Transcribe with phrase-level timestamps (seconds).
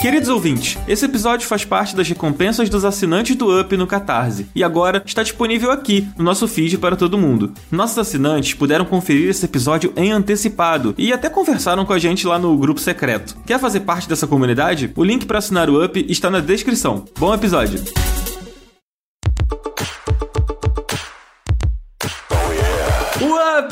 [0.00, 4.64] Queridos ouvintes, esse episódio faz parte das recompensas dos assinantes do Up no Catarse e
[4.64, 7.52] agora está disponível aqui no nosso feed para todo mundo.
[7.70, 12.38] Nossos assinantes puderam conferir esse episódio em antecipado e até conversaram com a gente lá
[12.38, 13.36] no grupo secreto.
[13.46, 14.90] Quer fazer parte dessa comunidade?
[14.96, 17.04] O link para assinar o Up está na descrição.
[17.18, 18.09] Bom episódio!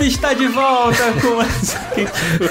[0.09, 1.39] Está de volta com.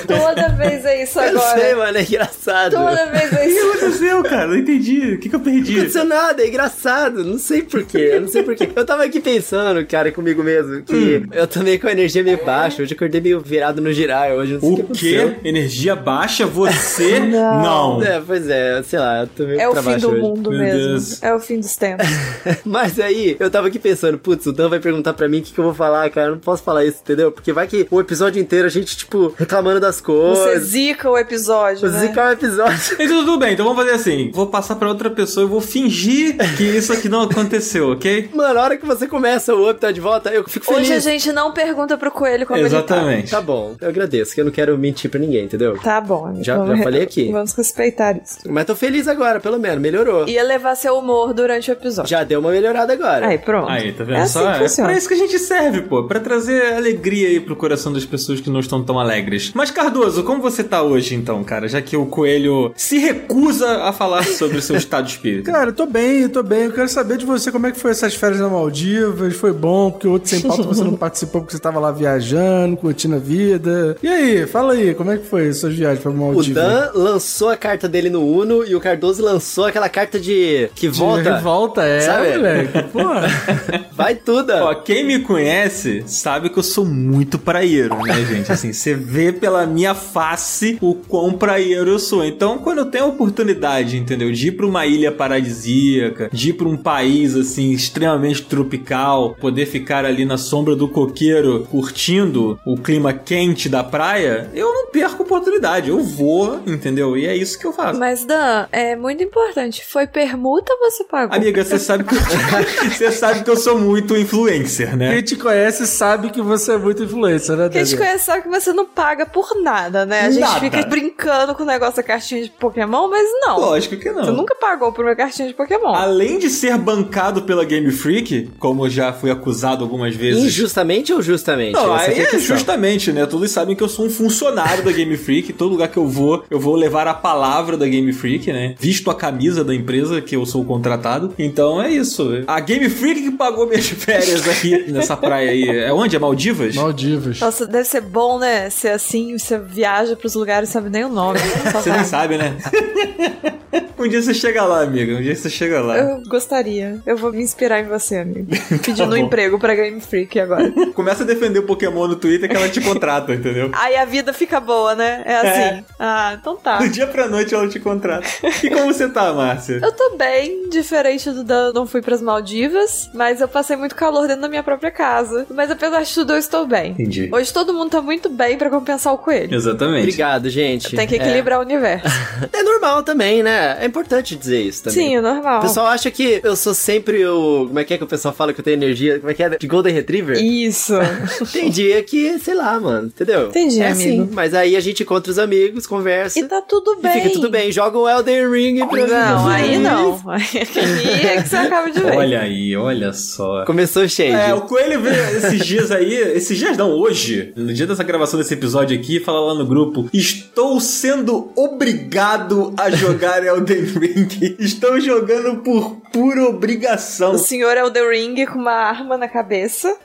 [0.08, 1.60] Toda vez é isso Eu agora.
[1.60, 2.72] sei, mano, é engraçado.
[2.74, 3.68] Toda vez é O que isso.
[3.70, 4.48] aconteceu, cara?
[4.48, 5.14] Não entendi.
[5.14, 5.76] O que, que eu Não perdi?
[5.78, 7.24] aconteceu nada, é engraçado.
[7.24, 8.70] Não sei porquê, eu não sei porquê.
[8.76, 11.30] Eu tava aqui pensando, cara, comigo mesmo, que Hum.
[11.32, 12.82] eu meio com a energia meio baixa.
[12.82, 14.32] Hoje eu acordei meio virado no girar.
[14.32, 15.30] Hoje eu não sei o que O aconteceu.
[15.42, 15.48] quê?
[15.48, 16.46] Energia baixa?
[16.46, 17.20] Você?
[17.28, 18.02] Não.
[18.04, 20.22] É, pois é, sei lá, eu tô meio É o fim do hoje.
[20.22, 20.80] mundo Meu mesmo.
[20.80, 21.24] Deus.
[21.24, 22.08] É o fim dos tempos.
[22.66, 25.54] Mas aí, eu tava aqui pensando, putz, o Dan vai perguntar pra mim o que,
[25.54, 26.28] que eu vou falar, cara.
[26.28, 27.32] Eu não posso falar isso, entendeu?
[27.32, 30.64] Porque vai que o episódio inteiro a gente, tipo, reclamando das Você coisas.
[30.68, 32.00] zica o episódio, né?
[32.00, 32.78] Zicar o episódio.
[33.08, 34.32] Então tudo bem, então vamos fazer assim.
[34.34, 38.30] Vou passar pra outra pessoa e vou fingir que isso aqui não aconteceu, ok?
[38.34, 40.82] Mano, a hora que você começa o up tá de volta, eu fico feliz.
[40.82, 43.32] Hoje a gente não pergunta pro coelho como Exatamente.
[43.32, 45.72] Tá bom, eu agradeço, que eu não quero mentir pra ninguém, entendeu?
[45.72, 45.98] ele tá.
[45.98, 46.26] Tá bom.
[46.28, 46.44] amigo.
[46.44, 47.32] Já- Vamos já falei aqui.
[47.32, 48.40] Vamos respeitar isso.
[48.48, 50.28] Mas tô feliz agora, pelo menos, melhorou.
[50.28, 52.10] Ia levar seu humor durante o episódio.
[52.10, 53.28] Já deu uma melhorada agora.
[53.28, 53.70] Aí, pronto.
[53.70, 54.52] Aí, tá vendo É assim só?
[54.52, 54.90] que É funciona.
[54.90, 56.04] pra isso que a gente serve, pô.
[56.04, 59.52] Pra trazer alegria aí pro coração das pessoas que não estão tão alegres.
[59.54, 61.68] Mas, Cardoso, como você tá hoje, então, cara?
[61.68, 65.46] Já que o Coelho se recusa a falar sobre o seu estado de espírito.
[65.52, 66.66] Cara, eu tô bem, eu tô bem.
[66.66, 69.36] Eu quero saber de você como é que foi essas férias na Maldivas.
[69.36, 72.76] Foi bom, porque o outro sem pauta você não participou porque você tava lá viajando,
[72.78, 73.96] curtindo a vida.
[74.02, 76.64] E aí, fala aí, como é que foi suas viagens pra O Maldivas?
[76.64, 80.90] Dan lançou a carta dele no Uno e o Cardoso lançou aquela carta de que
[80.90, 81.38] De volta.
[81.40, 82.30] Volta, é, Sabe?
[82.32, 82.84] moleque.
[82.92, 83.28] Porra.
[83.92, 84.52] Vai tudo.
[84.54, 88.52] Ó, quem me conhece sabe que eu sou muito praieiro, né, gente?
[88.52, 92.24] Assim, você vê pela minha face o quão praieiro eu sou.
[92.24, 94.32] Então, quando eu tenho a oportunidade, entendeu?
[94.32, 99.66] De ir pra uma ilha paradisíaca, de ir pra um país, assim, extremamente tropical, poder
[99.66, 105.24] ficar ali na sombra do coqueiro curtindo o clima quente da praia, eu não perco
[105.24, 105.90] a oportunidade.
[105.90, 107.18] Eu vou, entendeu?
[107.18, 108.00] E é isso que eu faço.
[108.00, 109.84] Mas, Dan, é muito importante.
[109.86, 111.36] Foi permuta ou você pagou?
[111.36, 112.20] Amiga, você sabe que eu,
[112.92, 115.14] você sabe que eu sou muito influencer, né?
[115.14, 117.98] Quem te conhece sabe que você é muito influencer, né, Quem te Daniel?
[118.08, 120.22] conhece sabe que você não paga por nada, né?
[120.22, 120.60] A gente Nada.
[120.60, 123.60] fica brincando com o negócio da cartinha de Pokémon, mas não.
[123.60, 124.24] Lógico que não.
[124.26, 125.94] Você nunca pagou por uma cartinha de Pokémon.
[125.94, 130.44] Além de ser bancado pela Game Freak, como eu já fui acusado algumas vezes.
[130.44, 131.74] Injustamente ou justamente?
[131.74, 132.56] Não, aí a é questão.
[132.58, 133.26] justamente, né?
[133.26, 135.54] Todos sabem que eu sou um funcionário da Game Freak.
[135.54, 138.76] Todo lugar que eu vou, eu vou levar a palavra da Game Freak, né?
[138.80, 141.34] Visto a camisa da empresa que eu sou contratado.
[141.40, 142.44] Então é isso.
[142.48, 145.68] A Game Freak que pagou minhas férias aqui nessa praia aí.
[145.70, 146.16] É onde?
[146.16, 146.76] É Maldivas?
[146.76, 146.97] Maldivas.
[147.40, 148.70] Nossa, deve ser bom, né?
[148.70, 151.40] Ser assim, você viaja pros lugares e sabe nem o nome.
[151.72, 152.58] Só Você nem sabe, né?
[154.00, 155.14] um dia você chega lá, amiga.
[155.14, 155.98] Um dia você chega lá.
[155.98, 157.00] Eu gostaria.
[157.06, 158.48] Eu vou me inspirar em você, amigo.
[158.84, 160.72] Pedindo um emprego pra Game Freak agora.
[160.94, 163.70] Começa a defender o Pokémon no Twitter que ela te contrata, entendeu?
[163.74, 165.24] Aí a vida fica boa, né?
[165.26, 165.86] É assim.
[166.00, 166.78] Ah, então tá.
[166.78, 168.28] Do dia pra noite ela te contrata.
[168.64, 169.80] E como você tá, Márcia?
[169.82, 174.28] Eu tô bem, diferente do Dan, não fui pras Maldivas, mas eu passei muito calor
[174.28, 175.46] dentro da minha própria casa.
[175.50, 176.92] Mas apesar de tudo, eu estou bem.
[176.92, 177.30] Entendi.
[177.32, 179.54] Hoje todo mundo tá muito bem pra compensar o coelho.
[179.54, 180.04] Exatamente.
[180.04, 180.96] Obrigado, gente.
[180.96, 182.08] Tem que equilibrar o universo.
[182.52, 183.78] É, é normal também, né?
[183.88, 185.08] É importante dizer isso também.
[185.08, 185.60] Sim, é normal.
[185.60, 187.68] O pessoal acha que eu sou sempre o.
[187.68, 189.18] Como é que é que o pessoal fala que eu tenho energia?
[189.18, 189.50] Como é que é?
[189.58, 190.38] De Golden Retriever?
[190.44, 190.94] Isso.
[191.54, 193.48] Tem dia que, sei lá, mano, entendeu?
[193.48, 194.24] Entendi, é amigo.
[194.24, 194.30] assim.
[194.34, 196.38] Mas aí a gente encontra os amigos, conversa.
[196.38, 197.14] E tá tudo e bem.
[197.14, 197.72] fica tudo bem.
[197.72, 200.22] Joga o Elden Ring pra Não, aí não.
[200.28, 202.18] Aí é que você acaba de ver.
[202.18, 203.64] Olha aí, olha só.
[203.64, 204.36] Começou cheio.
[204.36, 208.38] É, o Coelho veio esses dias aí, esses dias não, hoje, no dia dessa gravação
[208.38, 214.28] desse episódio aqui, fala lá no grupo: Estou sendo obrigado a jogar Elden Ring.
[214.60, 217.34] Estou jogando por pura obrigação.
[217.34, 219.96] O senhor é o The Ring com uma arma na cabeça.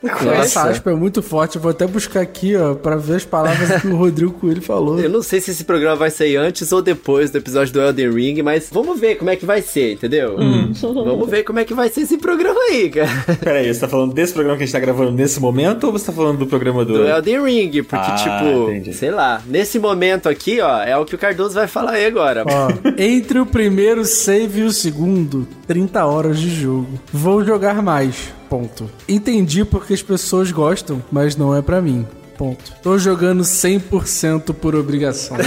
[0.41, 1.57] Essa aspa é muito forte.
[1.57, 4.99] Eu vou até buscar aqui, ó, pra ver as palavras que o Rodrigo Coelho falou.
[5.01, 8.11] Eu não sei se esse programa vai sair antes ou depois do episódio do Elden
[8.13, 10.37] Ring, mas vamos ver como é que vai ser, entendeu?
[10.39, 10.73] Hum.
[10.81, 13.09] Vamos ver como é que vai ser esse programa aí, cara.
[13.43, 16.07] Peraí, você tá falando desse programa que a gente tá gravando nesse momento ou você
[16.07, 16.93] tá falando do programa do.
[16.95, 18.93] Do Elden Ring, porque, Ah, tipo, entendi.
[18.95, 22.45] sei lá, nesse momento aqui, ó, é o que o Cardoso vai falar aí agora.
[22.47, 22.69] Ó,
[22.99, 23.62] entre o primeiro
[24.05, 27.01] save e o segundo, 30 horas de jogo.
[27.13, 28.33] Vou jogar mais.
[28.49, 28.91] Ponto.
[29.09, 32.07] Entendi porque as pessoas gostam, mas não é pra mim.
[32.37, 32.73] Ponto.
[32.83, 35.37] Tô jogando 100% por obrigação.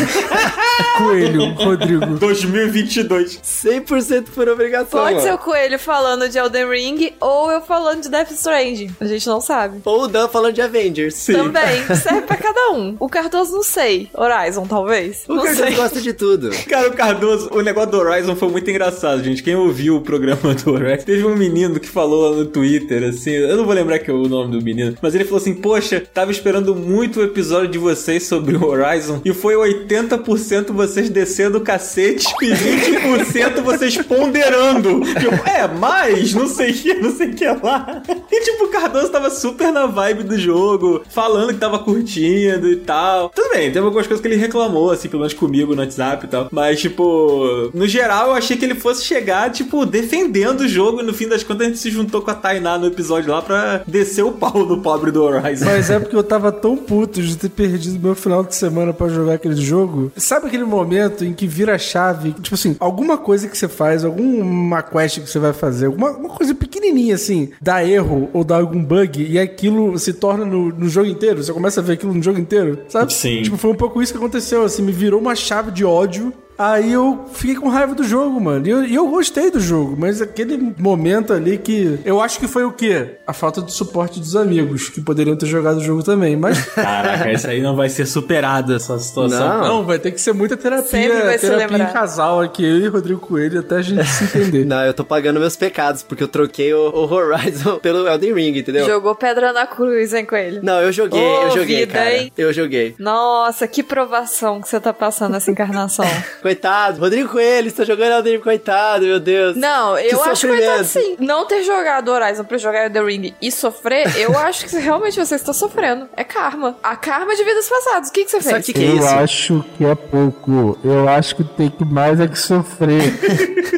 [0.97, 2.05] Coelho, Rodrigo.
[2.19, 3.39] 2022.
[3.43, 5.01] 100% por obrigação.
[5.01, 8.95] Pode ser o Coelho falando de Elden Ring ou eu falando de Death Stranding.
[8.99, 9.79] A gente não sabe.
[9.83, 11.25] Ou o Dan falando de Avengers.
[11.25, 12.95] Também, serve pra cada um.
[12.99, 14.09] O Cardoso não sei.
[14.13, 15.23] Horizon, talvez.
[15.27, 15.75] O não Cardoso sei.
[15.75, 16.49] gosta de tudo.
[16.67, 19.43] Cara, o Cardoso, o negócio do Horizon foi muito engraçado, gente.
[19.43, 23.31] Quem ouviu o programa do Horizon, teve um menino que falou lá no Twitter, assim,
[23.31, 26.01] eu não vou lembrar que é o nome do menino, mas ele falou assim: Poxa,
[26.13, 31.57] tava esperando muito o episódio de vocês sobre o Horizon e foi 80% vocês descendo
[31.57, 35.01] o cacete e 20% vocês ponderando.
[35.21, 38.03] Eu, é, mas não sei o que, não sei o que lá.
[38.31, 42.75] E tipo, o Cardoso tava super na vibe do jogo, falando que tava curtindo e
[42.77, 43.29] tal.
[43.29, 46.29] Tudo bem, teve algumas coisas que ele reclamou, assim, pelo menos comigo no WhatsApp e
[46.29, 46.47] tal.
[46.51, 51.01] Mas, tipo, no geral, eu achei que ele fosse chegar, tipo, defendendo o jogo.
[51.01, 53.41] E no fim das contas, a gente se juntou com a Tainá no episódio lá
[53.41, 55.65] pra descer o pau no pobre do Horizon.
[55.65, 59.07] Mas é porque eu tava tão puto de ter perdido meu final de semana pra
[59.07, 60.11] jogar aquele jogo.
[60.15, 60.74] Sabe aquele momento
[61.21, 62.33] em que vira a chave?
[62.33, 66.29] Tipo assim, alguma coisa que você faz, alguma quest que você vai fazer, alguma uma
[66.29, 70.89] coisa pequenininha assim, dá erro ou dá algum bug e aquilo se torna no, no
[70.89, 71.43] jogo inteiro.
[71.43, 73.13] Você começa a ver aquilo no jogo inteiro, sabe?
[73.13, 73.43] Sim.
[73.43, 76.33] Tipo, foi um pouco isso que aconteceu, assim, me virou uma chave de ódio.
[76.57, 78.65] Aí eu fiquei com raiva do jogo, mano.
[78.65, 81.99] E eu, eu gostei do jogo, mas aquele momento ali que.
[82.05, 83.17] Eu acho que foi o quê?
[83.27, 86.35] A falta de suporte dos amigos, que poderiam ter jogado o jogo também.
[86.35, 86.65] Mas.
[86.75, 89.39] Caraca, isso aí não vai ser superado, essa situação.
[89.47, 89.67] Não.
[89.67, 91.93] Não, vai ter que ser muita terapia, Sempre vai ser terapia em lembrado.
[91.93, 94.65] casal aqui, eu e Rodrigo Coelho, até a gente se entender.
[94.65, 98.57] Não, eu tô pagando meus pecados, porque eu troquei o, o Horizon pelo Elden Ring,
[98.57, 98.85] entendeu?
[98.85, 100.61] Jogou pedra na cruz, hein, Coelho?
[100.63, 102.17] Não, eu joguei, Ô, eu joguei, vida, cara.
[102.17, 102.31] hein?
[102.37, 102.95] Eu joguei.
[102.97, 106.05] Nossa, que provação que você tá passando nessa encarnação.
[106.45, 109.57] Coitado, Rodrigo Coelho, está jogando Elden Ring, coitado, meu Deus.
[109.57, 111.15] Não, eu Que acho coitado sim.
[111.17, 115.33] Não ter jogado Horizon pra jogar Elden Ring e sofrer, eu acho que realmente você
[115.33, 116.07] está sofrendo.
[116.15, 116.77] É karma.
[116.83, 118.09] A karma de vidas passadas.
[118.09, 118.63] O que, que você fez?
[118.63, 119.07] que, que é isso?
[119.07, 120.77] acho que é pouco.
[120.83, 123.01] Eu acho que tem que mais é que sofrer.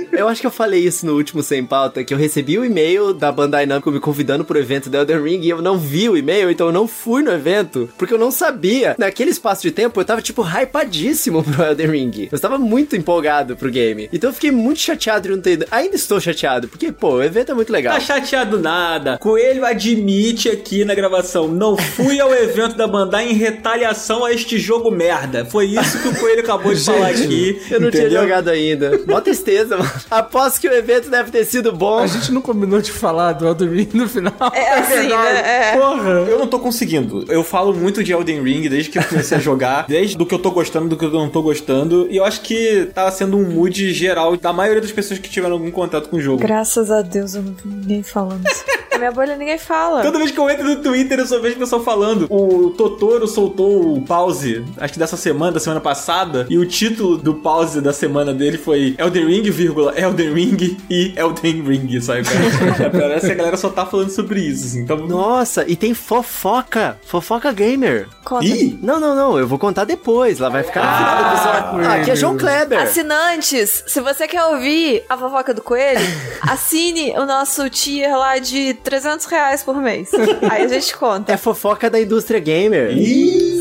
[0.18, 3.14] Eu acho que eu falei isso no último Sem Pauta, que eu recebi o e-mail
[3.14, 6.18] da Bandai Namco me convidando pro evento da Elden Ring e eu não vi o
[6.18, 8.96] e-mail, então eu não fui no evento, porque eu não sabia.
[8.98, 12.30] Naquele espaço de tempo, eu tava, tipo, hypadíssimo pro Elden Ring.
[12.32, 14.10] Eu estava muito empolgado pro game.
[14.12, 15.66] Então eu fiquei muito chateado de não ter ido.
[15.72, 17.94] Ainda estou chateado, porque, pô, o evento é muito legal.
[17.94, 19.18] Tá chateado nada.
[19.18, 24.58] Coelho admite aqui na gravação: não fui ao evento da Bandai em retaliação a este
[24.58, 25.46] jogo merda.
[25.46, 27.62] Foi isso que o Coelho acabou de falar aqui.
[27.70, 28.10] Eu não entendeu?
[28.10, 29.00] tinha jogado ainda.
[29.08, 29.92] Mó tristeza, mano.
[30.10, 32.00] Aposto que o evento deve ter sido bom.
[32.00, 34.34] A gente não combinou de falar do Elden Ring no final.
[34.54, 35.72] É assim, né?
[35.74, 35.78] É.
[35.78, 36.10] Porra.
[36.28, 37.26] Eu não tô conseguindo.
[37.30, 40.34] Eu falo muito de Elden Ring desde que eu comecei a jogar, desde do que
[40.34, 42.08] eu tô gostando, do que eu não tô gostando.
[42.10, 42.47] E eu acho que
[42.94, 46.22] tá sendo um mood geral da maioria das pessoas que tiveram algum contato com o
[46.22, 46.40] jogo.
[46.40, 48.64] Graças a Deus eu não vi ninguém falando isso.
[48.92, 50.02] Na minha bolha ninguém fala.
[50.02, 52.26] Toda vez que eu entro no Twitter, eu só vejo o pessoal falando.
[52.32, 57.16] O Totoro soltou o pause, acho que dessa semana, da semana passada, e o título
[57.16, 62.24] do pause da semana dele foi Elden Ring, vírgula, Elden Ring e Elden Ring, sabe?
[62.24, 62.90] cara?
[62.90, 64.82] Parece que a galera só tá falando sobre isso, assim.
[64.82, 66.98] Então, Nossa, e tem fofoca.
[67.06, 68.08] Fofoca gamer.
[68.24, 68.46] Conta.
[68.46, 68.80] Ih!
[68.82, 69.38] Não, não, não.
[69.38, 70.40] Eu vou contar depois.
[70.40, 71.90] Lá vai ficar no final do episódio.
[71.90, 72.80] Ah, aqui é João Kleber.
[72.82, 76.00] Assinantes, se você quer ouvir a fofoca do coelho,
[76.48, 80.10] assine o nosso tier lá de 300 reais por mês.
[80.50, 81.32] Aí a gente conta.
[81.32, 82.92] É fofoca da indústria gamer.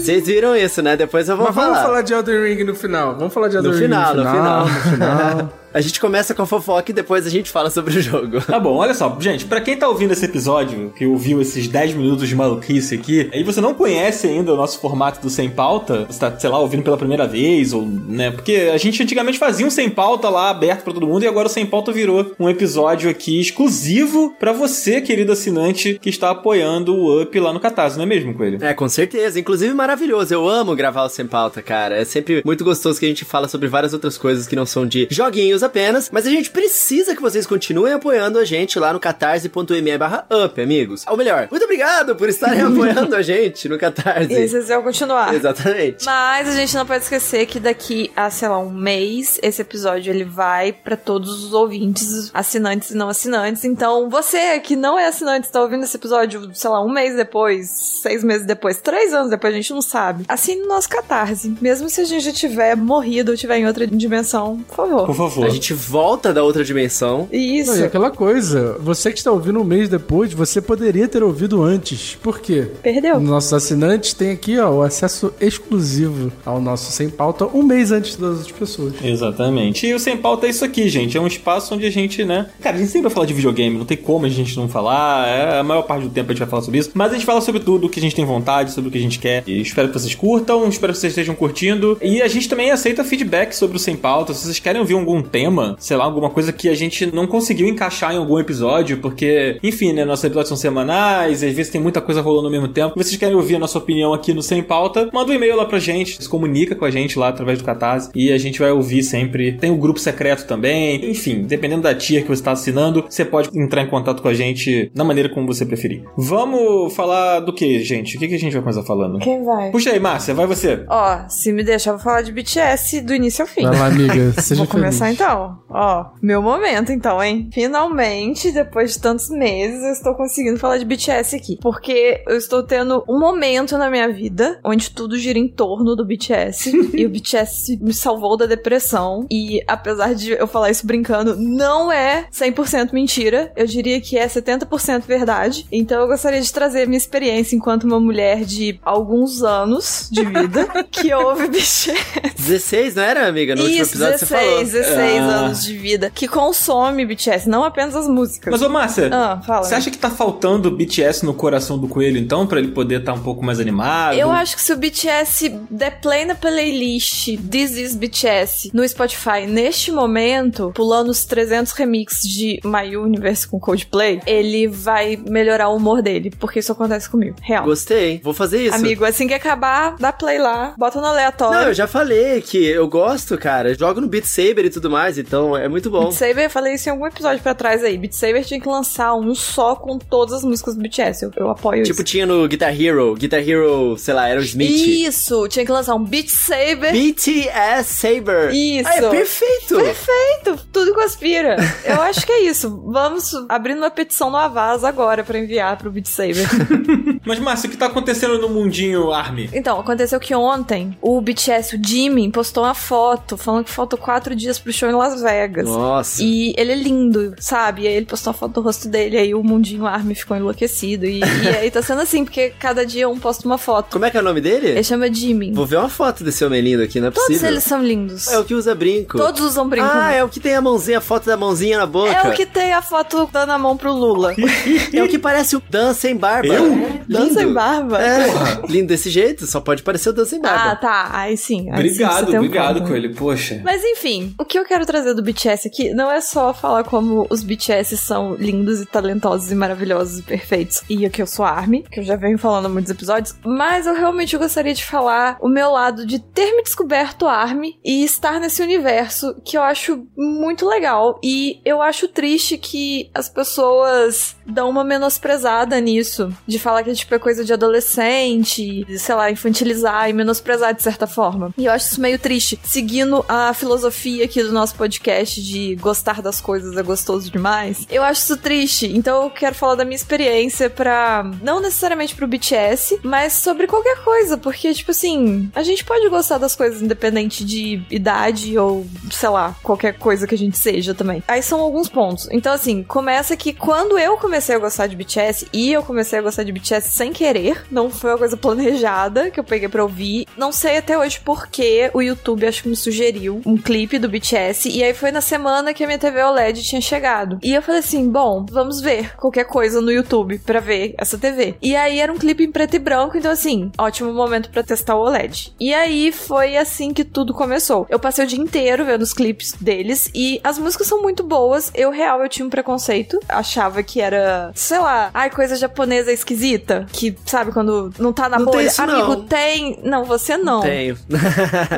[0.02, 0.96] Vocês viram isso, né?
[0.96, 1.66] Depois eu vou Mas falar.
[1.68, 3.16] vamos falar de Elden Ring no final.
[3.16, 4.66] Vamos falar de Elden No Ring final, no final.
[4.66, 5.52] No final.
[5.76, 8.40] A gente começa com a fofoca e depois a gente fala sobre o jogo.
[8.40, 11.92] Tá bom, olha só, gente, pra quem tá ouvindo esse episódio, que ouviu esses 10
[11.92, 16.06] minutos de maluquice aqui, aí você não conhece ainda o nosso formato do Sem Pauta,
[16.08, 19.66] você tá, sei lá, ouvindo pela primeira vez, ou, né, porque a gente antigamente fazia
[19.66, 22.48] um Sem Pauta lá, aberto pra todo mundo, e agora o Sem Pauta virou um
[22.48, 27.98] episódio aqui exclusivo pra você, querido assinante, que está apoiando o Up lá no Catarse,
[27.98, 28.64] não é mesmo, Coelho?
[28.64, 29.38] É, com certeza.
[29.38, 30.32] Inclusive, maravilhoso.
[30.32, 31.98] Eu amo gravar o Sem Pauta, cara.
[31.98, 34.86] É sempre muito gostoso que a gente fala sobre várias outras coisas que não são
[34.86, 36.10] de joguinhos apenas.
[36.10, 40.60] Mas a gente precisa que vocês continuem apoiando a gente lá no catarse.me barra up,
[40.60, 41.04] amigos.
[41.08, 44.32] Ou melhor, muito obrigado por estarem apoiando a gente no Catarse.
[44.32, 45.34] E vocês vão continuar.
[45.34, 46.04] Exatamente.
[46.04, 50.12] Mas a gente não pode esquecer que daqui a, sei lá, um mês, esse episódio
[50.12, 53.64] ele vai pra todos os ouvintes, assinantes e não assinantes.
[53.64, 57.68] Então, você que não é assinante, está ouvindo esse episódio, sei lá, um mês depois,
[58.02, 60.24] seis meses depois, três anos depois, a gente não sabe.
[60.28, 61.54] Assine o nosso catarse.
[61.60, 65.06] Mesmo se a gente já tiver morrido ou tiver em outra dimensão, por favor.
[65.06, 65.46] Por favor.
[65.46, 67.28] A gente volta da outra dimensão.
[67.30, 67.70] Isso.
[67.70, 71.62] Não, e aquela coisa, você que está ouvindo um mês depois, você poderia ter ouvido
[71.62, 72.16] antes.
[72.22, 72.68] Por quê?
[72.82, 73.20] Perdeu.
[73.20, 78.16] Nossos assinantes têm aqui ó, o acesso exclusivo ao nosso Sem Pauta um mês antes
[78.16, 78.94] das outras pessoas.
[79.02, 79.86] Exatamente.
[79.86, 81.16] E o Sem Pauta é isso aqui, gente.
[81.16, 82.46] É um espaço onde a gente, né?
[82.60, 85.28] Cara, a gente sempre vai falar de videogame, não tem como a gente não falar.
[85.28, 86.90] É, a maior parte do tempo a gente vai falar sobre isso.
[86.94, 88.98] Mas a gente fala sobre tudo o que a gente tem vontade, sobre o que
[88.98, 89.42] a gente quer.
[89.46, 91.98] E Espero que vocês curtam, espero que vocês estejam curtindo.
[92.00, 94.32] E a gente também aceita feedback sobre o Sem Pauta.
[94.32, 95.45] Se vocês querem ouvir algum tema,
[95.78, 99.92] sei lá, alguma coisa que a gente não conseguiu encaixar em algum episódio, porque, enfim,
[99.92, 102.94] né, nossos episódios são semanais, às vezes tem muita coisa rolando ao mesmo tempo.
[102.96, 105.64] Se vocês querem ouvir a nossa opinião aqui no Sem Pauta, manda um e-mail lá
[105.64, 108.70] pra gente, se comunica com a gente lá através do Catarse e a gente vai
[108.70, 109.52] ouvir sempre.
[109.52, 111.10] Tem o grupo secreto também.
[111.10, 114.34] Enfim, dependendo da tia que você está assinando, você pode entrar em contato com a
[114.34, 116.02] gente da maneira como você preferir.
[116.16, 118.16] Vamos falar do que, gente?
[118.16, 119.18] O que, que a gente vai começar falando?
[119.18, 119.70] Quem vai?
[119.70, 120.84] Puxa aí, Márcia, vai você.
[120.88, 123.62] Ó, se me deixar, eu vou falar de BTS do início ao fim.
[123.62, 124.32] Vai lá, amiga.
[124.40, 125.20] Seja Vou começar feliz.
[125.20, 125.25] então.
[125.68, 127.50] Ó, meu momento então, hein?
[127.52, 131.58] Finalmente, depois de tantos meses, eu estou conseguindo falar de BTS aqui.
[131.60, 136.04] Porque eu estou tendo um momento na minha vida onde tudo gira em torno do
[136.04, 136.72] BTS.
[136.94, 139.26] e o BTS me salvou da depressão.
[139.30, 143.52] E apesar de eu falar isso brincando, não é 100% mentira.
[143.56, 145.66] Eu diria que é 70% verdade.
[145.70, 150.24] Então eu gostaria de trazer a minha experiência enquanto uma mulher de alguns anos de
[150.24, 151.92] vida que ouve BTS.
[152.36, 153.54] 16, não era, amiga?
[153.54, 154.64] No último Isso, episódio 16, você falou.
[154.64, 155.36] 16 Ah.
[155.46, 156.10] anos de vida.
[156.14, 158.50] Que consome BTS, não apenas as músicas.
[158.52, 159.64] Mas, ô Márcia, Ah, fala.
[159.64, 163.12] você acha que tá faltando BTS no coração do coelho, então, pra ele poder estar
[163.14, 164.14] um pouco mais animado?
[164.16, 169.46] Eu acho que se o BTS der play na playlist This Is BTS no Spotify
[169.46, 175.76] neste momento, pulando os 300 remixes de My Universe com Coldplay, ele vai melhorar o
[175.76, 177.64] humor dele, porque isso acontece comigo, real.
[177.64, 178.20] Gostei.
[178.22, 178.74] Vou fazer isso.
[178.74, 181.58] Amigo, assim que acabar, dá play lá, bota no aleatório.
[181.60, 183.74] Não, eu já falei que eu gosto, cara.
[183.74, 186.00] Jogo no Beat Saber e tudo mais, então é muito bom.
[186.04, 187.96] Beat Saber, eu falei isso em algum episódio pra trás aí.
[187.96, 191.24] Beat Saber tinha que lançar um só com todas as músicas do BTS.
[191.24, 192.04] Eu, eu apoio Tipo, isso.
[192.04, 193.14] tinha no Guitar Hero.
[193.14, 194.70] Guitar Hero, sei lá, Aerosmith.
[194.70, 196.92] Isso, tinha que lançar um Beat Saber.
[196.92, 198.52] BTS Saber.
[198.52, 198.88] Isso.
[198.88, 199.76] Ah, é perfeito.
[199.76, 201.56] Perfeito, tudo conspira.
[201.84, 202.82] Eu acho que é isso.
[202.86, 206.46] Vamos abrindo uma petição no Avaz agora pra enviar pro Beat Saber.
[207.24, 209.50] Mas, Márcia, o que tá acontecendo no mundinho Army?
[209.52, 214.34] então, aconteceu que ontem o BTS, o Jimin, postou uma foto falando que faltam quatro
[214.34, 215.66] dias pro show em Las Vegas.
[215.66, 216.22] Nossa.
[216.22, 217.82] E ele é lindo, sabe?
[217.82, 221.06] E aí ele postou a foto do rosto dele, aí o mundinho Army ficou enlouquecido.
[221.06, 223.92] E, e aí tá sendo assim, porque cada dia um posta uma foto.
[223.92, 224.68] Como é que é o nome dele?
[224.68, 225.52] Ele chama Jimin.
[225.52, 227.48] Vou ver uma foto desse homem lindo aqui, não é Todos possível.
[227.48, 228.28] eles são lindos.
[228.28, 229.18] É o que usa brinco.
[229.18, 229.88] Todos usam brinco.
[229.90, 232.10] Ah, é o que tem a mãozinha, a foto da mãozinha na boca.
[232.10, 234.34] É o que tem a foto dando a mão pro Lula.
[234.92, 236.48] É o que parece o Dan sem barba.
[236.48, 237.00] Eu?
[237.08, 238.00] Dan sem barba?
[238.00, 238.26] É,
[238.68, 240.72] lindo desse jeito, só pode parecer o Dan sem barba.
[240.72, 241.10] Ah, tá.
[241.12, 241.68] Aí sim.
[241.70, 242.88] Aí sim, Obrigado, um obrigado, ponto.
[242.88, 243.14] Coelho.
[243.14, 243.60] Poxa.
[243.64, 247.26] Mas enfim, o que eu quero trazer do BTS aqui não é só falar como
[247.28, 250.82] os BTS são lindos e talentosos e maravilhosos e perfeitos.
[250.88, 254.36] E aqui eu sou a que eu já venho falando muitos episódios, mas eu realmente
[254.36, 259.34] gostaria de falar o meu lado de ter me descoberto Army e estar nesse universo
[259.44, 261.18] que eu acho muito legal.
[261.24, 267.14] E eu acho triste que as pessoas dão uma menosprezada nisso, de falar que tipo
[267.14, 271.52] é coisa de adolescente, sei lá, infantilizar e menosprezar de certa forma.
[271.58, 276.22] E eu acho isso meio triste, seguindo a filosofia aqui do nosso podcast de gostar
[276.22, 277.86] das coisas é gostoso demais.
[277.90, 282.28] Eu acho isso triste, então eu quero falar da minha experiência pra não necessariamente pro
[282.28, 287.44] BTS, mas sobre qualquer coisa, porque tipo assim, a gente pode gostar das coisas independente
[287.44, 291.22] de idade ou sei lá, qualquer coisa que a gente seja também.
[291.26, 292.28] Aí são alguns pontos.
[292.30, 296.22] Então assim, começa que quando eu comecei a gostar de BTS e eu comecei a
[296.22, 300.26] gostar de BTS sem querer, não foi uma coisa planejada que eu peguei pra ouvir.
[300.36, 304.65] Não sei até hoje porque o YouTube acho que me sugeriu um clipe do BTS
[304.68, 307.38] e aí foi na semana que a minha TV OLED tinha chegado.
[307.42, 311.56] E eu falei assim, bom, vamos ver qualquer coisa no YouTube pra ver essa TV.
[311.60, 314.96] E aí era um clipe em preto e branco, então assim, ótimo momento pra testar
[314.96, 315.54] o OLED.
[315.60, 317.86] E aí foi assim que tudo começou.
[317.88, 321.70] Eu passei o dia inteiro vendo os clipes deles e as músicas são muito boas.
[321.74, 326.86] Eu real eu tinha um preconceito, achava que era, sei lá, ai coisa japonesa esquisita,
[326.92, 328.70] que sabe quando não tá na Não bolha.
[328.78, 329.24] Amigo, não.
[329.24, 330.60] tem, não, você não.
[330.60, 330.96] Tenho.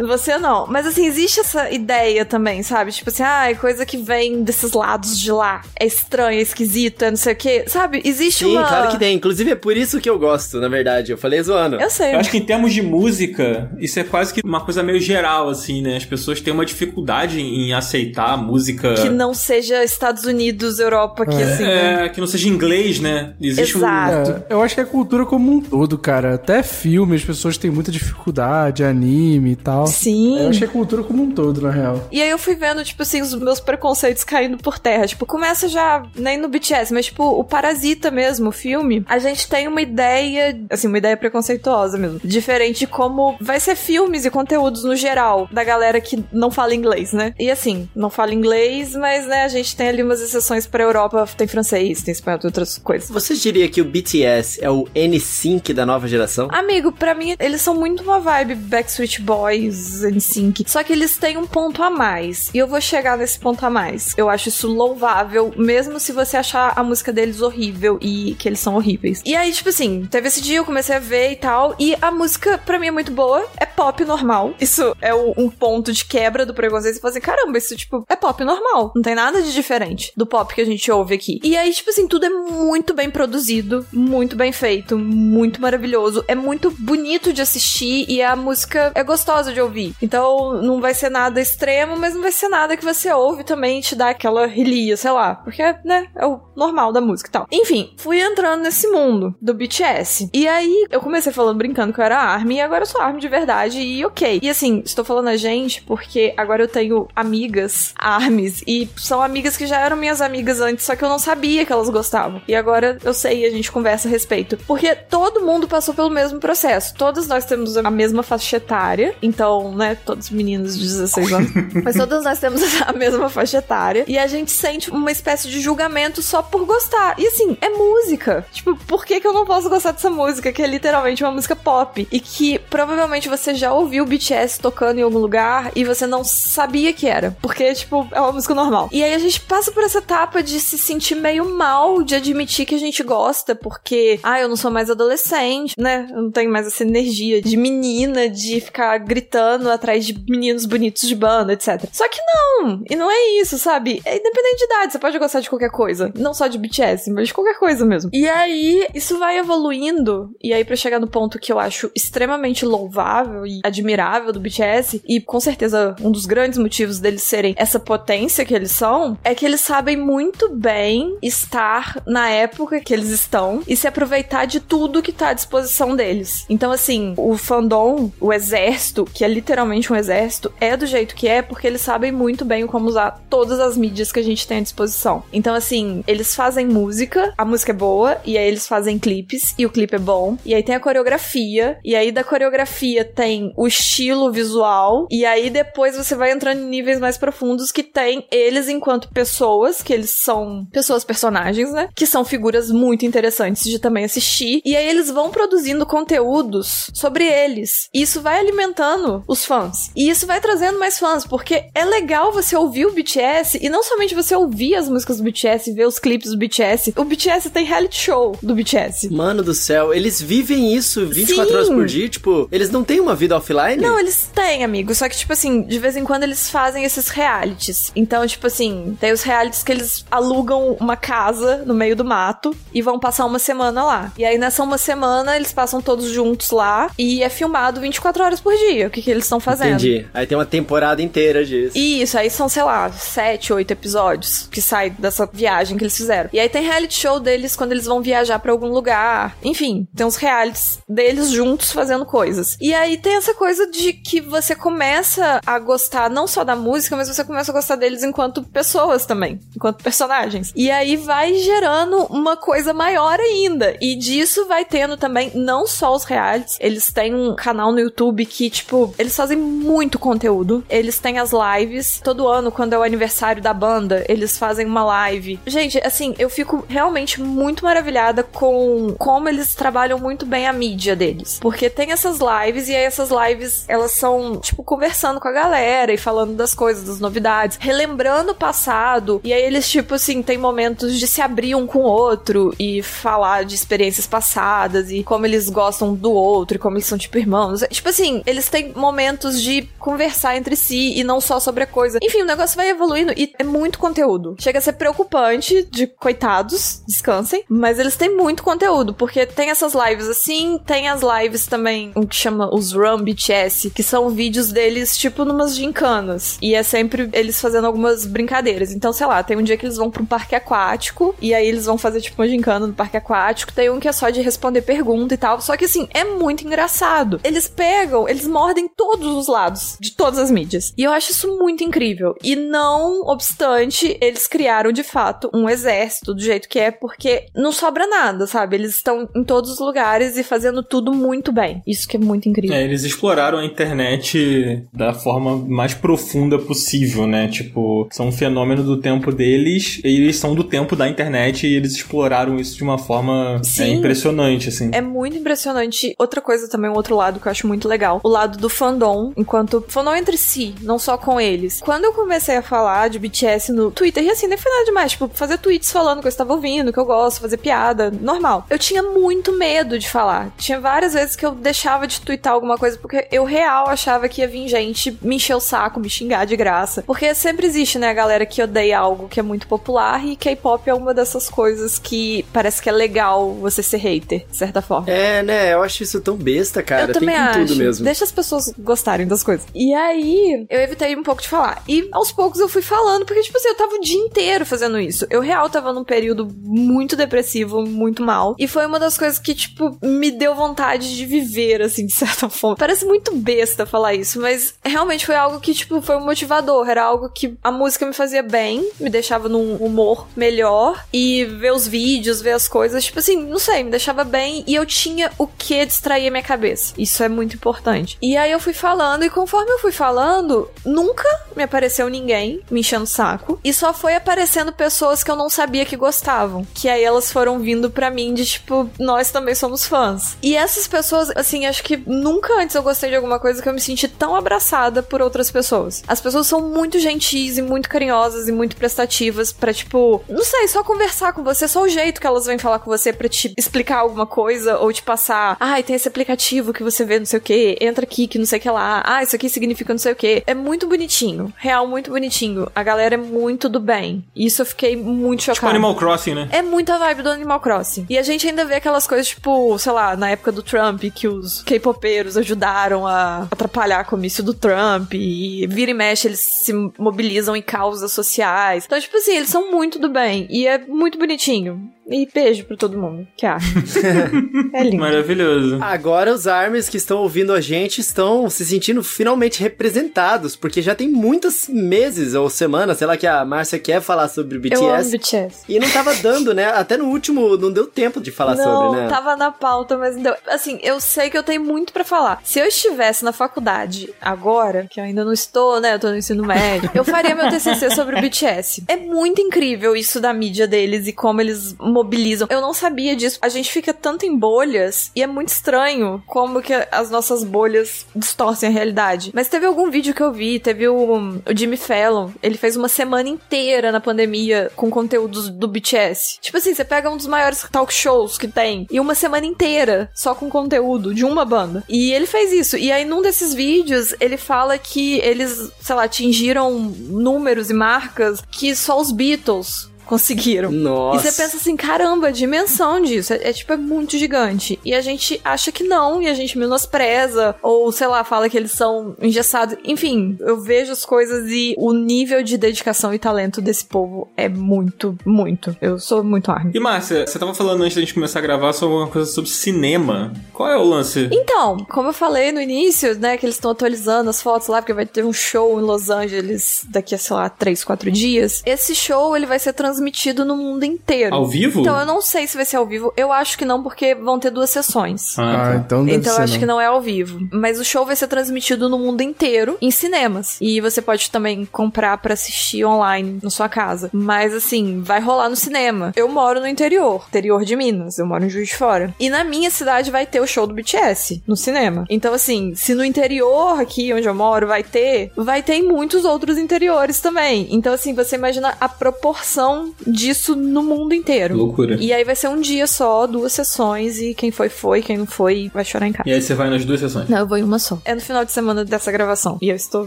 [0.07, 0.66] Você não.
[0.66, 2.77] Mas assim, existe essa ideia também, sabe?
[2.87, 5.62] Tipo assim, ah, coisa que vem desses lados de lá.
[5.78, 7.64] É estranho, é esquisito, é não sei o quê.
[7.66, 8.02] Sabe?
[8.04, 8.66] Existe Sim, uma.
[8.66, 9.16] claro que tem.
[9.16, 11.12] Inclusive é por isso que eu gosto, na verdade.
[11.12, 11.76] Eu falei zoando.
[11.76, 12.14] Eu sei.
[12.14, 15.49] Eu acho que em termos de música, isso é quase que uma coisa meio geral,
[15.49, 15.97] assim, né?
[15.97, 18.94] As pessoas têm uma dificuldade em aceitar a música.
[18.94, 21.62] Que não seja Estados Unidos, Europa, que assim.
[21.62, 22.06] né?
[22.06, 23.35] É, que não seja inglês, né?
[23.40, 24.44] Existe Exato.
[24.49, 26.35] É, eu acho que é a cultura como um todo, cara.
[26.35, 29.87] Até filme, as pessoas têm muita dificuldade, anime e tal.
[29.87, 30.40] Sim.
[30.40, 32.06] Eu acho que é cultura como um todo, na real.
[32.11, 35.07] E aí eu fui vendo, tipo assim, os meus preconceitos caindo por terra.
[35.07, 39.49] Tipo, começa já, nem no BTS, mas tipo, o Parasita mesmo, o filme, a gente
[39.49, 42.21] tem uma ideia, assim, uma ideia preconceituosa mesmo.
[42.23, 46.75] Diferente de como vai ser filmes e conteúdos no geral, da galera que não fala
[46.75, 47.35] inglês, né?
[47.38, 51.27] E assim, não fala inglês, mas né, a gente tem ali umas exceções pra Europa,
[51.37, 53.09] tem francês, tem espanhol, tem outras coisas.
[53.09, 56.49] Você diria que o BTS é o N-Sync da nova geração?
[56.50, 60.65] Amigo, pra mim, eles são muito uma vibe Backstreet Boys, NSYNC.
[60.67, 62.48] Só que eles têm um ponto a mais.
[62.55, 64.14] E eu vou chegar nesse ponto a mais.
[64.17, 68.61] Eu acho isso louvável, mesmo se você achar a música deles horrível e que eles
[68.61, 69.23] são horríveis.
[69.25, 71.75] E aí, tipo assim, teve esse dia, eu comecei a ver e tal.
[71.78, 73.47] E a música, pra mim, é muito boa.
[73.57, 74.55] É pop normal.
[74.61, 76.95] Isso é o- um ponto de quebra do preconceito.
[76.95, 78.93] Você fala assim, caramba, isso, tipo, é pop normal.
[78.95, 81.40] Não tem nada de diferente do pop que a gente ouve aqui.
[81.43, 86.25] E aí, tipo assim, tudo é muito bem produzido, muito bem feito, muito maravilhoso.
[86.28, 89.95] É muito bonito de assistir e a música é gostosa de ouvir.
[90.02, 93.80] Então, não vai ser nada extremo, mas não vai ser nada que você ouve também
[93.80, 95.35] te dá aquela relia, sei lá.
[95.37, 97.47] Porque, né, é o normal da música e tal.
[97.50, 100.28] Enfim, fui entrando nesse mundo do BTS.
[100.33, 103.21] E aí, eu comecei falando brincando que eu era ARMY e agora eu sou ARMY
[103.21, 104.40] de verdade e ok.
[104.42, 109.57] E assim, estou falando a gente porque agora eu tenho amigas ARMYs e são amigas
[109.57, 112.42] que já eram minhas amigas antes, só que eu não sabia que elas gostavam.
[112.47, 114.59] E agora eu sei e a gente conversa a respeito.
[114.66, 116.95] Porque todo mundo passou pelo mesmo processo.
[116.95, 119.14] Todos nós temos a mesma faixa etária.
[119.23, 121.50] Então, né, todos meninos de 16 anos.
[121.85, 124.04] Mas todos nós temos a mesma faixa etária.
[124.06, 127.14] E a gente sente uma espécie de julgamento só por gostar.
[127.18, 128.47] E assim, é música.
[128.52, 130.52] Tipo, por que, que eu não posso gostar dessa música?
[130.52, 132.06] Que é literalmente uma música pop.
[132.11, 136.23] E que provavelmente você já ouviu o BTS tocando em algum lugar e você não
[136.23, 137.37] sabia que era.
[137.40, 138.88] Porque, tipo, é uma música normal.
[138.92, 142.66] E aí a gente passa por essa etapa de se sentir meio mal de admitir
[142.66, 146.06] que a gente gosta, porque, ah, eu não sou mais adolescente, né?
[146.11, 151.08] Eu não tenho mais essa energia de menina, de ficar gritando atrás de meninos bonitos
[151.08, 151.85] de banda, etc.
[151.92, 152.82] Só que não!
[152.88, 154.00] E não é isso, sabe?
[154.04, 156.12] É independente de idade, você pode gostar de qualquer coisa.
[156.16, 158.10] Não só de BTS, mas de qualquer coisa mesmo.
[158.12, 162.64] E aí, isso vai evoluindo, e aí pra chegar no ponto que eu acho extremamente
[162.64, 167.78] louvável e admirável do BTS, e com certeza um dos grandes motivos deles serem essa
[167.78, 173.08] potência que eles são, é que eles sabem muito bem estar na época que eles
[173.08, 176.44] estão e se aproveitar de tudo que tá à disposição deles.
[176.48, 181.28] Então, assim, o fandom, o exército, que é literalmente um exército, é do jeito que
[181.28, 184.59] é porque eles sabem muito bem como usar todas as mídias que a gente tem
[184.59, 185.23] à disposição.
[185.33, 189.67] Então, assim, eles fazem música, a música é boa, e aí eles fazem clipes, e
[189.67, 193.67] o clipe é bom, e aí tem a coreografia, e aí da coreografia tem o
[193.67, 198.69] estilo visual, e aí depois você vai entrando em níveis mais profundos que tem eles
[198.69, 201.88] enquanto pessoas, que eles são pessoas personagens, né?
[201.94, 204.61] Que são figuras muito interessantes de também assistir.
[204.64, 207.88] E aí eles vão produzindo conteúdos sobre eles.
[207.92, 209.90] E isso vai alimentando os fãs.
[209.97, 211.97] E isso vai trazendo mais fãs, porque é legal
[212.38, 215.98] você ouvir o BTS e não somente você ouvir as músicas do BTS, ver os
[215.98, 216.94] clipes do BTS.
[216.96, 219.12] O BTS tem reality show do BTS.
[219.12, 221.54] Mano do céu, eles vivem isso 24 Sim.
[221.54, 222.08] horas por dia?
[222.08, 223.76] Tipo, eles não têm uma vida offline?
[223.76, 224.94] Não, eles têm, amigo.
[224.94, 227.92] Só que, tipo assim, de vez em quando eles fazem esses realities.
[227.94, 232.54] Então, tipo assim, tem os realities que eles alugam uma casa no meio do mato
[232.72, 234.12] e vão passar uma semana lá.
[234.16, 238.40] E aí, nessa uma semana, eles passam todos juntos lá e é filmado 24 horas
[238.40, 238.87] por dia.
[238.87, 239.74] O que, que eles estão fazendo.
[239.74, 240.06] Entendi.
[240.14, 241.76] Aí tem uma temporada inteira disso.
[241.76, 245.96] E Isso, aí são, sei lá, sete, oito episódios que saem dessa viagem que eles
[245.96, 246.31] fizeram.
[246.33, 249.37] E aí tem reality show deles quando eles vão viajar pra algum lugar.
[249.42, 252.57] Enfim, tem uns realities deles juntos fazendo coisas.
[252.61, 256.96] E aí tem essa coisa de que você começa a gostar não só da música,
[256.96, 260.53] mas você começa a gostar deles enquanto pessoas também, enquanto personagens.
[260.55, 263.77] E aí vai gerando uma coisa maior ainda.
[263.81, 268.27] E disso vai tendo também não só os realities, eles têm um canal no YouTube
[268.27, 270.64] que, tipo, eles fazem muito conteúdo.
[270.68, 271.33] Eles têm as
[271.68, 272.00] lives.
[272.02, 275.38] Todo ano, quando é o aniversário da banda, eles fazem uma live.
[275.46, 280.96] Gente, assim, eu fico realmente muito maravilhada com como eles trabalham muito bem a mídia
[280.96, 281.38] deles.
[281.40, 285.92] Porque tem essas lives e aí essas lives, elas são, tipo, conversando com a galera
[285.92, 289.20] e falando das coisas, das novidades, relembrando o passado.
[289.22, 292.83] E aí eles, tipo assim, tem momentos de se abrir um com o outro e
[292.83, 297.18] falar de experiências passadas e como eles gostam do outro e como eles são, tipo,
[297.18, 297.62] irmãos.
[297.70, 301.99] Tipo assim, eles têm momentos de conversar entre si e não só sobre a coisa.
[302.03, 304.37] Enfim, o negócio vai evoluindo e é muito conteúdo.
[304.38, 309.75] Chega a ser preocupante de coitados, descansem, mas eles têm muito conteúdo, porque tem essas
[309.75, 314.53] lives assim, tem as lives também, o que chama os Run BTS, que são vídeos
[314.53, 316.38] deles, tipo, numas gincanas.
[316.40, 318.73] E é sempre eles fazendo algumas brincadeiras.
[318.73, 321.47] Então, sei lá, tem um dia que eles vão pra um parque aquático, e aí
[321.47, 323.53] eles vão fazer, tipo, uma gincana no parque aquático.
[323.53, 325.40] Tem um que é só de responder pergunta e tal.
[325.40, 327.21] Só que, assim, é muito engraçado.
[327.25, 330.73] Eles pegam, eles mordem todos os lados de todas as mídias.
[330.77, 332.14] E eu acho isso muito incrível.
[332.22, 337.52] E não obstante, eles criaram de fato um exército do jeito que é, porque não
[337.52, 338.56] sobra nada, sabe?
[338.56, 341.62] Eles estão em todos os lugares e fazendo tudo muito bem.
[341.66, 342.56] Isso que é muito incrível.
[342.56, 347.28] É, eles exploraram a internet da forma mais profunda possível, né?
[347.28, 351.54] Tipo, são um fenômeno do tempo deles, e eles são do tempo da internet e
[351.54, 354.70] eles exploraram isso de uma forma é, impressionante, assim.
[354.72, 355.94] É muito impressionante.
[355.98, 358.00] Outra coisa também, um outro lado que eu acho muito legal.
[358.02, 361.61] O lado do fandom, enquanto fandom entre si, não só com eles.
[361.61, 364.92] Quando eu comecei a falar de BTS no Twitter, e assim, nem foi nada demais,
[364.92, 368.44] tipo, fazer tweets falando que eu estava ouvindo, que eu gosto, fazer piada, normal.
[368.51, 370.31] Eu tinha muito medo de falar.
[370.37, 374.20] Tinha várias vezes que eu deixava de twittar alguma coisa porque eu real achava que
[374.20, 376.83] ia vir gente me encher o saco, me xingar de graça.
[376.83, 380.68] Porque sempre existe, né, a galera que odeia algo que é muito popular e K-pop
[380.68, 384.90] é uma dessas coisas que parece que é legal você ser hater, de certa forma.
[384.90, 385.53] É, né?
[385.53, 386.90] Eu acho isso tão besta, cara.
[386.90, 387.38] eu também Tem com acho.
[387.40, 387.85] tudo mesmo.
[387.85, 389.46] Deixa as pessoas gostarem das coisas.
[389.55, 391.62] E aí, eu evitei um pouco de falar.
[391.69, 394.79] E aos poucos eu fui falando, porque, tipo assim, eu tava o dia inteiro fazendo
[394.79, 395.07] isso.
[395.11, 398.35] Eu real tava num período muito depressivo, muito mal.
[398.38, 402.29] E foi uma das coisas que, tipo, me deu vontade de viver, assim, de certa
[402.31, 402.57] forma.
[402.57, 406.69] Parece muito besta falar isso, mas realmente foi algo que, tipo, foi um motivador.
[406.69, 410.85] Era algo que a música me fazia bem, me deixava num humor melhor.
[410.93, 414.45] E ver os vídeos, ver as coisas, tipo assim, não sei, me deixava bem.
[414.47, 416.75] E eu tinha o que distrair a minha cabeça.
[416.79, 417.99] Isso é muito importante.
[418.01, 422.61] E aí eu fui falando, e conforme eu fui falando, nunca me apareceu ninguém me
[422.61, 423.40] enchendo o saco.
[423.44, 426.46] E só foi aparecendo pessoas que eu não sabia que gostavam.
[426.54, 430.16] Que aí elas foram vindo pra mim de tipo, nós também somos fãs.
[430.22, 433.52] E essas pessoas, assim, acho que nunca antes eu gostei de alguma coisa que eu
[433.52, 435.83] me senti tão abraçada por outras pessoas.
[435.87, 440.48] As pessoas são muito gentis e muito carinhosas e muito prestativas pra, tipo, não sei,
[440.48, 443.33] só conversar com você, só o jeito que elas vêm falar com você pra te
[443.37, 447.18] explicar alguma coisa ou te passar, ai, tem esse aplicativo que você vê não sei
[447.18, 449.78] o que, entra aqui que não sei o que lá, ah, isso aqui significa não
[449.78, 450.22] sei o que.
[450.26, 452.51] É muito bonitinho, real, muito bonitinho.
[452.55, 454.05] A galera é muito do bem.
[454.14, 455.37] Isso eu fiquei muito chocada.
[455.37, 456.29] Tipo Animal Crossing, né?
[456.33, 457.87] É muita vibe do Animal Crossing.
[457.88, 461.09] E a gente ainda vê aquelas coisas, tipo, sei lá, na época do Trump, que
[461.09, 464.94] os K-popeiros ajudaram a atrapalhar a comício do Trump.
[464.94, 468.64] E vira e mexe, eles se mobilizam em causas sociais.
[468.66, 470.27] Então, tipo assim, eles são muito do bem.
[470.31, 471.71] E é muito bonitinho.
[471.90, 473.46] E beijo pra todo mundo que acha.
[474.53, 474.77] é lindo.
[474.77, 475.59] Maravilhoso.
[475.62, 480.74] Agora os ARMYs que estão ouvindo a gente estão se sentindo finalmente representados, porque já
[480.74, 484.68] tem muitos meses ou semanas, sei lá, que a Márcia quer falar sobre o Eu
[484.68, 484.90] amo BTS.
[484.90, 485.44] BTS.
[485.48, 486.46] E não tava dando, né?
[486.46, 488.88] Até no último não deu tempo de falar não, sobre, né?
[488.88, 490.14] tava na pauta, mas não deu.
[490.27, 492.20] Assim, eu sei que eu tenho muito pra falar.
[492.22, 495.74] Se eu estivesse na faculdade agora, que eu ainda não estou, né?
[495.74, 498.64] Eu tô no ensino médio, eu faria meu TCC sobre o BTS.
[498.68, 502.29] É muito incrível isso da mídia deles e como eles mobilizam.
[502.31, 503.19] Eu não sabia disso.
[503.23, 507.87] A gente fica tanto em bolhas e é muito estranho como que as nossas bolhas
[507.95, 509.11] distorcem a realidade.
[509.14, 512.69] Mas teve algum vídeo que eu vi, teve o, o Jimmy Fallon, ele fez uma
[512.69, 516.19] semana inteira na pandemia com conteúdos do BTS.
[516.21, 519.91] Tipo assim, você pega um dos maiores talk shows que tem e uma semana inteira
[519.95, 521.62] só com conteúdo de uma banda.
[521.69, 522.57] E ele fez isso.
[522.57, 528.23] E aí num desses vídeos ele fala que eles, sei lá, atingiram números e marcas
[528.31, 530.53] que só os Beatles conseguiram.
[530.53, 531.09] Nossa.
[531.09, 534.61] E você pensa assim, caramba, a dimensão disso é, é, tipo, é muito gigante.
[534.64, 538.37] E a gente acha que não, e a gente menospreza, ou sei lá, fala que
[538.37, 539.57] eles são engessados.
[539.64, 544.29] Enfim, eu vejo as coisas e o nível de dedicação e talento desse povo é
[544.29, 545.57] muito, muito.
[545.61, 546.53] Eu sou muito arme.
[546.55, 549.31] E Márcia, você tava falando antes da gente começar a gravar sobre alguma coisa sobre
[549.31, 550.12] cinema.
[550.35, 551.09] Qual é o lance?
[551.11, 554.74] Então, como eu falei no início, né, que eles estão atualizando as fotos lá, porque
[554.74, 558.42] vai ter um show em Los Angeles daqui a, sei lá, 3, 4 dias.
[558.44, 559.78] Esse show, ele vai ser transmitido
[560.25, 561.14] no mundo inteiro.
[561.14, 561.61] Ao vivo?
[561.61, 562.93] Então, eu não sei se vai ser ao vivo.
[562.97, 565.19] Eu acho que não, porque vão ter duas sessões.
[565.19, 565.62] Ah, tá.
[565.64, 566.41] então deve Então ser eu acho não.
[566.41, 567.21] que não é ao vivo.
[567.33, 570.37] Mas o show vai ser transmitido no mundo inteiro, em cinemas.
[570.41, 573.91] E você pode também comprar pra assistir online na sua casa.
[573.93, 575.93] Mas assim, vai rolar no cinema.
[575.97, 577.99] Eu moro no interior, interior de Minas.
[577.99, 578.95] Eu moro em Juiz de Fora.
[578.99, 581.85] E na minha cidade vai ter o show do BTS no cinema.
[581.88, 586.05] Então assim, se no interior aqui onde eu moro vai ter, vai ter em muitos
[586.05, 587.49] outros interiores também.
[587.51, 591.37] Então assim, você imagina a proporção disso no mundo inteiro.
[591.37, 591.76] Loucura.
[591.81, 595.07] E aí vai ser um dia só, duas sessões, e quem foi, foi, quem não
[595.07, 596.09] foi, vai chorar em casa.
[596.09, 597.09] E aí você vai nas duas sessões.
[597.09, 597.81] Não, eu vou em uma só.
[597.85, 599.38] É no final de semana dessa gravação.
[599.40, 599.87] E eu estou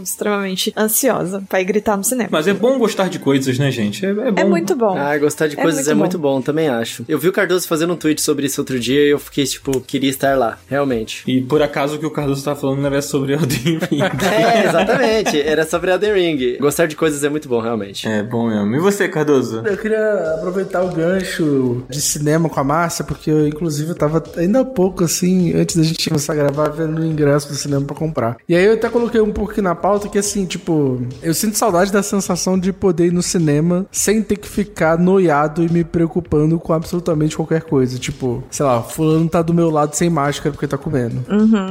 [0.00, 2.28] extremamente ansiosa pra ir gritar no cinema.
[2.32, 4.04] Mas é bom gostar de coisas, né, gente?
[4.04, 4.40] É, é bom.
[4.40, 4.96] É muito bom.
[4.96, 5.98] Ah, gostar de É coisas muito é bom.
[6.00, 7.04] muito bom, também acho.
[7.08, 9.80] Eu vi o Cardoso fazendo um tweet sobre isso outro dia e eu fiquei, tipo,
[9.80, 11.22] queria estar lá, realmente.
[11.26, 14.00] E por acaso o que o Cardoso tá falando era sobre Elden Ring.
[14.02, 15.40] É, exatamente.
[15.40, 16.56] Era sobre Elden Ring.
[16.58, 18.06] Gostar de coisas é muito bom, realmente.
[18.08, 18.74] É bom mesmo.
[18.76, 19.62] E você, Cardoso?
[19.72, 24.22] Eu queria aproveitar o gancho de cinema com a Márcia, porque eu, inclusive, eu tava
[24.36, 27.84] ainda há pouco, assim, antes da gente começar a gravar, vendo o ingresso do cinema
[27.84, 28.36] pra comprar.
[28.48, 31.56] E aí eu até coloquei um pouco aqui na pauta que, assim, tipo, eu sinto
[31.56, 35.84] saudade da sensação de poder ir no cinema sem ter que ficar noiado e me
[35.84, 37.98] preocupando com absolutamente qualquer coisa.
[37.98, 41.24] Tipo, sei lá, fulano tá do meu lado sem máscara porque tá comendo.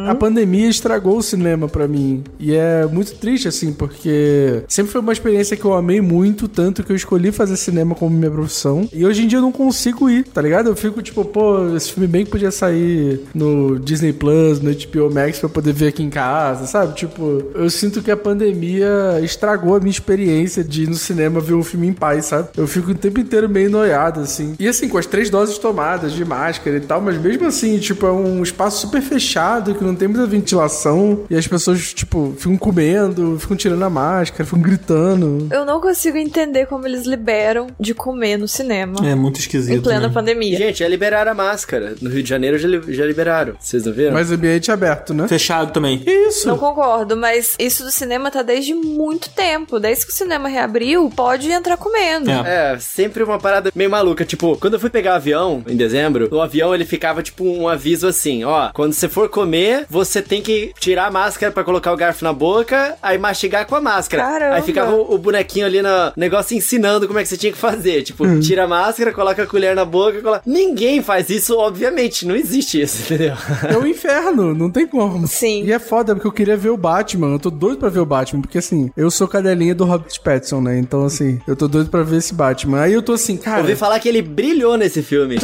[0.07, 2.23] A pandemia estragou o cinema pra mim.
[2.39, 6.83] E é muito triste, assim, porque sempre foi uma experiência que eu amei muito, tanto
[6.83, 8.87] que eu escolhi fazer cinema como minha profissão.
[8.93, 10.67] E hoje em dia eu não consigo ir, tá ligado?
[10.67, 15.13] Eu fico tipo, pô, esse filme bem que podia sair no Disney Plus, no HBO
[15.13, 16.95] Max pra eu poder ver aqui em casa, sabe?
[16.95, 21.53] Tipo, eu sinto que a pandemia estragou a minha experiência de ir no cinema ver
[21.53, 22.49] um filme em paz, sabe?
[22.55, 24.55] Eu fico o tempo inteiro meio noiado, assim.
[24.59, 28.05] E assim, com as três doses tomadas de máscara e tal, mas mesmo assim, tipo,
[28.05, 32.57] é um espaço super fechado, que não tem muita ventilação, e as pessoas, tipo, ficam
[32.57, 35.47] comendo, ficam tirando a máscara, ficam gritando.
[35.51, 38.95] Eu não consigo entender como eles liberam de comer no cinema.
[39.07, 39.77] É muito esquisito.
[39.77, 40.13] Em plena né?
[40.13, 40.57] pandemia.
[40.57, 41.95] Gente, já liberaram a máscara.
[42.01, 43.55] No Rio de Janeiro já, li- já liberaram.
[43.59, 44.13] Vocês não viram?
[44.13, 45.27] Mas ambiente aberto, né?
[45.27, 46.01] Fechado também.
[46.05, 46.47] Isso.
[46.47, 49.79] Não concordo, mas isso do cinema tá desde muito tempo.
[49.79, 52.29] Desde que o cinema reabriu, pode entrar comendo.
[52.29, 52.73] É.
[52.73, 54.25] É, sempre uma parada meio maluca.
[54.25, 58.07] Tipo, quando eu fui pegar avião em dezembro, o avião ele ficava tipo um aviso
[58.07, 61.97] assim: ó, quando você for comer, você tem que tirar a máscara pra colocar o
[61.97, 64.23] garfo na boca, aí mastigar com a máscara.
[64.23, 64.55] Caramba.
[64.55, 67.57] Aí ficava o, o bonequinho ali no negócio ensinando como é que você tinha que
[67.61, 68.01] fazer.
[68.01, 70.41] Tipo, tira a máscara, coloca a colher na boca, coloca...
[70.45, 72.25] Ninguém faz isso, obviamente.
[72.25, 73.35] Não existe isso, entendeu?
[73.69, 75.27] É o inferno, não tem como.
[75.27, 75.63] Sim.
[75.63, 77.33] E é foda, porque eu queria ver o Batman.
[77.33, 80.61] Eu tô doido pra ver o Batman, porque assim, eu sou cadelinha do Robert Pattinson,
[80.61, 80.77] né?
[80.77, 82.81] Então, assim, eu tô doido pra ver esse Batman.
[82.81, 83.61] Aí eu tô assim, cara.
[83.61, 85.37] Ouvi falar que ele brilhou nesse filme.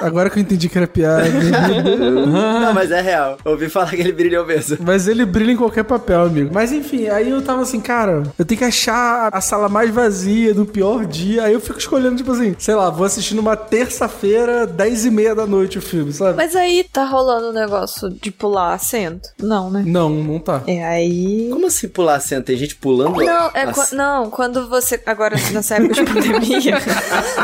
[0.00, 1.24] Agora que eu entendi que era piada.
[1.28, 3.38] Não, mas é real.
[3.44, 4.78] Ouvi falar que ele brilhou mesmo.
[4.80, 6.50] Mas ele brilha em qualquer papel, amigo.
[6.52, 10.35] Mas enfim, aí eu tava assim, cara, eu tenho que achar a sala mais vazia
[10.54, 11.44] do pior dia.
[11.44, 15.34] Aí eu fico escolhendo, tipo assim, sei lá, vou assistir numa terça-feira, 10 e meia
[15.34, 16.36] da noite o filme, sabe?
[16.36, 19.28] Mas aí tá rolando o negócio de pular assento?
[19.40, 19.82] Não, né?
[19.86, 20.62] Não, não tá.
[20.66, 21.48] É aí.
[21.50, 22.44] Como assim pular assento?
[22.46, 23.16] Tem gente pulando?
[23.24, 25.00] Não, é qua- não, quando você.
[25.06, 26.78] Agora, nessa época de pandemia,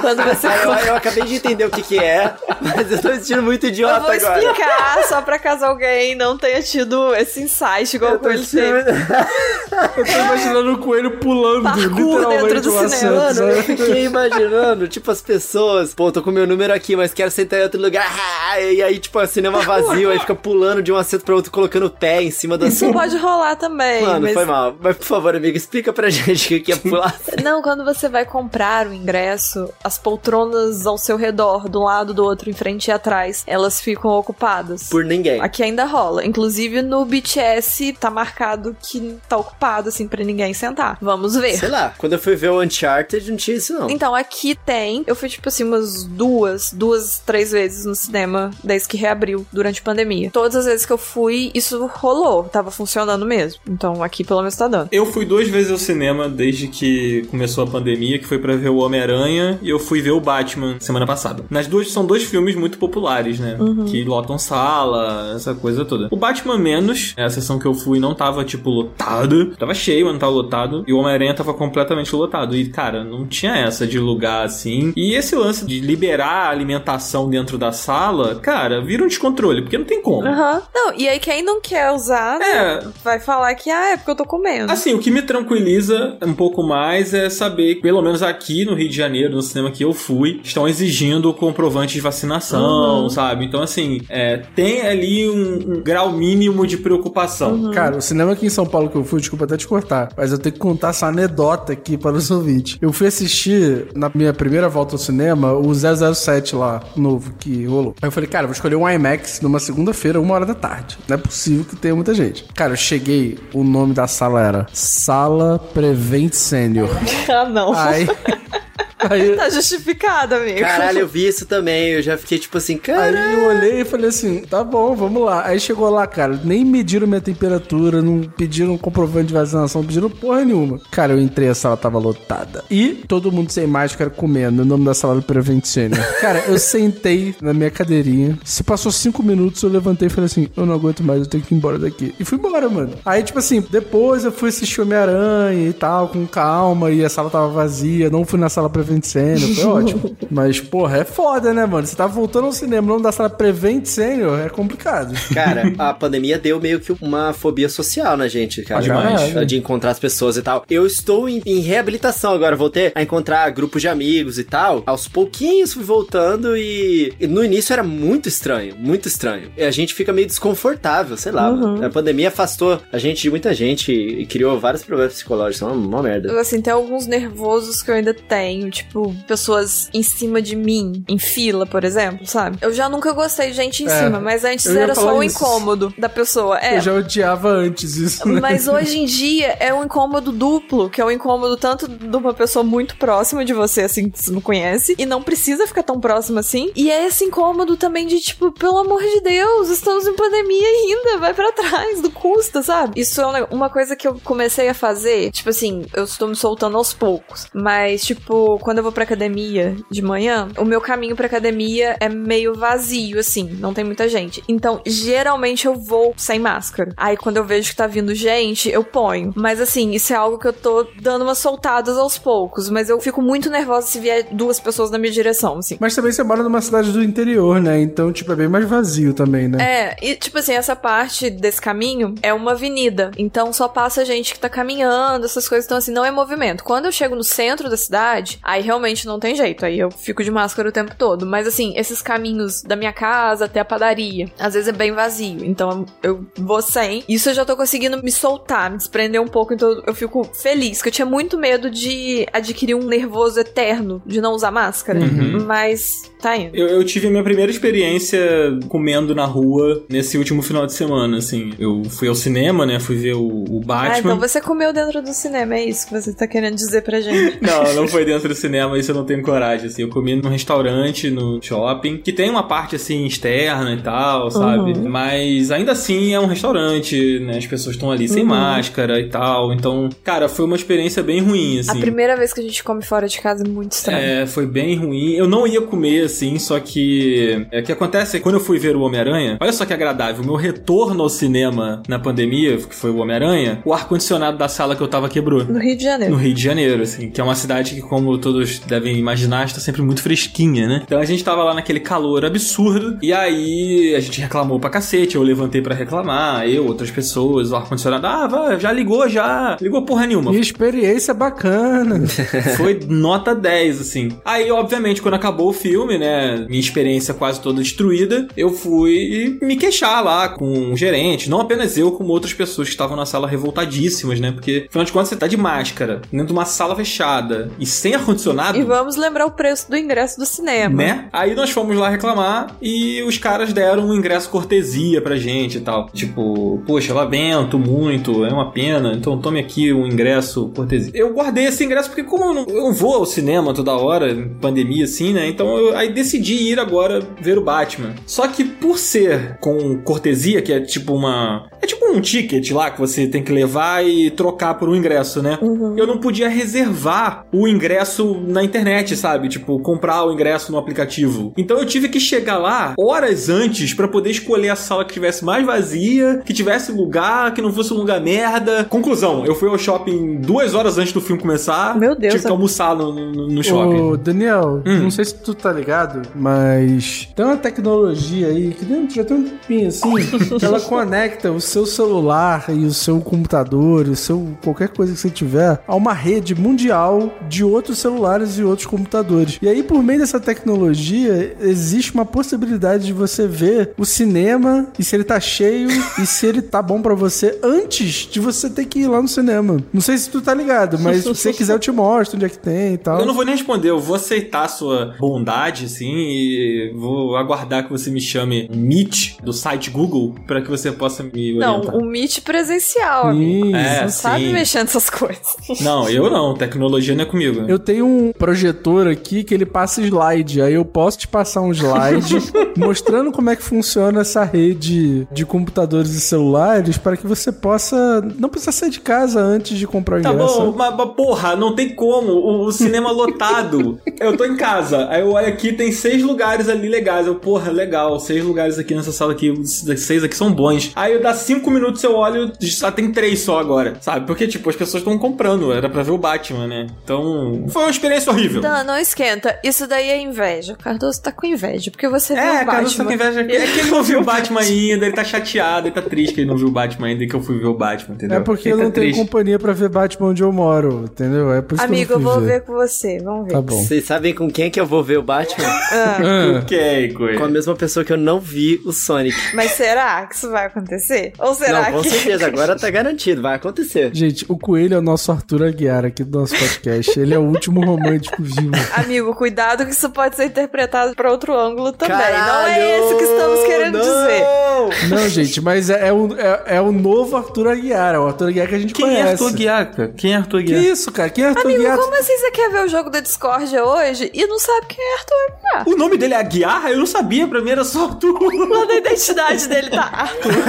[0.01, 0.47] quando você.
[0.47, 3.43] Ah, Eu, eu acabei de entender o que que é, mas eu tô me sentindo
[3.43, 4.39] muito Eu idiota vou agora.
[4.43, 8.91] explicar só pra caso alguém não tenha tido esse insight igual com ele teve.
[9.97, 14.89] Eu tô imaginando o coelho pulando, Parkour literalmente, dentro do cinema, Mano, eu fiquei imaginando,
[14.89, 18.07] tipo, as pessoas, pô, tô com meu número aqui, mas quero sentar em outro lugar.
[18.51, 21.51] Ah, E aí, tipo, o cinema vazio, aí fica pulando de um assento pra outro,
[21.51, 24.03] colocando o pé em cima do Isso pode rolar também.
[24.03, 24.35] Mano, mas...
[24.35, 24.77] foi mal.
[24.81, 27.15] Mas, por favor, amigo, explica pra gente o que é pular.
[27.43, 32.25] Não, quando você vai comprar o ingresso, as poltronas ao seu redor, do lado, do
[32.25, 34.89] outro, em frente e atrás, elas ficam ocupadas.
[34.89, 35.41] Por ninguém.
[35.41, 36.25] Aqui ainda rola.
[36.25, 40.99] Inclusive no BTS tá marcado que tá ocupado, assim, pra ninguém sentar.
[41.01, 41.57] Vamos ver.
[41.57, 43.91] Sei lá, quando eu fui ver o Uncharted, não tinha isso, não.
[43.91, 45.05] Então, aqui tem.
[45.07, 49.81] Eu fui, tipo assim, umas duas, duas, três vezes no cinema desde que reabriu durante
[49.81, 50.31] a pandemia.
[50.31, 52.45] Todas as vezes que eu fui, isso rolou.
[52.45, 53.61] Tava funcionando mesmo.
[53.69, 54.89] Então, aqui pelo menos tá dando.
[54.91, 58.71] Eu fui duas vezes ao cinema desde que começou a pandemia, que foi pra ver
[58.71, 61.45] o Homem-Aranha e eu fui ver o Batman semana passada.
[61.51, 63.59] Nas duas são dois filmes muito populares, né?
[63.89, 66.09] Que lotam sala, essa coisa toda.
[66.11, 70.15] O Batman menos, a sessão que eu fui não tava tipo lotada, tava cheio, mas
[70.15, 72.57] não tava lotado, e o Homem-Aranha tava completamente lotado.
[72.57, 74.93] E cara, não tinha essa de lugar assim.
[74.97, 79.79] E esse lance de liberar a alimentação dentro da sala, cara, vira um descontrole, porque
[79.79, 80.27] não tem como.
[80.27, 80.63] Aham.
[80.75, 84.11] Não, e aí quem não quer usar, né, É, vai falar que, ah, é porque
[84.11, 84.71] eu tô comendo.
[84.73, 88.75] Assim, o que me tranquiliza um pouco mais é saber que, pelo menos aqui no
[88.75, 93.45] Rio de Janeiro, no cinema que eu fui, estão exigindo comprovante de vacinação, sabe?
[93.45, 97.71] Então, assim, é, tem ali um, um grau mínimo de preocupação.
[97.73, 100.33] Cara, o cinema aqui em São Paulo que eu fui, desculpa até te cortar, mas
[100.33, 102.52] eu tenho que contar essa anedota aqui para os ouvintes.
[102.81, 107.95] Eu fui assistir, na minha primeira volta ao cinema, o 007 lá, novo, que rolou.
[108.01, 110.99] Aí eu falei, cara, vou escolher um IMAX numa segunda-feira, uma hora da tarde.
[111.09, 112.45] Não é possível que tenha muita gente.
[112.55, 116.89] Cara, eu cheguei, o nome da sala era Sala Prevent Senior.
[117.29, 117.73] Ah, não.
[117.73, 118.07] Aí...
[119.11, 120.61] Aí, Tá justificado, amigo.
[120.61, 121.89] Caralho, eu vi isso também.
[121.91, 123.19] Eu já fiquei tipo assim, cara.
[123.19, 125.47] Aí eu olhei e falei assim, tá bom, vamos lá.
[125.47, 130.11] Aí chegou lá, cara, nem mediram minha temperatura, não pediram comprovante de vacinação, não pediram
[130.11, 130.81] porra nenhuma.
[130.91, 132.65] Cara, eu entrei, a sala tava lotada.
[132.71, 136.01] E todo mundo sem máscara comendo, o nome da sala do Prevent Senior.
[136.21, 140.49] Cara, eu sentei na minha cadeirinha, se passou cinco minutos, eu levantei e falei assim,
[140.57, 142.15] eu não aguento mais, eu tenho que ir embora daqui.
[142.19, 142.93] E fui embora, mano.
[143.05, 147.31] Aí, tipo assim, depois eu fui assistir Homem-Aranha e tal, com calma, e a sala
[147.31, 150.17] tava vazia, não fui na sala Prevent Prevent Senior, foi ótimo.
[150.31, 151.87] Mas, porra, é foda, né, mano?
[151.87, 155.15] Você tá voltando ao cinema, não da sala Prevent Senior, é complicado.
[155.33, 158.83] Cara, a pandemia deu meio que uma fobia social na gente, cara.
[158.83, 159.47] Demais.
[159.47, 160.65] De encontrar as pessoas e tal.
[160.69, 164.83] Eu estou em, em reabilitação agora, voltei a encontrar grupos de amigos e tal.
[164.87, 169.51] Aos pouquinhos fui voltando e, e no início era muito estranho, muito estranho.
[169.57, 171.51] E a gente fica meio desconfortável, sei lá.
[171.51, 171.85] Uhum.
[171.85, 175.63] A pandemia afastou a gente de muita gente e, e criou vários problemas psicológicos.
[175.63, 176.41] É uma, uma merda.
[176.41, 178.82] Assim, tem alguns nervosos que eu ainda tenho, tipo,
[179.27, 182.59] pessoas em cima de mim, em fila, por exemplo, sabe?
[182.61, 185.37] Eu já nunca gostei de gente em É, cima, mas antes era só o isso.
[185.37, 186.59] incômodo da pessoa.
[186.59, 186.77] É.
[186.77, 188.41] Eu já odiava antes isso, né?
[188.41, 192.35] Mas hoje em dia é um incômodo duplo, que é um incômodo tanto de uma
[192.35, 196.01] pessoa muito próxima de você, assim, que você não conhece, e não precisa ficar tão
[196.01, 196.71] próxima assim.
[196.77, 201.19] E é esse incômodo também de, tipo, pelo amor de Deus, estamos em pandemia ainda,
[201.19, 203.01] vai pra trás, não custa, sabe?
[203.01, 206.35] Isso é um uma coisa que eu comecei a fazer, tipo assim, eu estou me
[206.35, 207.47] soltando aos poucos.
[207.55, 212.09] Mas, tipo, quando eu vou pra academia de manhã, o meu caminho pra academia é
[212.09, 214.43] meio vazio, assim, não tem muita gente.
[214.49, 216.93] Então, geralmente eu vou sem máscara.
[216.97, 219.33] Aí, quando eu vejo que tá vindo gente, eu ponho.
[219.37, 222.69] Mas, assim, isso é algo que eu tô dando umas soltadas aos poucos.
[222.69, 225.77] Mas eu fico muito nervosa se vier duas pessoas na minha direção, assim.
[225.81, 227.81] Mas também você mora numa cidade do interior, né?
[227.81, 229.63] Então, tipo, é bem mais vazio também, né?
[229.63, 233.11] É, e tipo assim, essa parte desse caminho é uma avenida.
[233.17, 235.67] Então só passa gente que tá caminhando, essas coisas.
[235.67, 236.65] Então, assim, não é movimento.
[236.65, 239.65] Quando eu chego no centro da cidade, aí realmente não tem jeito.
[239.67, 241.27] Aí eu fico de máscara o tempo todo.
[241.27, 245.45] Mas assim, esses caminhos da minha casa até a padaria, às vezes é bem vazio.
[245.45, 247.03] Então eu vou sem.
[247.09, 249.53] Isso eu já tô conseguindo me soltar, me desprender um pouco.
[249.53, 254.21] Então eu fico feliz, que eu tinha muito medo de adquirir um nervoso eterno de
[254.21, 255.01] não usar máscara.
[255.47, 256.57] Mas tá indo.
[256.57, 258.21] Eu, eu tive a minha primeira experiência
[258.69, 261.53] comendo na rua nesse último final de semana, assim.
[261.59, 262.79] Eu fui ao cinema, né?
[262.79, 263.99] Fui ver o, o Ah, Batman.
[264.15, 267.39] então você comeu dentro do cinema, é isso que você tá querendo dizer pra gente.
[267.43, 269.83] Não, não foi dentro do cinema, isso eu não tenho coragem, assim.
[269.83, 274.73] Eu comi num restaurante, no shopping, que tem uma parte, assim, externa e tal, sabe?
[274.73, 274.89] Uhum.
[274.89, 277.39] Mas ainda assim é um restaurante, né?
[277.39, 278.29] As pessoas estão ali sem Uhum.
[278.29, 279.53] máscara e tal.
[279.53, 281.71] Então, cara, foi uma experiência bem ruim, assim.
[281.79, 283.99] A primeira vez que a gente come fora de casa é muito estranho.
[283.99, 285.13] É, foi bem ruim.
[285.13, 287.47] Eu não ia comer, assim, só que...
[287.51, 289.73] É, o que acontece é que quando eu fui ver o Homem-Aranha, olha só que
[289.73, 294.49] agradável, o meu retorno ao cinema na pandemia, que foi o Homem-Aranha, o ar-condicionado da
[294.49, 295.45] sala que eu tava quebrou.
[295.45, 296.17] No Rio de No Janeiro.
[296.17, 299.83] Rio de Janeiro, assim, que é uma cidade que, como todos devem imaginar, está sempre
[299.83, 300.83] muito fresquinha, né?
[300.85, 305.17] Então a gente tava lá naquele calor absurdo, e aí a gente reclamou pra cacete,
[305.17, 309.57] eu levantei pra reclamar, eu, outras pessoas, o ar-condicionado, ah, vai, já ligou, já.
[309.61, 310.33] Ligou porra nenhuma.
[310.33, 312.07] E experiência bacana.
[312.57, 314.09] Foi nota 10, assim.
[314.25, 319.57] Aí, obviamente, quando acabou o filme, né, minha experiência quase toda destruída, eu fui me
[319.57, 323.29] queixar lá com o gerente, não apenas eu, como outras pessoas que estavam na sala
[323.29, 324.33] revoltadíssimas, né?
[324.33, 327.95] Porque, afinal de contas, você tá de máscara, dentro de uma sala fechada e sem
[327.95, 328.22] ar-condicionado.
[328.59, 330.77] E vamos lembrar o preço do ingresso do cinema.
[330.77, 331.09] Né?
[331.13, 335.61] Aí nós fomos lá reclamar e os caras deram um ingresso cortesia pra gente e
[335.61, 335.87] tal.
[335.93, 340.93] Tipo, poxa, lamento muito, é uma pena, então tome aqui um ingresso cortesia.
[340.95, 344.29] Eu guardei esse ingresso porque, como eu não, eu vou ao cinema toda hora, em
[344.29, 345.29] pandemia assim, né?
[345.29, 347.95] Então eu aí decidi ir agora ver o Batman.
[348.07, 351.49] Só que por ser com cortesia, que é tipo uma.
[351.61, 355.23] É tipo um ticket lá que você tem que levar e trocar por um ingresso,
[355.23, 355.39] né?
[355.77, 359.29] Eu não podia reservar o ingresso na internet, sabe?
[359.29, 361.33] Tipo, comprar o ingresso no aplicativo.
[361.37, 365.25] Então eu tive que chegar lá horas antes pra poder escolher a sala que tivesse
[365.25, 368.65] mais vazia, que tivesse lugar, que não fosse um lugar merda.
[368.65, 371.79] Conclusão, eu fui ao shopping duas horas antes do filme começar.
[371.79, 373.81] Meu Deus, Tive que almoçar no, no, no shopping.
[373.81, 374.83] Ô, Daniel, Hum.
[374.85, 379.17] não sei se tu tá ligado, mas tem uma tecnologia aí que dentro já tem
[379.17, 379.95] um tempinho assim,
[380.39, 384.99] que ela conecta o seu celular e o seu computador, o seu qualquer coisa que
[384.99, 389.39] você tiver a uma rede mundial de outros celulares e outros computadores.
[389.41, 394.85] E aí por meio dessa tecnologia existe uma possibilidade de você ver o cinema e
[394.85, 398.67] se ele tá cheio e se ele tá bom pra você antes de você ter
[398.67, 399.59] que ir lá no cinema.
[399.73, 402.29] Não sei se tu tá ligado, mas se você quiser eu te mostro onde é
[402.29, 403.01] que tem e tal.
[403.01, 407.65] Eu não vou nem responder, eu vou aceitar a sua bondade, assim, e vou aguardar
[407.65, 411.77] que você me chame Meet do site Google pra que você possa me Não, orientar.
[411.77, 413.47] o Meet presencial, amigo.
[413.49, 413.57] Isso.
[413.57, 414.33] É, não sabe sim.
[414.33, 415.23] mexer nessas coisas.
[415.61, 417.45] Não, eu não, tecnologia não é comigo.
[417.49, 420.41] Eu tenho um projetor aqui que ele passa slide.
[420.43, 422.17] Aí eu posso te passar um slide
[422.57, 428.01] mostrando como é que funciona essa rede de computadores e celulares para que você possa.
[428.19, 430.39] Não precisa sair de casa antes de comprar o Tá ingresso.
[430.39, 432.13] bom, mas, mas, porra, não tem como.
[432.13, 433.79] O, o cinema lotado.
[434.01, 434.89] Eu tô em casa.
[434.89, 437.07] Aí eu olho aqui, tem seis lugares ali legais.
[437.07, 437.99] Eu, porra, legal.
[438.01, 439.33] Seis lugares aqui nessa sala aqui.
[439.47, 440.73] Seis aqui são bons.
[440.75, 443.75] Aí eu dá cinco minutos, eu olho, só tem três só agora.
[443.81, 444.07] Sabe?
[444.07, 445.53] Porque, tipo, as pessoas estão comprando.
[445.53, 446.67] Era pra ver o Batman, né?
[446.85, 447.45] Então.
[447.49, 448.43] Foi uma experiência horrível.
[448.43, 449.39] Não, não esquenta.
[449.43, 450.53] Isso daí é inveja.
[450.55, 452.85] O Cardoso tá com inveja, porque você viu É, o cara, você tá Batman.
[452.85, 453.21] com inveja.
[453.43, 456.21] É que ele não viu o Batman ainda, ele tá chateado, ele tá triste que
[456.21, 458.19] ele não viu o Batman ainda e que eu fui ver o Batman, entendeu?
[458.19, 459.01] É porque ele eu tá não tenho triste.
[459.01, 461.33] companhia pra ver Batman onde eu moro, entendeu?
[461.33, 462.99] É por isso Amigo, que eu eu não fui vou ver com você.
[463.03, 463.33] Vamos ver.
[463.33, 463.63] Tá bom.
[463.63, 465.47] Vocês sabem com quem que eu vou ver o Batman?
[465.73, 465.99] Ah,
[466.43, 467.19] Ok, coisa.
[467.19, 469.17] com a mesma pessoa que eu não vi o Sonic.
[469.35, 471.13] Mas será que isso vai acontecer?
[471.19, 471.91] Ou será não, com que.
[471.91, 473.91] certeza, agora tá garantido, vai acontecer.
[473.95, 476.99] Gente, o Coelho é o nosso Arthur Aguiar aqui do nosso podcast.
[476.99, 478.53] Ele é o último romântico vivo.
[478.77, 481.97] Amigo, cuidado que isso pode ser interpretado pra outro ângulo também.
[481.97, 483.85] não Caralho, é esse que estamos querendo não!
[483.85, 484.89] dizer.
[484.89, 487.95] Não, gente, mas é, é o, é, é o novo Arthur Aguiar.
[487.95, 489.09] É o Arthur Aguiar que a gente Quem conhece.
[489.09, 489.95] é Arthur Guiar, cara?
[489.97, 490.63] Quem é Arthur Que Guiar?
[490.63, 491.11] isso, cara?
[491.11, 491.79] Quem é Arthur Amigo, Aguiar?
[491.79, 494.95] como assim você quer ver o jogo da Discord hoje e não sabe quem é
[494.95, 495.69] Arthur Aguiar?
[495.69, 496.67] O nome dele é Aguiar?
[496.71, 498.19] Eu não sabia, pra mim era só Arthur.
[498.49, 500.33] Lá na identidade dele tá Arthur.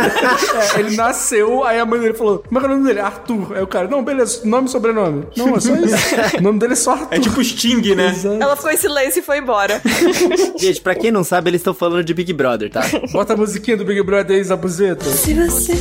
[0.75, 2.99] É, ele nasceu, aí a mãe dele falou: Como é que é o nome dele?
[2.99, 3.55] Arthur.
[3.55, 5.27] Aí o cara, não, beleza, nome e sobrenome.
[5.35, 5.95] Não, é só isso.
[6.37, 8.09] o nome dele é só É tipo Sting, né?
[8.09, 8.41] Exato.
[8.41, 9.81] Ela ficou em silêncio e foi embora.
[10.57, 12.81] Gente, pra quem não sabe, eles estão falando de Big Brother, tá?
[13.11, 15.05] Bota a musiquinha do Big Brother aí, Zabuzeta.
[15.05, 15.75] Se você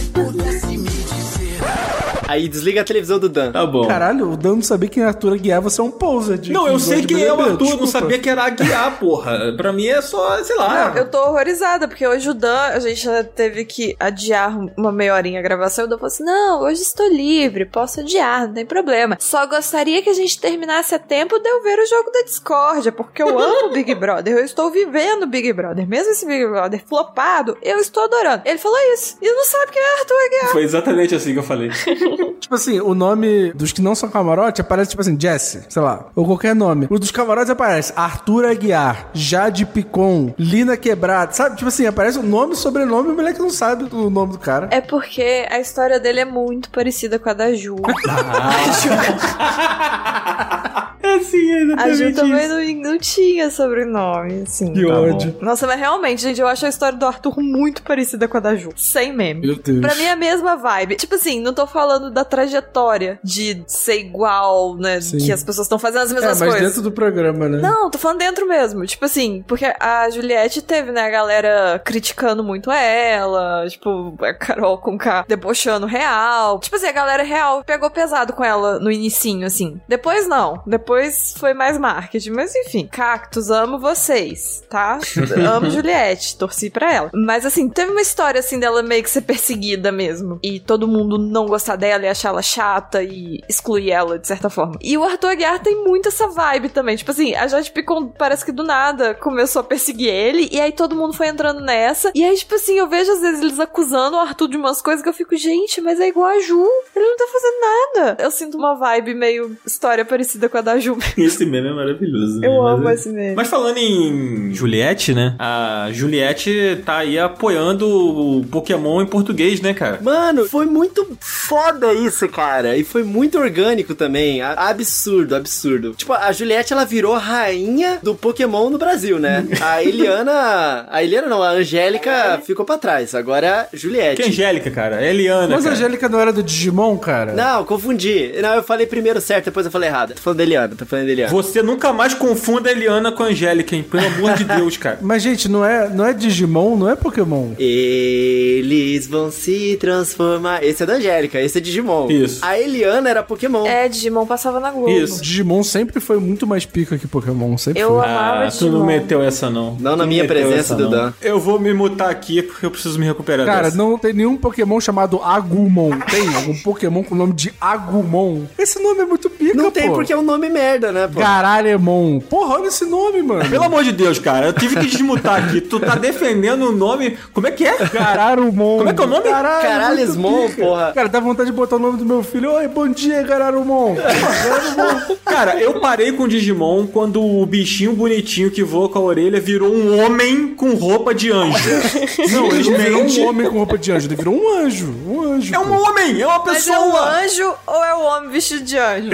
[2.33, 3.53] Aí desliga a televisão do Dan.
[3.53, 3.87] Tá bom.
[3.87, 6.66] Caralho, o Dan não sabia quem é Arthur Aguiar, você é um poser de Não,
[6.66, 7.87] eu sei de quem é o Arthur, não desculpa.
[7.89, 9.53] sabia que era Aguiar, porra.
[9.55, 10.95] Pra mim é só, sei lá.
[10.97, 15.14] Eu tô horrorizada, porque hoje o Dan, a gente já teve que adiar uma meia
[15.14, 15.85] horinha a gravação.
[15.85, 19.18] E o Dan falou assim: Não, hoje estou livre, posso adiar, não tem problema.
[19.20, 22.93] Só gostaria que a gente terminasse a tempo de eu ver o jogo da Discord,
[22.93, 25.87] porque eu amo Big Brother, eu estou vivendo Big Brother.
[25.87, 28.43] Mesmo esse Big Brother flopado, eu estou adorando.
[28.47, 29.18] Ele falou isso.
[29.20, 30.53] E não sabe quem é Arthur Aguiar.
[30.53, 31.70] Foi exatamente assim que eu falei.
[32.41, 36.07] Tipo assim, o nome dos que não são camarote aparece tipo assim, Jesse, sei lá,
[36.14, 36.87] ou qualquer nome.
[36.91, 41.57] Os dos camarotes aparece Arthur Aguiar, Jade Picon, Lina Quebrada, sabe?
[41.57, 44.68] Tipo assim, aparece o nome, sobrenome, e o moleque não sabe o nome do cara.
[44.70, 47.77] É porque a história dele é muito parecida com a da Ju.
[51.03, 54.73] É assim, é A Ju exatamente também não, não tinha sobrenome, assim.
[54.73, 55.37] Que Tá ódio.
[55.41, 58.55] Nossa, mas realmente, gente, eu acho a história do Arthur muito parecida com a da
[58.55, 58.70] Ju.
[58.77, 59.47] Sem meme.
[59.47, 59.81] Meu Deus.
[59.81, 60.95] Pra mim é a mesma vibe.
[60.95, 65.00] Tipo assim, não tô falando da trajetória de ser igual, né?
[65.00, 65.18] Sim.
[65.18, 66.68] Que as pessoas estão fazendo as é, mesmas mas coisas.
[66.68, 67.58] dentro do programa, né?
[67.58, 68.84] Não, tô falando dentro mesmo.
[68.86, 74.78] Tipo assim, porque a Juliette teve, né, a galera criticando muito ela, tipo, a Carol
[74.78, 76.58] com K debochando real.
[76.60, 79.80] Tipo assim, a galera real pegou pesado com ela no inicinho, assim.
[79.88, 80.62] Depois não.
[80.66, 82.30] Depois foi mais marketing.
[82.30, 84.98] Mas enfim, Cactus, amo vocês, tá?
[85.48, 87.10] amo Juliette, torci pra ela.
[87.14, 90.38] Mas assim, teve uma história assim dela meio que ser perseguida mesmo.
[90.42, 94.48] E todo mundo não gostar dela e achar ela chata e excluir ela, de certa
[94.50, 94.76] forma.
[94.80, 96.96] E o Arthur Aguiar tem muito essa vibe também.
[96.96, 100.48] Tipo assim, a Jade Picon parece que do nada começou a perseguir ele.
[100.53, 102.11] E aí todo mundo foi entrando nessa.
[102.14, 105.03] E aí, tipo assim, eu vejo às vezes eles acusando o Arthur de umas coisas
[105.03, 106.66] que eu fico, gente, mas é igual a Ju.
[106.94, 108.22] Ele não tá fazendo nada.
[108.22, 110.96] Eu sinto uma vibe meio história parecida com a da Ju.
[111.16, 112.40] Esse meme é maravilhoso.
[112.40, 112.46] né?
[112.48, 113.34] Eu Mas amo é- esse meme.
[113.36, 115.34] Mas falando em Juliette, né?
[115.38, 119.98] A Juliette tá aí apoiando o Pokémon em português, né, cara?
[120.03, 122.76] Mano, foi muito foda isso, cara.
[122.76, 124.43] E foi muito orgânico também.
[124.43, 125.93] A- Absurdo, absurdo.
[125.97, 129.47] Tipo, a Juliette, ela virou rainha do Pokémon no Brasil, né?
[129.62, 130.87] A Eliana...
[130.91, 133.14] A Eliana não, a Angélica ficou pra trás.
[133.14, 134.22] Agora é a Juliette.
[134.22, 135.03] Que Angélica, cara.
[135.05, 135.76] É Eliana, Mas a cara.
[135.76, 137.33] Angélica não era do Digimon, cara?
[137.33, 138.33] Não, confundi.
[138.43, 140.14] Não, eu falei primeiro certo, depois eu falei errado.
[140.14, 141.33] Tô falando da Eliana, tô falando da Eliana.
[141.33, 143.83] Você nunca mais confunda a Eliana com a Angélica, hein?
[143.83, 144.99] Pelo amor de Deus, cara.
[145.03, 147.53] Mas, gente, não é, não é Digimon, não é Pokémon.
[147.59, 150.62] Eles vão se transformar.
[150.64, 152.09] Esse é da Angélica, esse é Digimon.
[152.11, 152.39] Isso.
[152.45, 153.66] A Eliana era Pokémon.
[153.66, 154.91] É, Digimon passava na Globo.
[154.91, 155.23] Isso.
[155.23, 158.05] Digimon sempre foi muito mais pica que Pokémon, sempre Eu foi.
[158.05, 158.85] amava Ah, tu não Digimon.
[158.87, 159.77] meteu essa, não.
[159.81, 160.75] Não na Tu minha presença.
[160.75, 161.12] Dudan.
[161.20, 163.77] Eu vou me mutar aqui porque eu preciso me recuperar Cara, dessa.
[163.77, 165.91] não tem nenhum Pokémon chamado Agumon.
[166.11, 168.43] Tem algum Pokémon com o nome de Agumon?
[168.59, 169.95] Esse nome é muito pica, Não tem pô.
[169.95, 171.20] porque é um nome merda, né, pô?
[171.20, 172.20] Gararemon.
[172.20, 173.49] Porra, olha esse nome, mano.
[173.49, 175.61] Pelo amor de Deus, cara, eu tive que desmutar aqui.
[175.61, 177.16] Tu tá defendendo o nome.
[177.33, 177.77] Como é que é?
[177.93, 178.79] Gararumon.
[178.79, 179.23] Como é que é o nome?
[179.29, 180.62] Caralho, Caralhesmon, muito pica.
[180.66, 180.93] porra.
[180.93, 182.50] Cara, dá vontade de botar o nome do meu filho.
[182.54, 183.94] Oi, bom dia, Gararumon.
[184.74, 185.16] Porra.
[185.24, 189.40] Cara, eu parei com o Digimon quando o bichinho bonitinho que voa com a orelha
[189.40, 191.70] virou um homem com roupa de anjo.
[192.32, 194.08] Não, ele não virou um homem com roupa de anjo.
[194.08, 194.92] Ele virou um anjo.
[195.06, 195.54] Um anjo.
[195.54, 195.74] É um pô.
[195.74, 197.22] homem, é uma Mas é um pessoa.
[197.22, 199.10] anjo ou é um homem vestido de anjo?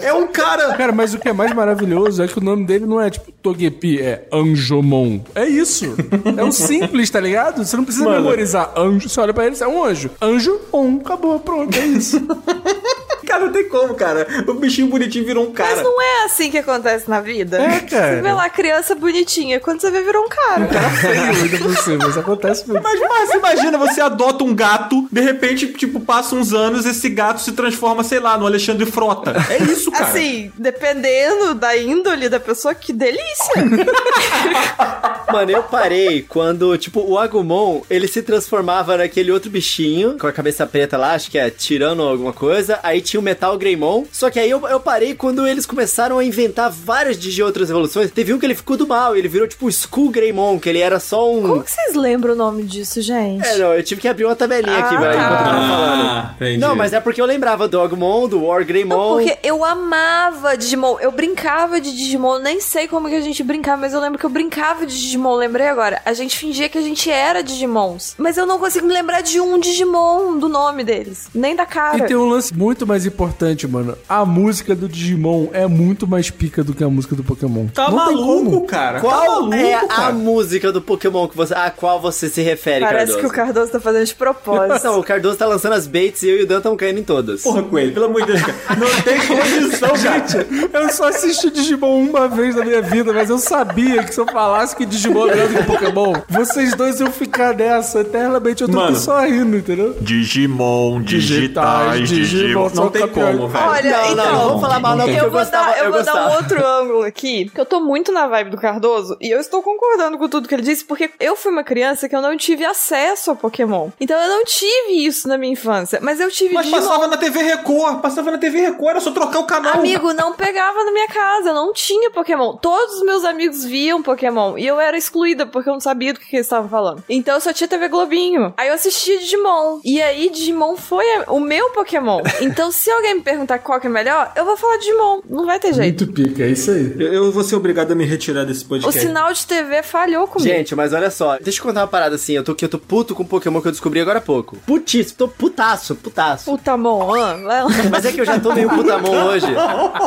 [0.00, 0.74] É um cara.
[0.74, 3.32] Cara, mas o que é mais maravilhoso é que o nome dele não é tipo
[3.42, 5.20] Togepi, é Anjomon.
[5.34, 5.94] É isso.
[6.36, 7.64] É um simples, tá ligado?
[7.64, 8.22] Você não precisa Mano.
[8.22, 9.08] memorizar anjo.
[9.08, 10.10] Você olha pra ele, você é um anjo.
[10.20, 12.20] Anjo, on, acabou, pronto, é isso.
[13.26, 14.26] Cara, não tem como, cara.
[14.46, 15.76] O bichinho bonitinho virou um cara.
[15.76, 17.58] Mas não é assim que acontece na vida.
[17.58, 18.16] É, cara.
[18.16, 20.68] Você vê lá a criança bonitinha, quando você vê, virou um cara.
[21.00, 22.82] Feio ainda por cima, isso acontece muito.
[22.82, 27.40] Mas, mas imagina, você adota um gato, de repente, tipo, passa uns anos, esse gato
[27.40, 29.34] se transforma, sei lá, no Alexandre Frota.
[29.48, 30.06] É isso, cara.
[30.06, 33.54] Assim, dependendo da índole da pessoa, que delícia.
[35.32, 40.32] Mano, eu parei quando, tipo, o Agumon, ele se transformava naquele outro bichinho, com a
[40.32, 42.78] cabeça preta lá, acho que é tirando alguma coisa.
[42.82, 44.04] Aí tinha o Metal Greymon.
[44.12, 48.10] Só que aí eu, eu parei quando eles começaram a inventar várias de outras evoluções.
[48.10, 50.78] Teve um que ele ficou do mal, ele virou tipo o Skull Greymon, que ele
[50.80, 51.42] era só um...
[51.42, 53.46] Como que vocês lembram o nome disso, gente?
[53.46, 55.24] É, não, eu tive que abrir uma tabelinha aqui, Ah, velho, tá.
[55.24, 56.02] enquanto eu tava falando.
[56.08, 56.58] Ah, entendi.
[56.58, 58.96] Não, mas é porque eu lembrava do Agumon, do War Greymon.
[58.96, 60.98] Não, porque eu amava Digimon.
[61.00, 62.38] Eu brincava de Digimon.
[62.38, 65.34] Nem sei como que a gente brincava, mas eu lembro que eu brincava de Digimon.
[65.36, 66.00] Lembrei agora.
[66.04, 68.14] A gente fingia que a gente era Digimons.
[68.18, 71.28] Mas eu não consigo me lembrar de um Digimon, do nome deles.
[71.34, 71.98] Nem da cara.
[71.98, 73.96] E tem um lance muito mais importante, mano.
[74.08, 77.66] A música do Digimon é muito mais pica do que a música do Pokémon.
[77.68, 79.00] Tá Não maluco, cara.
[79.00, 80.12] Qual tá maluco, é a cara.
[80.12, 83.18] música do Pokémon que você, a qual você se refere, Parece Cardoso?
[83.20, 84.84] que o Cardoso tá fazendo de propósito.
[84.84, 87.04] Não, o Cardoso tá lançando as baits e eu e o Dan estamos caindo em
[87.04, 87.42] todas.
[87.42, 88.56] Porra, Coelho, pelo amor de Deus, cara.
[88.78, 90.36] Não tem condição, gente.
[90.72, 94.26] Eu só assisti Digimon uma vez na minha vida, mas eu sabia que se eu
[94.26, 98.62] falasse que Digimon é melhor do que Pokémon, vocês dois iam ficar nessa eternamente.
[98.62, 98.96] Eu tô Mano.
[98.96, 99.96] só rindo, entendeu?
[100.00, 103.64] Digimon, digitais, Digimon, Não tem como, velho.
[103.68, 105.78] Olha, Não, não, então, não vamos falar mal não, porque eu, eu vou, gostava, dar,
[105.78, 108.56] eu eu vou dar um outro ângulo aqui, porque eu tô muito na vibe do
[108.56, 112.08] Cardoso e eu estou concordando com tudo que ele disse, porque eu fui uma criança
[112.08, 113.90] que eu não tive acesso ao Pokémon.
[114.00, 117.42] Então eu não tive isso na minha infância, mas eu tive Mas passava na TV
[117.42, 119.74] Record, passava na TV Record, era só trocar o canal.
[119.74, 122.56] Amigo, não pegava na minha casa, não tinha Pokémon.
[122.56, 126.20] Todos os meus amigos viam Pokémon e eu era excluída porque eu não sabia do
[126.20, 127.02] que, que eles estavam falando.
[127.08, 128.52] Então eu só tinha TV Globinho.
[128.56, 129.80] Aí eu assistia Digimon.
[129.84, 132.20] E aí Digimon foi a- o meu Pokémon.
[132.40, 135.20] Então se alguém me perguntar qual que é melhor, eu vou falar Digimon.
[135.30, 136.04] Não vai ter jeito.
[136.04, 136.96] Muito pica, é isso aí.
[136.98, 138.98] Eu, eu vou ser obrigado a me retirar desse O podcast.
[139.00, 140.52] sinal de TV falhou comigo.
[140.52, 142.80] Gente, mas olha só, deixa eu contar uma parada assim, eu tô aqui, eu tô
[142.80, 144.56] puto com o Pokémon que eu descobri agora há pouco.
[144.66, 146.46] Putíssimo, tô putaço, putaço.
[146.50, 147.68] Putamon, ah, vai lá.
[147.88, 149.46] Mas é que eu já tô meio putamon hoje.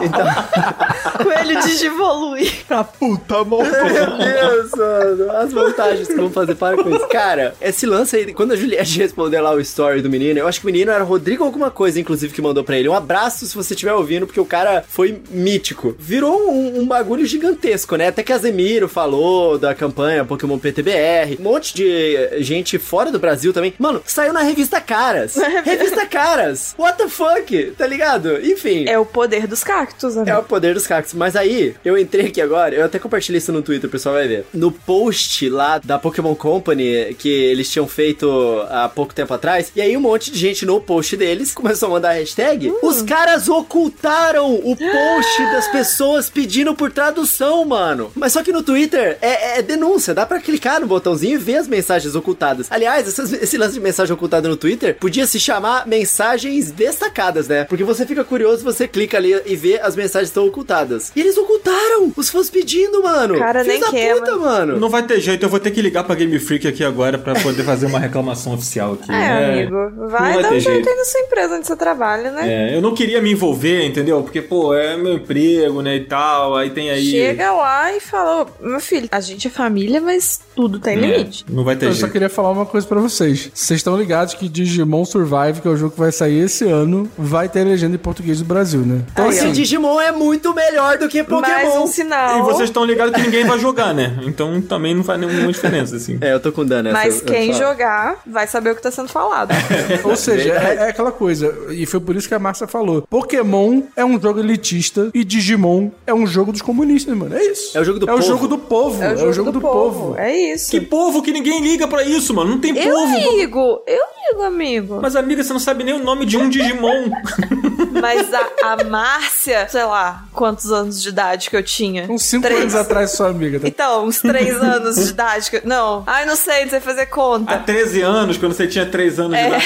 [0.04, 2.52] Então, Coelho Digivolui.
[2.68, 3.64] Pra puta, amor.
[3.64, 7.08] meu Deus, mano, as vantagens que vão fazer para com isso.
[7.08, 10.60] Cara, esse lance aí, quando a Juliette respondeu lá o story do menino, eu acho
[10.60, 12.90] que o menino era o Rodrigo alguma coisa, inclusive, que mandou pra ele.
[12.90, 15.96] Um abraço se você estiver ouvindo, porque o cara foi mítico.
[16.00, 18.08] Virou um, um bagulho gigantesco, né?
[18.08, 23.20] Até que a Zemiro falou da campanha Pokémon PTBR, um monte de gente fora do
[23.20, 23.74] Brasil também.
[23.80, 25.36] Mano, saiu na revista Caras.
[25.64, 26.76] revista Caras.
[26.78, 27.72] What the fuck?
[27.78, 28.40] Tá ligado?
[28.46, 28.86] Enfim.
[28.88, 30.38] É o poder dos cactos, É amigo.
[30.40, 31.14] o poder dos cactos.
[31.14, 34.28] Mas aí, eu entrei aqui agora, eu até compartilhei isso no Twitter, o pessoal vai
[34.28, 34.46] ver.
[34.54, 38.30] No post lá da Pokémon Company, que eles tinham feito
[38.70, 41.92] há pouco tempo atrás, e aí um monte de gente no post deles começou a
[41.92, 42.55] mandar hashtag.
[42.82, 48.12] Os caras ocultaram o post das pessoas pedindo por tradução, mano.
[48.16, 51.58] Mas só que no Twitter é, é denúncia, dá pra clicar no botãozinho e ver
[51.58, 52.68] as mensagens ocultadas.
[52.70, 57.64] Aliás, essas- esse lance de mensagem ocultada no Twitter podia se chamar mensagens destacadas, né?
[57.66, 61.12] Porque você fica curioso, você clica ali e vê as mensagens estão ocultadas.
[61.16, 62.12] E eles ocultaram!
[62.16, 63.38] Os fãs pedindo, mano!
[63.38, 64.80] Cara, Filhos nem da quer, puta, mano!
[64.80, 67.34] Não vai ter jeito, eu vou ter que ligar pra Game Freak aqui agora pra
[67.36, 69.12] poder fazer uma reclamação oficial aqui.
[69.12, 70.08] É, amigo.
[70.08, 70.90] Vai, vai dar um jeito jeito.
[70.90, 72.45] aí na sua empresa onde você trabalha, né?
[72.46, 74.22] É, eu não queria me envolver, entendeu?
[74.24, 77.06] Porque, pô, é meu emprego, né, e tal, aí tem aí...
[77.06, 81.00] Chega lá e fala, "Ô, meu filho, a gente é família, mas tudo tem É,
[81.18, 81.46] limite.
[81.50, 82.12] não vai ter Eu só jeito.
[82.12, 83.52] queria falar uma coisa pra vocês.
[83.54, 87.10] Vocês estão ligados que Digimon Survive, que é o jogo que vai sair esse ano,
[87.18, 89.02] vai ter legenda em português do Brasil, né?
[89.12, 89.52] Então, Esse ó.
[89.52, 91.84] Digimon é muito melhor do que Mais Pokémon!
[91.84, 92.40] um sinal.
[92.40, 94.18] E vocês estão ligados que ninguém vai jogar, né?
[94.24, 96.18] Então também não faz nenhuma diferença, assim.
[96.22, 96.92] É, eu tô com dano.
[96.92, 99.52] Mas eu- quem eu jogar vai saber o que tá sendo falado.
[100.04, 103.82] Ou seja, é, é aquela coisa, e foi por isso que a Márcia falou: Pokémon
[103.96, 107.36] é um jogo elitista e Digimon é um jogo dos comunistas, mano.
[107.36, 107.78] É isso.
[107.78, 108.28] É o jogo do é o povo.
[108.28, 109.04] jogo do povo.
[109.04, 110.16] É o jogo, do, povo.
[110.18, 110.72] É isso.
[110.72, 112.52] Que povo que ninguém liga pra isso, mano.
[112.52, 113.18] Não tem Eu povo.
[113.18, 115.00] ligo, eu ligo, amigo.
[115.02, 117.10] Mas, amiga, você não sabe nem o nome de um Digimon.
[118.02, 122.06] Mas a, a Márcia, sei lá, quantos anos de idade que eu tinha?
[122.10, 122.62] Uns 5 Três.
[122.62, 123.60] anos atrás, sua amiga.
[123.60, 123.68] Tá?
[123.68, 125.50] Então, uns três anos de idade.
[125.50, 125.58] Que...
[125.58, 126.04] eu- Não.
[126.06, 127.58] Ai, não sei, não sei fazer Há conta.
[127.60, 129.48] 13 anos, quando você tinha 3 anos de É.
[129.48, 129.66] idade.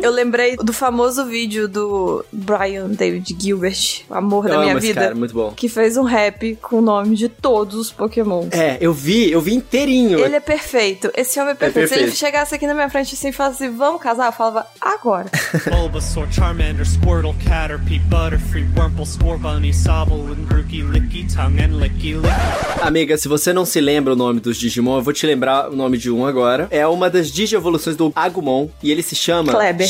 [0.02, 5.00] Eu lembrei do famoso vídeo do Brian David Gilbert, o amor Eu da minha vida.
[5.00, 5.52] cara, muito bom.
[5.56, 8.48] Que fez um rap com o nome de todos os Pokémon.
[8.50, 10.18] É, eu vi, eu vi inteirinho.
[10.18, 11.10] Ele é perfeito.
[11.16, 11.88] Esse homem é perfeito.
[11.88, 12.18] Se ele perfeito.
[12.18, 15.26] chegasse aqui na minha frente assim e falasse, vamos casar, eu falava, agora.
[15.70, 22.26] Bulbasaur, Charmander, Squirtle, Caterpie, Butterfree, Wurmple, Scorbunny, Sobble, and Grookey, Licky, Tongue, and Licky Licky.
[22.80, 25.76] Amiga, se você não se lembra o nome dos Digimon, eu vou te lembrar o
[25.76, 26.68] nome de um agora.
[26.70, 29.86] É uma das Digievoluções do Agumon e ele se chama Kleber.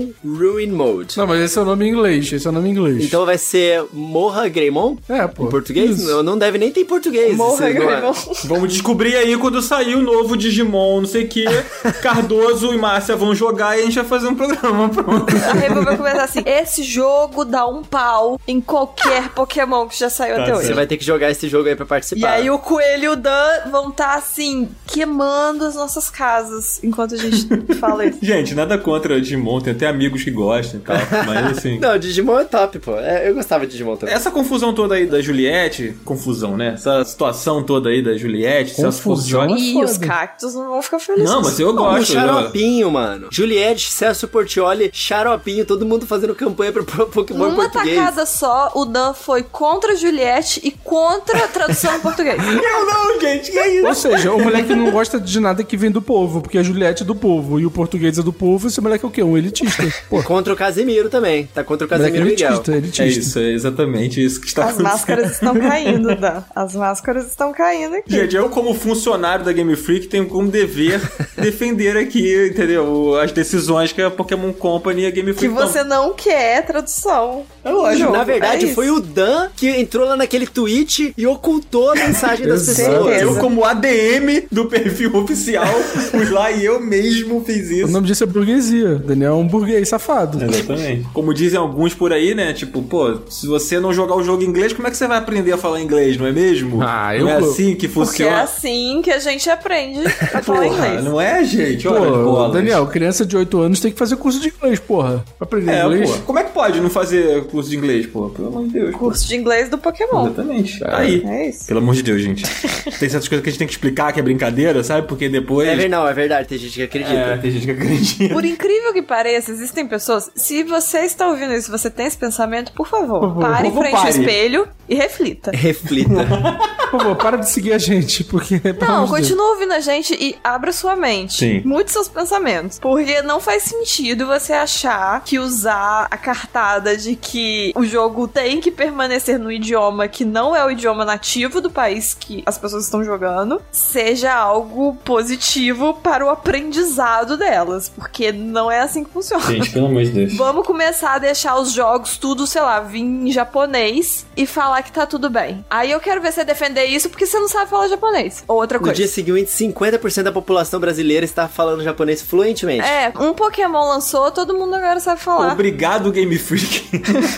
[0.00, 1.16] Shinegreymon Ruin Mode.
[1.18, 2.32] Não, mas esse é o nome em inglês.
[2.32, 3.04] Esse é o nome em inglês.
[3.04, 4.96] Então vai ser Morra Greymon?
[5.08, 5.44] é, pô.
[5.46, 6.02] Em português?
[6.04, 7.36] Não, não deve nem ter em português.
[7.36, 7.72] Morra, não é.
[7.72, 8.12] Greymon.
[8.44, 11.44] Vamos descobrir aí quando sair o novo Digimon, não sei o que.
[12.02, 14.88] Cardoso e Márcia vão jogar e a gente vai fazer um programa.
[14.88, 15.34] Pronto.
[15.36, 20.08] A Rainbow vai começar assim: esse jogo dá um pau em qualquer Pokémon que já
[20.10, 20.66] saiu Tá até hoje.
[20.66, 22.30] Você vai ter que jogar esse jogo aí pra E participar.
[22.30, 27.18] aí o Coelho e o Dan vão estar assim, queimando as nossas casas enquanto a
[27.18, 27.46] gente
[27.78, 28.18] fala isso.
[28.22, 30.96] Gente, nada contra Digimon, tem até amigos que gostam e tal.
[31.26, 31.78] Mas assim.
[31.82, 32.96] Não, Digimon é top, pô.
[32.96, 34.14] É, eu gostava de Digimon também.
[34.14, 36.72] Essa confusão toda aí da Juliette, confusão, né?
[36.74, 39.40] Essa situação toda aí da Juliette, Celso Confusão?
[39.40, 39.70] Portiolli.
[39.70, 39.84] E foda.
[39.86, 41.28] os cactos não vão ficar felizes.
[41.28, 42.12] Não, mas eu O gosto.
[42.12, 43.28] eu- xaropinho, mano.
[43.30, 47.96] Juliette, Celso Portioli, xaropinho, todo mundo fazendo campanha pro Pokémon Numa português.
[47.98, 52.36] tacada só, o Dan foi contra a Juliette e contra a tradução em português.
[52.42, 53.86] Eu não, gente, que é isso?
[53.86, 57.02] Ou seja, o moleque não gosta de nada que vem do povo, porque a Juliette
[57.02, 59.22] é do povo e o português é do povo, esse moleque é o quê?
[59.22, 59.71] Um elitista.
[60.08, 61.48] Pô, Contra o Casimiro também.
[61.54, 62.48] Tá contra o moleque Casimiro Miguel.
[62.50, 63.02] elitista, elitista.
[63.02, 64.92] É isso, é exatamente isso que está As acontecendo.
[64.92, 66.42] máscaras estão caindo, Dan.
[66.54, 68.10] As máscaras estão caindo aqui.
[68.12, 71.00] Gente, eu como funcionário da Game Freak tenho como dever
[71.36, 73.16] defender aqui, entendeu?
[73.18, 77.44] As decisões que a Pokémon Company e a Game Que Freak você não quer tradução.
[77.64, 78.12] É lógico.
[78.12, 82.46] Na verdade, é foi o Dan que entrou lá naquele tweet e ocultou a mensagem
[82.46, 83.20] das pessoas.
[83.22, 85.66] Eu, como ADM do perfil oficial,
[86.10, 87.88] fui lá e eu mesmo fiz O isso.
[87.88, 88.96] nome disso é burguesia.
[88.96, 90.42] Daniel é um burguês safado.
[90.42, 91.06] Exatamente.
[91.12, 92.52] Como dizem alguns por aí, né?
[92.52, 95.18] Tipo, pô, se você não jogar o jogo em inglês, como é que você vai
[95.18, 96.82] aprender a falar inglês, não é mesmo?
[96.82, 98.42] Ah, não eu- é assim que Porque é funciona.
[98.42, 100.10] assim que a gente aprende a
[100.42, 101.04] falar Porra, inglês.
[101.04, 101.86] não é, gente?
[101.88, 102.52] Olha, Pô, bolas.
[102.52, 105.24] Daniel, criança de 8 anos tem que fazer curso de inglês, porra.
[105.38, 106.10] Pra aprender É, inglês.
[106.10, 106.18] pô.
[106.26, 108.28] Como é que pode não fazer curso de inglês, pô?
[108.30, 108.94] Pelo amor de Deus.
[108.94, 110.26] Curso de inglês do Pokémon.
[110.26, 110.80] Exatamente.
[110.80, 111.22] Tá aí.
[111.26, 111.66] É isso.
[111.66, 112.42] Pelo amor de Deus, gente.
[112.98, 115.06] Tem certas coisas que a gente tem que explicar que é brincadeira, sabe?
[115.06, 115.66] Porque depois.
[115.68, 117.12] É verdade, não, é verdade, tem gente que acredita.
[117.14, 118.34] É, tem gente que acredita.
[118.34, 120.30] Por incrível que pareça, existem pessoas.
[120.34, 123.72] Se você está ouvindo isso, você tem esse pensamento, por favor, Por favor, pare em
[123.72, 125.50] frente ao espelho e reflita.
[125.52, 126.26] Reflita.
[126.92, 128.60] Por favor, para de seguir a gente, porque.
[128.62, 129.10] Não, de Deus.
[129.10, 131.38] continua ouvindo a gente e abra sua mente.
[131.38, 131.62] Sim.
[131.64, 132.78] Mude seus pensamentos.
[132.78, 138.60] Porque não faz sentido você achar que usar a cartada de que o jogo tem
[138.60, 142.84] que permanecer no idioma que não é o idioma nativo do país que as pessoas
[142.84, 147.88] estão jogando seja algo positivo para o aprendizado delas.
[147.88, 149.41] Porque não é assim que funciona.
[149.48, 150.36] Gente, pelo amor de Deus.
[150.36, 154.92] Vamos começar a deixar os jogos tudo, sei lá, vir em japonês e falar que
[154.92, 155.64] tá tudo bem.
[155.68, 158.44] Aí eu quero ver você defender isso porque você não sabe falar japonês.
[158.48, 158.96] Ou outra No coisa.
[158.96, 162.86] dia seguinte, 50% da população brasileira está falando japonês fluentemente.
[162.86, 165.52] É, um Pokémon lançou, todo mundo agora sabe falar.
[165.52, 166.82] Obrigado, Game Freak.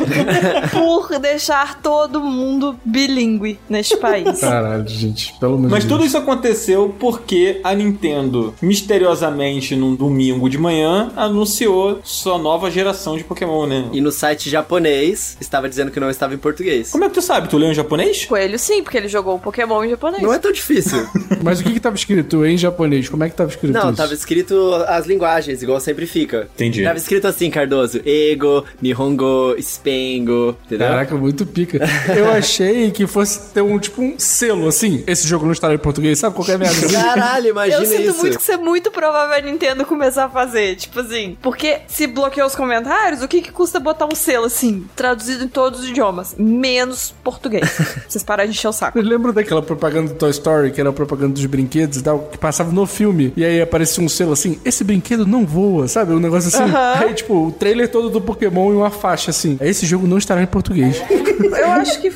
[0.72, 4.40] Por deixar todo mundo bilíngue neste país.
[4.40, 10.58] Caralho, gente, pelo amor Mas tudo isso aconteceu porque a Nintendo, misteriosamente, num domingo de
[10.58, 13.88] manhã, anunciou sua nova geração de Pokémon, né?
[13.92, 16.90] E no site japonês, estava dizendo que não estava em português.
[16.90, 17.48] Como é que tu sabe?
[17.48, 18.24] Tu leu em japonês?
[18.24, 20.22] Coelho sim, porque ele jogou o Pokémon em japonês.
[20.22, 21.06] Não é tão difícil.
[21.42, 23.08] Mas o que que tava escrito em japonês?
[23.08, 23.96] Como é que tava escrito Não, isso?
[23.96, 26.48] tava escrito as linguagens, igual sempre fica.
[26.54, 26.82] Entendi.
[26.82, 28.00] Tava escrito assim, Cardoso.
[28.04, 30.88] Ego, Nihongo, Spengo, entendeu?
[30.88, 31.80] Caraca, muito pica.
[32.16, 35.02] Eu achei que fosse ter um, tipo, um selo, assim.
[35.06, 36.34] Esse jogo não estará em português, sabe?
[36.34, 36.74] Qualquer merda.
[36.86, 36.94] assim.
[36.94, 38.18] Caralho, imagina Eu sinto isso.
[38.18, 40.76] muito que isso é muito provável a Nintendo começar a fazer.
[40.76, 44.86] Tipo assim, porque se bloqueou os comentários, o que, que custa botar um selo assim,
[44.94, 47.70] traduzido em todos os idiomas, menos português?
[48.08, 48.98] Vocês pararam de encher o saco.
[48.98, 52.20] Vocês lembram daquela propaganda do Toy Story, que era a propaganda dos brinquedos e tal,
[52.20, 56.12] que passava no filme, e aí aparecia um selo assim, esse brinquedo não voa, sabe?
[56.12, 56.74] Um negócio assim.
[56.74, 59.58] Aí, tipo, o trailer todo do Pokémon e uma faixa assim.
[59.60, 61.02] Esse jogo não estará em português.
[61.54, 62.12] Eu acho que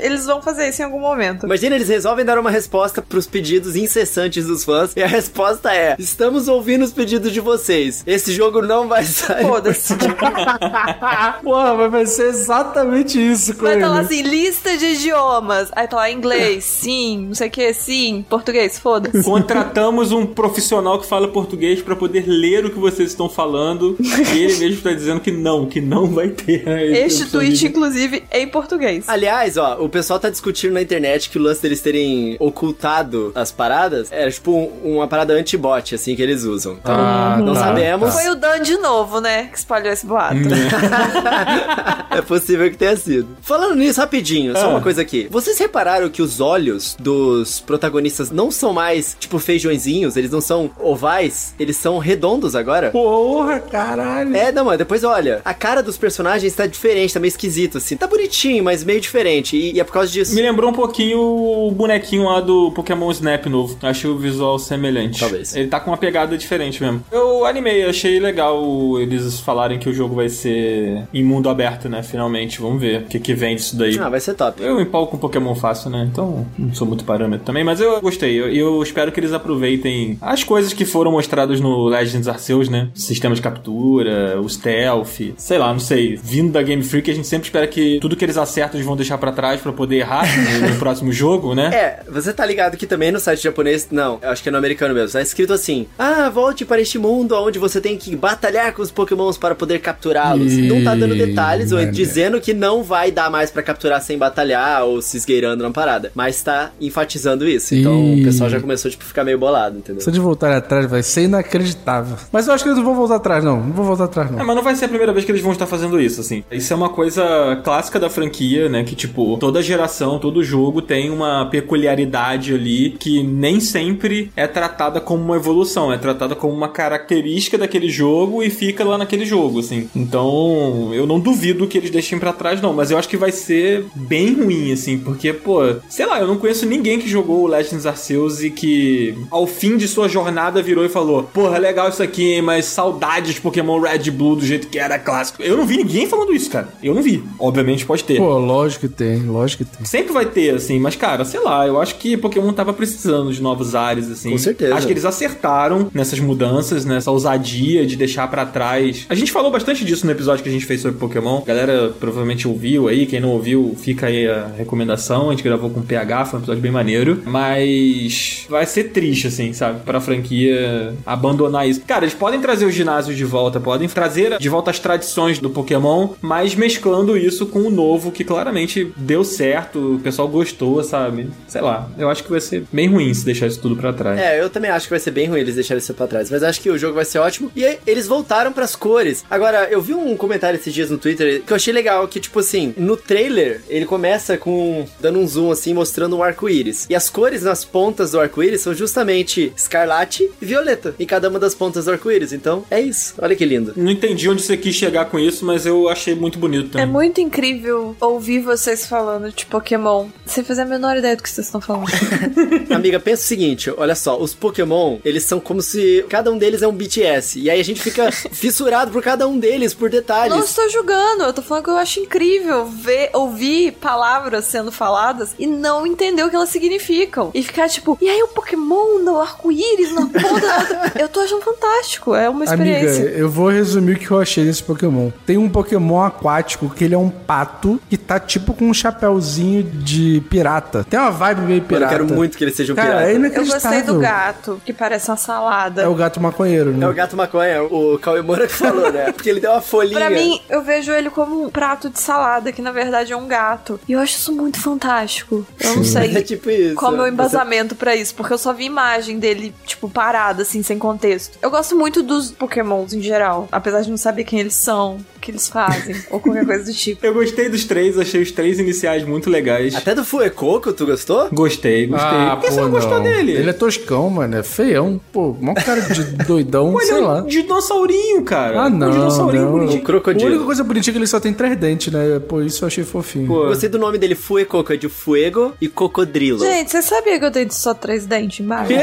[0.00, 1.46] eles vão fazer isso em algum momento.
[1.46, 5.94] Imagina, eles resolvem dar uma resposta pros pedidos incessantes dos fãs, e a resposta é:
[5.98, 8.02] Estamos ouvindo os pedidos de vocês.
[8.06, 9.01] Esse jogo não vai
[9.42, 9.94] Foda-se.
[11.42, 15.70] Porra, mas vai ser exatamente isso com Vai estar lá assim, lista de idiomas.
[15.72, 19.22] Aí tá lá inglês, sim, não sei o que, sim, português, foda-se.
[19.24, 23.96] Contratamos um profissional que fala português pra poder ler o que vocês estão falando.
[24.00, 26.62] E ele mesmo tá dizendo que não, que não vai ter.
[27.02, 29.08] Este tweet, inclusive, em português.
[29.08, 33.50] Aliás, ó, o pessoal tá discutindo na internet que o lance deles terem ocultado as
[33.50, 36.74] paradas era tipo um- uma parada anti-bot, assim, que eles usam.
[36.74, 38.12] Então, Ah, não tá, sabemos.
[38.14, 40.36] Foi o Dan de novo, né, que espalhou esse boato.
[42.10, 43.28] é possível que tenha sido.
[43.40, 44.68] Falando nisso, rapidinho, só Ah.
[44.68, 45.28] uma coisa aqui.
[45.30, 50.16] Vocês repararam que os olhos dos protagonistas não são mais, tipo, feijõezinhos?
[50.16, 51.54] Eles não são ovais?
[51.58, 52.90] Eles são redondos agora?
[52.90, 54.36] Porra, caralho.
[54.36, 57.96] É, não, mas depois olha, a cara dos personagens tá diferente, tá meio esquisito, assim.
[57.96, 59.56] Tá bonitinho, mas meio diferente.
[59.56, 60.34] E, e é por causa disso.
[60.34, 63.76] Me lembrou um pouquinho o bonequinho lá do Pokémon Snap novo.
[63.82, 65.18] Achei o visual semelhante.
[65.20, 65.54] Talvez.
[65.54, 67.04] Ele tá com uma pegada diferente mesmo.
[67.10, 68.62] Eu animei, achei legal
[68.98, 72.02] eles falarem que o jogo vai ser em mundo aberto, né?
[72.02, 73.98] Finalmente, vamos ver o que, que vem disso daí.
[73.98, 74.62] Ah, vai ser top.
[74.62, 76.08] Eu empolgo com Pokémon fácil, né?
[76.10, 78.40] Então não sou muito parâmetro também, mas eu gostei.
[78.40, 82.88] Eu, eu espero que eles aproveitem as coisas que foram mostradas no Legends Arceus, né?
[82.94, 86.16] Sistema de captura, o stealth, sei lá, não sei.
[86.16, 88.96] Vindo da Game Freak, a gente sempre espera que tudo que eles acertam eles vão
[88.96, 90.24] deixar pra trás pra poder errar
[90.60, 91.70] no, próximo jogo, né?
[91.72, 94.94] É, você tá ligado que também no site japonês, não, acho que é no americano
[94.94, 98.82] mesmo, tá escrito assim: Ah, volte para este mundo onde você tem que batalhar com
[98.82, 100.52] os pokémons para poder capturá-los.
[100.52, 101.90] Ih, Não tá dando detalhes, ou mané.
[101.90, 106.10] dizendo que não vai dar mais pra capturar sem batalhar ou se esgueirando na parada.
[106.14, 107.74] Mas tá enfatizando isso.
[107.74, 108.20] Então Ih.
[108.22, 110.00] o pessoal já começou, tipo, a ficar meio bolado, entendeu?
[110.02, 112.16] Se eles voltarem atrás, vai ser inacreditável.
[112.32, 113.60] Mas eu acho que eles não vão voltar atrás, não.
[113.62, 114.44] Não vão voltar atrás, É, não.
[114.46, 116.42] mas não vai ser a primeira vez que eles vão estar fazendo isso, assim.
[116.50, 118.84] Isso é uma coisa clássica da franquia, né?
[118.84, 125.00] Que, tipo, toda geração, todo jogo tem uma peculiaridade ali que nem sempre é tratada
[125.00, 129.58] como uma evolução, é tratada como uma característica daquele jogo e fica lá naquele jogo,
[129.58, 129.88] assim.
[129.94, 133.32] Então, eu não duvido que eles deixem pra trás, não, mas eu acho que vai
[133.32, 137.46] ser bem ruim, assim, porque, pô, sei lá, eu não conheço ninguém que jogou o
[137.48, 142.02] Legends Arceus e que, ao fim de sua jornada, virou e falou: Porra, legal isso
[142.02, 145.42] aqui, hein, mas saudades de Pokémon Red e Blue do jeito que era clássico.
[145.42, 146.68] Eu não vi ninguém falando isso, cara.
[146.80, 147.24] Eu não vi.
[147.40, 148.18] Obviamente pode ter.
[148.18, 149.84] Pô, lógico que tem, lógico que tem.
[149.84, 153.42] Sempre vai ter, assim, mas, cara, sei lá, eu acho que Pokémon tava precisando de
[153.42, 154.30] novos ares, assim.
[154.30, 154.76] Com certeza.
[154.76, 159.06] Acho que eles acertaram nessas mudanças, nessa ousadia de deixar pra trás.
[159.08, 161.38] A gente falou bastante disso no episódio que a gente fez sobre Pokémon.
[161.38, 165.28] A galera provavelmente ouviu aí, quem não ouviu, fica aí a recomendação.
[165.28, 167.22] A gente gravou com o PH, foi um episódio bem maneiro.
[167.24, 169.80] Mas vai ser triste, assim, sabe?
[169.80, 171.80] Pra franquia abandonar isso.
[171.86, 175.50] Cara, eles podem trazer os ginásios de volta, podem trazer de volta as tradições do
[175.50, 181.28] Pokémon, mas mesclando isso com o novo, que claramente deu certo, o pessoal gostou, sabe?
[181.46, 184.18] Sei lá, eu acho que vai ser bem ruim se deixar isso tudo pra trás.
[184.18, 186.30] É, eu também acho que vai ser bem ruim eles deixarem isso pra trás.
[186.30, 187.50] Mas acho que o jogo vai ser ótimo.
[187.54, 189.24] E eles voltaram pras cores.
[189.30, 192.40] Agora, eu vi um comentário esses dias no Twitter que eu achei legal, que tipo
[192.40, 196.86] assim, no trailer, ele começa com, dando um zoom assim, mostrando um arco-íris.
[196.88, 201.38] E as cores nas pontas do arco-íris são justamente escarlate e violeta, em cada uma
[201.38, 202.32] das pontas do arco-íris.
[202.32, 203.14] Então, é isso.
[203.20, 203.72] Olha que lindo.
[203.76, 206.86] Não entendi onde você quis chegar com isso, mas eu achei muito bonito É também.
[206.86, 211.46] muito incrível ouvir vocês falando de Pokémon sem fazer a menor ideia do que vocês
[211.46, 211.86] estão falando.
[212.74, 216.62] Amiga, pensa o seguinte, olha só, os Pokémon, eles são como se cada um deles
[216.62, 217.38] é um BTS.
[217.40, 220.34] E aí a gente fica fissurado por cada um deles, por detalhes.
[220.34, 225.34] Não estou julgando, eu tô falando que eu acho incrível ver, ouvir palavras sendo faladas
[225.38, 227.30] e não entender o que elas significam.
[227.34, 230.92] E ficar tipo, e aí o Pokémon no arco-íris, na ponta.
[230.98, 233.02] eu tô achando fantástico, é uma Amiga, experiência.
[233.16, 235.10] eu vou resumir o que eu achei desse Pokémon.
[235.26, 239.62] Tem um Pokémon aquático que ele é um pato que tá tipo com um chapéuzinho
[239.62, 240.84] de pirata.
[240.88, 241.92] Tem uma vibe meio Mano, eu pirata.
[241.92, 243.10] quero muito que ele seja um Cara, pirata.
[243.36, 245.82] é eu gostei do gato, que parece uma salada.
[245.82, 246.84] É o gato maconheiro, né?
[246.84, 249.10] É o gato maconha, o Cauê Moura que falou, né?
[249.12, 249.96] Porque ele deu uma folhinha.
[249.98, 253.26] Pra mim, eu vejo ele como um prato de salada, que na verdade é um
[253.26, 253.80] gato.
[253.88, 255.46] E eu acho isso muito fantástico.
[255.60, 256.74] Eu não sei É tipo isso.
[256.74, 259.88] qual é o meu Você- embasamento pra isso, porque eu só vi imagem dele, tipo,
[259.88, 261.38] parado, assim, sem contexto.
[261.40, 265.30] Eu gosto muito dos pokémons em geral, apesar de não saber quem eles são, que
[265.30, 267.00] eles fazem, ou qualquer coisa do tipo.
[267.06, 269.74] Eu gostei dos três, achei os três iniciais muito legais.
[269.74, 271.28] Até do Fuecoco, tu gostou?
[271.32, 272.10] Gostei, gostei.
[272.30, 273.32] Por que você não gostou dele?
[273.32, 274.36] Ele é toscão, mano.
[274.36, 275.00] É feião.
[275.12, 277.22] Pô, mó cara de doidão, Pô, ele sei é lá.
[277.22, 278.62] um dinossaurinho, cara.
[278.62, 278.88] Ah, não.
[278.88, 279.52] Um dinossaurinho não.
[279.52, 279.80] bonitinho.
[279.80, 280.26] O crocodilo.
[280.26, 282.18] A única coisa bonitinha é que ele só tem três dentes, né?
[282.28, 283.28] Pô, isso eu achei fofinho.
[283.28, 286.40] Pô, Gostei do nome dele, Fuecoco, é de Fuego e Cocodrilo.
[286.40, 288.72] Gente, você sabia que eu tenho só três dentes embaixo?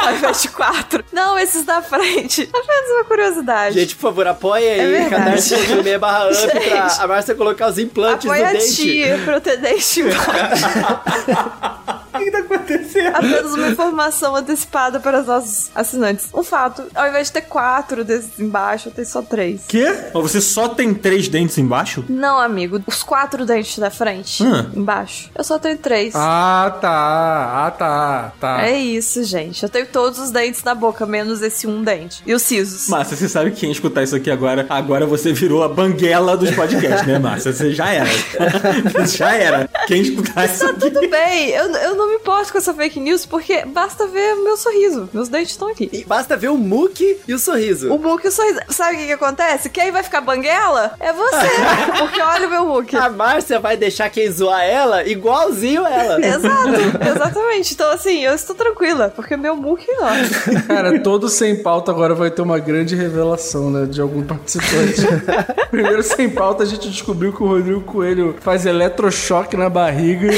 [0.00, 1.04] Ao invés de quatro.
[1.12, 2.48] Não, esses da frente.
[2.52, 3.78] Apenas uma curiosidade.
[3.78, 5.10] Gente, por favor, apoia aí, É verdade.
[5.24, 7.00] cadastro barra up pra Gente.
[7.00, 8.74] a Márcia colocar os implantes Apoia no a dente.
[8.74, 10.66] tia pra eu ter dente embaixo.
[12.14, 13.08] o que, que tá acontecendo?
[13.16, 16.28] Apenas uma informação antecipada para os nossos assinantes.
[16.32, 19.62] Um fato, ao invés de ter quatro desses embaixo, eu tenho só três.
[19.66, 19.84] Quê?
[20.14, 22.04] Mas você só tem três dentes embaixo?
[22.08, 24.70] Não, amigo, os quatro dentes da frente, Hum.
[24.74, 26.14] embaixo, eu só tenho três.
[26.14, 27.64] Ah, tá.
[27.66, 28.32] Ah, tá.
[28.40, 28.62] Tá.
[28.66, 29.62] É isso, gente.
[29.62, 32.22] Eu tenho todos os dentes na boca, menos esse um dente.
[32.26, 32.88] E os sisos.
[32.88, 36.50] Márcia, você sabe que quem escutar isso aqui agora, agora você virou a banguela dos
[36.50, 37.52] podcasts, né, Márcia?
[37.52, 38.10] Você já era.
[39.06, 39.68] já era.
[39.86, 40.80] Quem escutar isso aqui...
[40.80, 44.56] Tudo bem, eu, eu não me importo com essa fake news porque basta ver meu
[44.56, 45.08] sorriso.
[45.12, 45.88] Meus dentes estão aqui.
[45.92, 47.92] E basta ver o Muki e o sorriso.
[47.92, 48.60] O Muki e o sorriso.
[48.68, 49.70] Sabe o que, que acontece?
[49.70, 51.48] Quem vai ficar banguela é você.
[51.98, 52.96] porque olha o meu Muki.
[52.96, 56.24] A Márcia vai deixar quem zoar ela igualzinho ela.
[56.24, 56.70] Exato,
[57.14, 57.74] exatamente.
[57.74, 60.62] Então, assim, eu estou tranquila, porque meu Muki não.
[60.66, 63.86] Cara, todo sem pauta agora vai ter uma grande revelação, né?
[63.86, 65.02] De algum participante.
[65.70, 70.28] Primeiro, sem pauta, a gente descobriu que o Rodrigo Coelho faz eletrochoque na barriga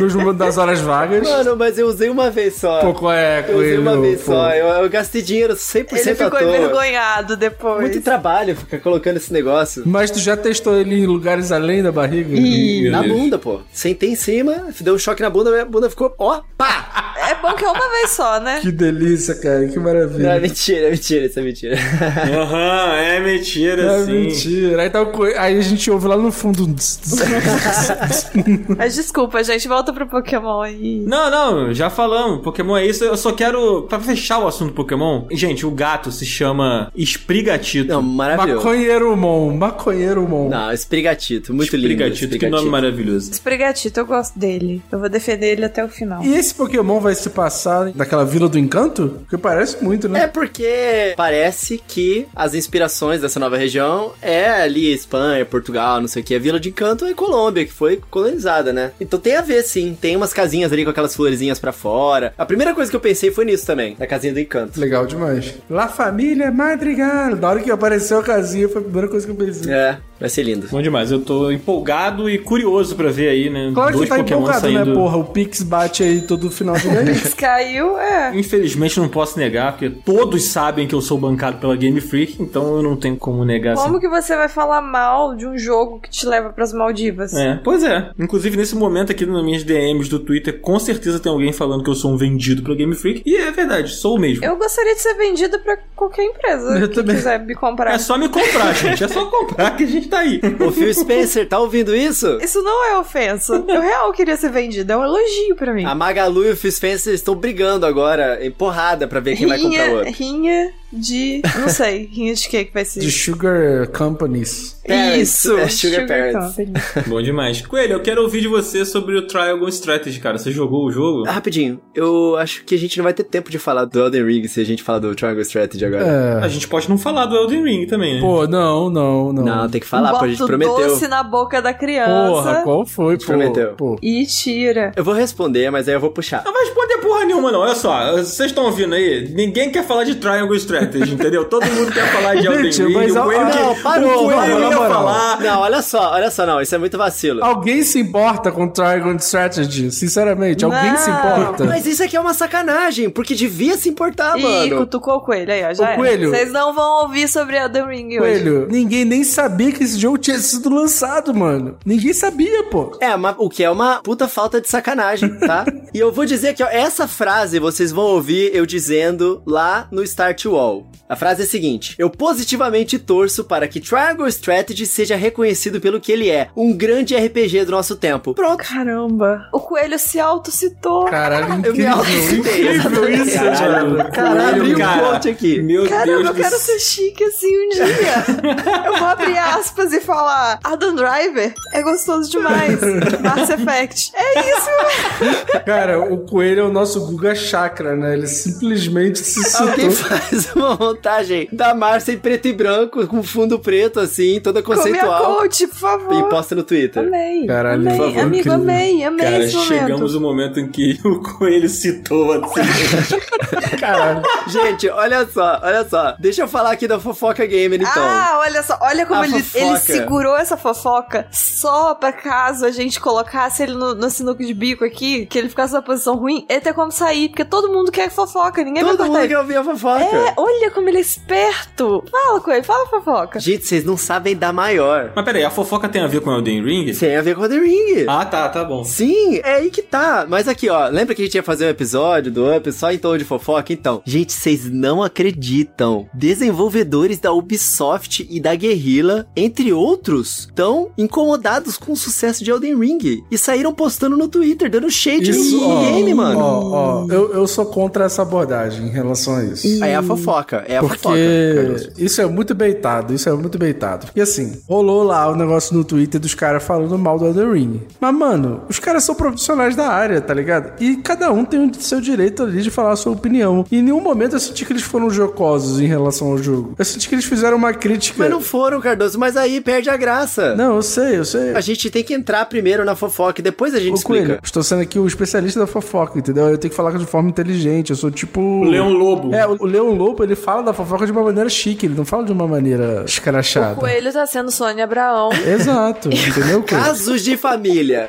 [0.00, 1.28] nos momentos das horas vagas.
[1.28, 2.80] Mano, mas eu usei uma vez só.
[2.80, 3.82] Pô, qual é, eu usei Coelho?
[3.82, 4.32] uma vez Pô.
[4.32, 4.50] só.
[4.50, 7.80] Eu, eu gastei dinheiro 100% Ele ficou envergonhado depois.
[7.80, 9.82] Muito trabalho ficar colocando esse negócio.
[9.86, 12.30] Mas tu já testou ele em lugares além da barriga?
[12.30, 13.60] Meu Na bunda, pô.
[13.72, 17.14] Sentei em cima, deu um choque na bunda, minha bunda ficou, ó, pá!
[17.42, 18.60] É bom que é uma vez só, né?
[18.60, 19.66] Que delícia, cara.
[19.66, 20.28] Que Não, maravilha.
[20.28, 21.76] é mentira, é mentira, isso é mentira.
[21.76, 24.12] Aham, é mentira, É sim.
[24.12, 24.82] mentira.
[24.82, 26.64] Aí, tá o Coelho- aí a gente ouve lá no fundo.
[26.64, 26.74] um.
[28.76, 31.02] Mas desculpa, gente, volta pro Pokémon aí.
[31.06, 32.42] Não, não, já falamos.
[32.42, 33.04] Pokémon é isso.
[33.04, 37.88] Eu só quero, pra fechar o assunto Pokémon, gente, o gato se chama Esprigatito.
[37.92, 38.64] Não, maravilhoso.
[38.64, 39.56] Maconheiro Mon.
[39.56, 40.48] Maconheiro Mon.
[40.48, 41.88] Não, esprigatito, muito lindo.
[41.92, 43.30] Esprigatito, que nome maravilhoso.
[43.30, 44.82] Espregatito, eu gosto dele.
[44.90, 46.22] Eu vou defender ele até o final.
[46.22, 49.20] E esse Pokémon vai se passar naquela Vila do Encanto?
[49.20, 50.24] Porque parece muito, né?
[50.24, 56.22] É porque parece que as inspirações dessa nova região é ali Espanha, Portugal, não sei
[56.22, 56.34] o que.
[56.34, 58.92] A Vila de Encanto é Colômbia, que foi colonizada, né?
[59.00, 59.96] Então tem a ver, sim.
[60.00, 62.34] Tem umas casinhas ali com aquelas florezinhas pra fora.
[62.36, 64.78] A primeira coisa que eu pensei foi nisso também, na casinha do Encanto.
[64.78, 65.54] Legal demais.
[65.68, 67.36] La Família Madrigal.
[67.36, 69.72] Na hora que apareceu a casinha, foi a primeira coisa que eu pensei.
[69.72, 70.68] É, vai ser lindo.
[70.70, 73.72] Bom demais, eu tô empolgado e curioso pra ver aí, né?
[73.74, 74.84] Claro que dois tá Pokémon empolgado, saindo.
[74.86, 75.16] né, porra?
[75.16, 77.34] O Pix bate aí todo final do mês.
[77.34, 78.30] Caiu, é.
[78.36, 82.76] Infelizmente não posso negar, porque todos sabem que eu sou bancado pela Game Freak, então
[82.76, 84.00] eu não tenho como negar Como assim.
[84.00, 87.34] que você vai falar mal de um jogo que te leva pras Maldivas?
[87.34, 88.10] É, pois é.
[88.18, 91.90] Inclusive, nesse momento aqui nas minhas DMs do Twitter, com certeza tem alguém falando que
[91.90, 93.22] eu sou um vendido pela Game Freak.
[93.26, 94.44] E é verdade, sou mesmo.
[94.44, 97.16] Eu gostaria de ser vendida pra qualquer empresa Eu que também.
[97.16, 97.94] quiser me comprar.
[97.94, 99.02] É só me comprar, gente.
[99.02, 100.40] É só comprar que a gente tá aí.
[100.60, 102.38] Ô Phil Spencer, tá ouvindo isso?
[102.42, 103.64] Isso não é ofensa.
[103.66, 104.92] Eu real queria ser vendida.
[104.92, 105.84] É um elogio pra mim.
[105.84, 109.58] A Magalu e o Phil Spencer estão brigando agora, em porrada, pra ver quem vai
[109.58, 110.12] comprar o rinha, outro.
[110.12, 111.42] rinha de.
[111.60, 112.08] Não sei.
[112.12, 113.00] Rinha de que que vai ser?
[113.00, 114.80] De Sugar Companies.
[114.86, 115.56] Parents, Isso.
[115.56, 116.46] é Sugar Parents.
[116.56, 116.72] Company.
[117.06, 117.64] Bom demais.
[117.64, 120.38] Coelho, eu quero ouvir de você sobre o Triangle Strategy, cara.
[120.38, 121.22] Você jogou o jogo?
[121.26, 124.24] Ah, Rapidinho, eu acho que a gente não vai ter tempo de falar do Elden
[124.26, 126.40] Ring se a gente falar do Triangle Strategy agora.
[126.42, 126.48] A É.
[126.48, 128.20] gente pode não falar do Elden Ring também, né?
[128.20, 129.44] Pô, não, não, não.
[129.44, 130.76] Não, tem que falar, pô, a gente prometeu.
[130.76, 133.26] doce na boca da criança Porra, qual foi, pô?
[133.26, 133.74] prometeu.
[133.76, 133.96] Pô.
[134.02, 134.90] e tira.
[134.96, 136.42] Eu vou responder, mas aí eu vou puxar.
[136.44, 137.60] Não vai responder porra nenhuma, não.
[137.60, 139.28] Olha só, vocês estão ouvindo aí?
[139.32, 141.44] Ninguém quer falar de Triangle Strategy, entendeu?
[141.44, 142.92] Todo mundo quer falar de Elden Ring.
[142.94, 145.40] mas o Coelho, não, que- parou, o Coelho mano, na ia falar.
[145.40, 147.44] Não, olha só, olha só, não, isso é muito vacilo.
[147.44, 149.90] Alguém se importa com Triangle Strategy?
[149.90, 150.96] Sinceramente, alguém Não.
[150.98, 151.64] se importa?
[151.64, 154.76] Mas isso aqui é uma sacanagem, porque devia se importar, Ih, mano.
[154.78, 155.74] cutucou o coelho aí, ó.
[155.74, 155.96] Já era.
[155.96, 156.30] Coelho.
[156.30, 158.18] Vocês não vão ouvir sobre Elden Ring hoje.
[158.18, 161.76] Coelho, ninguém nem sabia que esse jogo tinha sido lançado, mano.
[161.84, 162.96] Ninguém sabia, pô.
[163.00, 165.64] É, uma- o que é uma puta falta de sacanagem, tá?
[165.92, 170.02] e eu vou dizer que ó, essa frase vocês vão ouvir eu dizendo lá no
[170.02, 170.71] Start Wall.
[171.08, 176.00] A frase é a seguinte: Eu positivamente torço para que Triangle Strategy seja reconhecido pelo
[176.00, 178.34] que ele é, um grande RPG do nosso tempo.
[178.34, 178.62] Pronto.
[178.64, 179.48] Caramba.
[179.52, 181.04] O coelho se autocitou.
[181.06, 181.92] Caralho, Eu me incrível.
[181.92, 182.76] autocitei.
[182.76, 184.10] Incrível isso, mano.
[184.12, 185.00] Caralho, abri um cara.
[185.12, 185.62] ponte aqui.
[185.62, 187.84] Meu Caramba, Deus eu do quero ser chique assim um dia.
[188.86, 192.78] eu vou abrir aspas e falar: Adam Driver é gostoso demais.
[193.22, 194.12] Mass Effect.
[194.14, 195.62] É isso.
[195.64, 198.14] Cara, o coelho é o nosso Guga Chakra, né?
[198.14, 200.08] Ele simplesmente se Alguém citou.
[200.08, 204.74] faz uma montagem da Márcia em preto e branco, com fundo preto, assim, toda Com
[204.74, 205.36] conceitual.
[205.36, 206.14] coach, por favor.
[206.14, 207.02] E posta no Twitter.
[207.06, 207.46] Amei.
[207.46, 207.96] Caralho, amei.
[207.96, 208.52] por favor, Amigo, incrível.
[208.54, 209.04] amei.
[209.04, 209.68] Amei Cara, esse momento.
[209.68, 212.60] chegamos no momento em que o Coelho citou assim.
[213.78, 214.22] Caralho.
[214.48, 216.14] Gente, olha só, olha só.
[216.18, 217.92] Deixa eu falar aqui da fofoca gamer, então.
[218.02, 223.00] Ah, olha só, olha como ele, ele segurou essa fofoca só pra caso a gente
[223.00, 226.60] colocasse ele no, no sinuco de bico aqui, que ele ficasse numa posição ruim, ele
[226.60, 229.56] ter como sair, porque todo mundo quer fofoca, ninguém Todo vai mundo cortar quer ouvir
[229.56, 230.02] a fofoca.
[230.04, 232.04] É, olha como ele é esperto.
[232.10, 233.40] Fala com ele, fala fofoca.
[233.40, 235.12] Gente, vocês não sabem da maior.
[235.14, 236.92] Mas peraí, a fofoca tem a ver com Elden Ring?
[236.92, 238.04] Tem a ver com The Ring.
[238.08, 238.84] Ah, tá, tá bom.
[238.84, 240.26] Sim, é aí que tá.
[240.28, 242.98] Mas aqui, ó, lembra que a gente ia fazer um episódio do Up só em
[242.98, 243.72] tom de fofoca?
[243.72, 246.08] Então, gente, vocês não acreditam.
[246.14, 252.50] Desenvolvedores da Ubisoft e da Guerrilla, entre outros, estão incomodados incomodados com o sucesso de
[252.50, 256.40] Elden Ring e saíram postando no Twitter, dando shade Isso, no ó, game, mano.
[256.40, 259.82] Ó, ó, eu, eu sou contra essa abordagem em relação a isso.
[259.82, 260.31] Aí é a fofoca,
[260.66, 260.98] é a fofoca.
[261.02, 261.92] Porque Cardoso.
[261.98, 264.06] isso é muito beitado, isso é muito beitado.
[264.06, 267.80] Porque assim, rolou lá o negócio no Twitter dos caras falando mal do Elden Ring.
[268.00, 270.72] Mas, mano, os caras são profissionais da área, tá ligado?
[270.80, 273.64] E cada um tem o seu direito ali de falar a sua opinião.
[273.70, 276.74] E em nenhum momento eu senti que eles foram jocosos em relação ao jogo.
[276.78, 278.18] Eu senti que eles fizeram uma crítica.
[278.18, 280.54] Mas não foram, Cardoso, mas aí perde a graça.
[280.54, 281.54] Não, eu sei, eu sei.
[281.54, 284.26] A gente tem que entrar primeiro na fofoca e depois a gente Ô, explica.
[284.26, 286.48] Coelho, estou sendo aqui o especialista da fofoca, entendeu?
[286.48, 287.90] Eu tenho que falar de forma inteligente.
[287.90, 288.40] Eu sou tipo.
[288.40, 289.34] O Leão Lobo.
[289.34, 292.04] É, o o Leão Lobo, ele fala da fofoca de uma maneira chique, ele não
[292.04, 293.74] fala de uma maneira O escrachada.
[293.76, 295.30] coelho tá sendo Sônia Abraão.
[295.46, 296.62] Exato, entendeu?
[296.62, 298.08] Casos de família.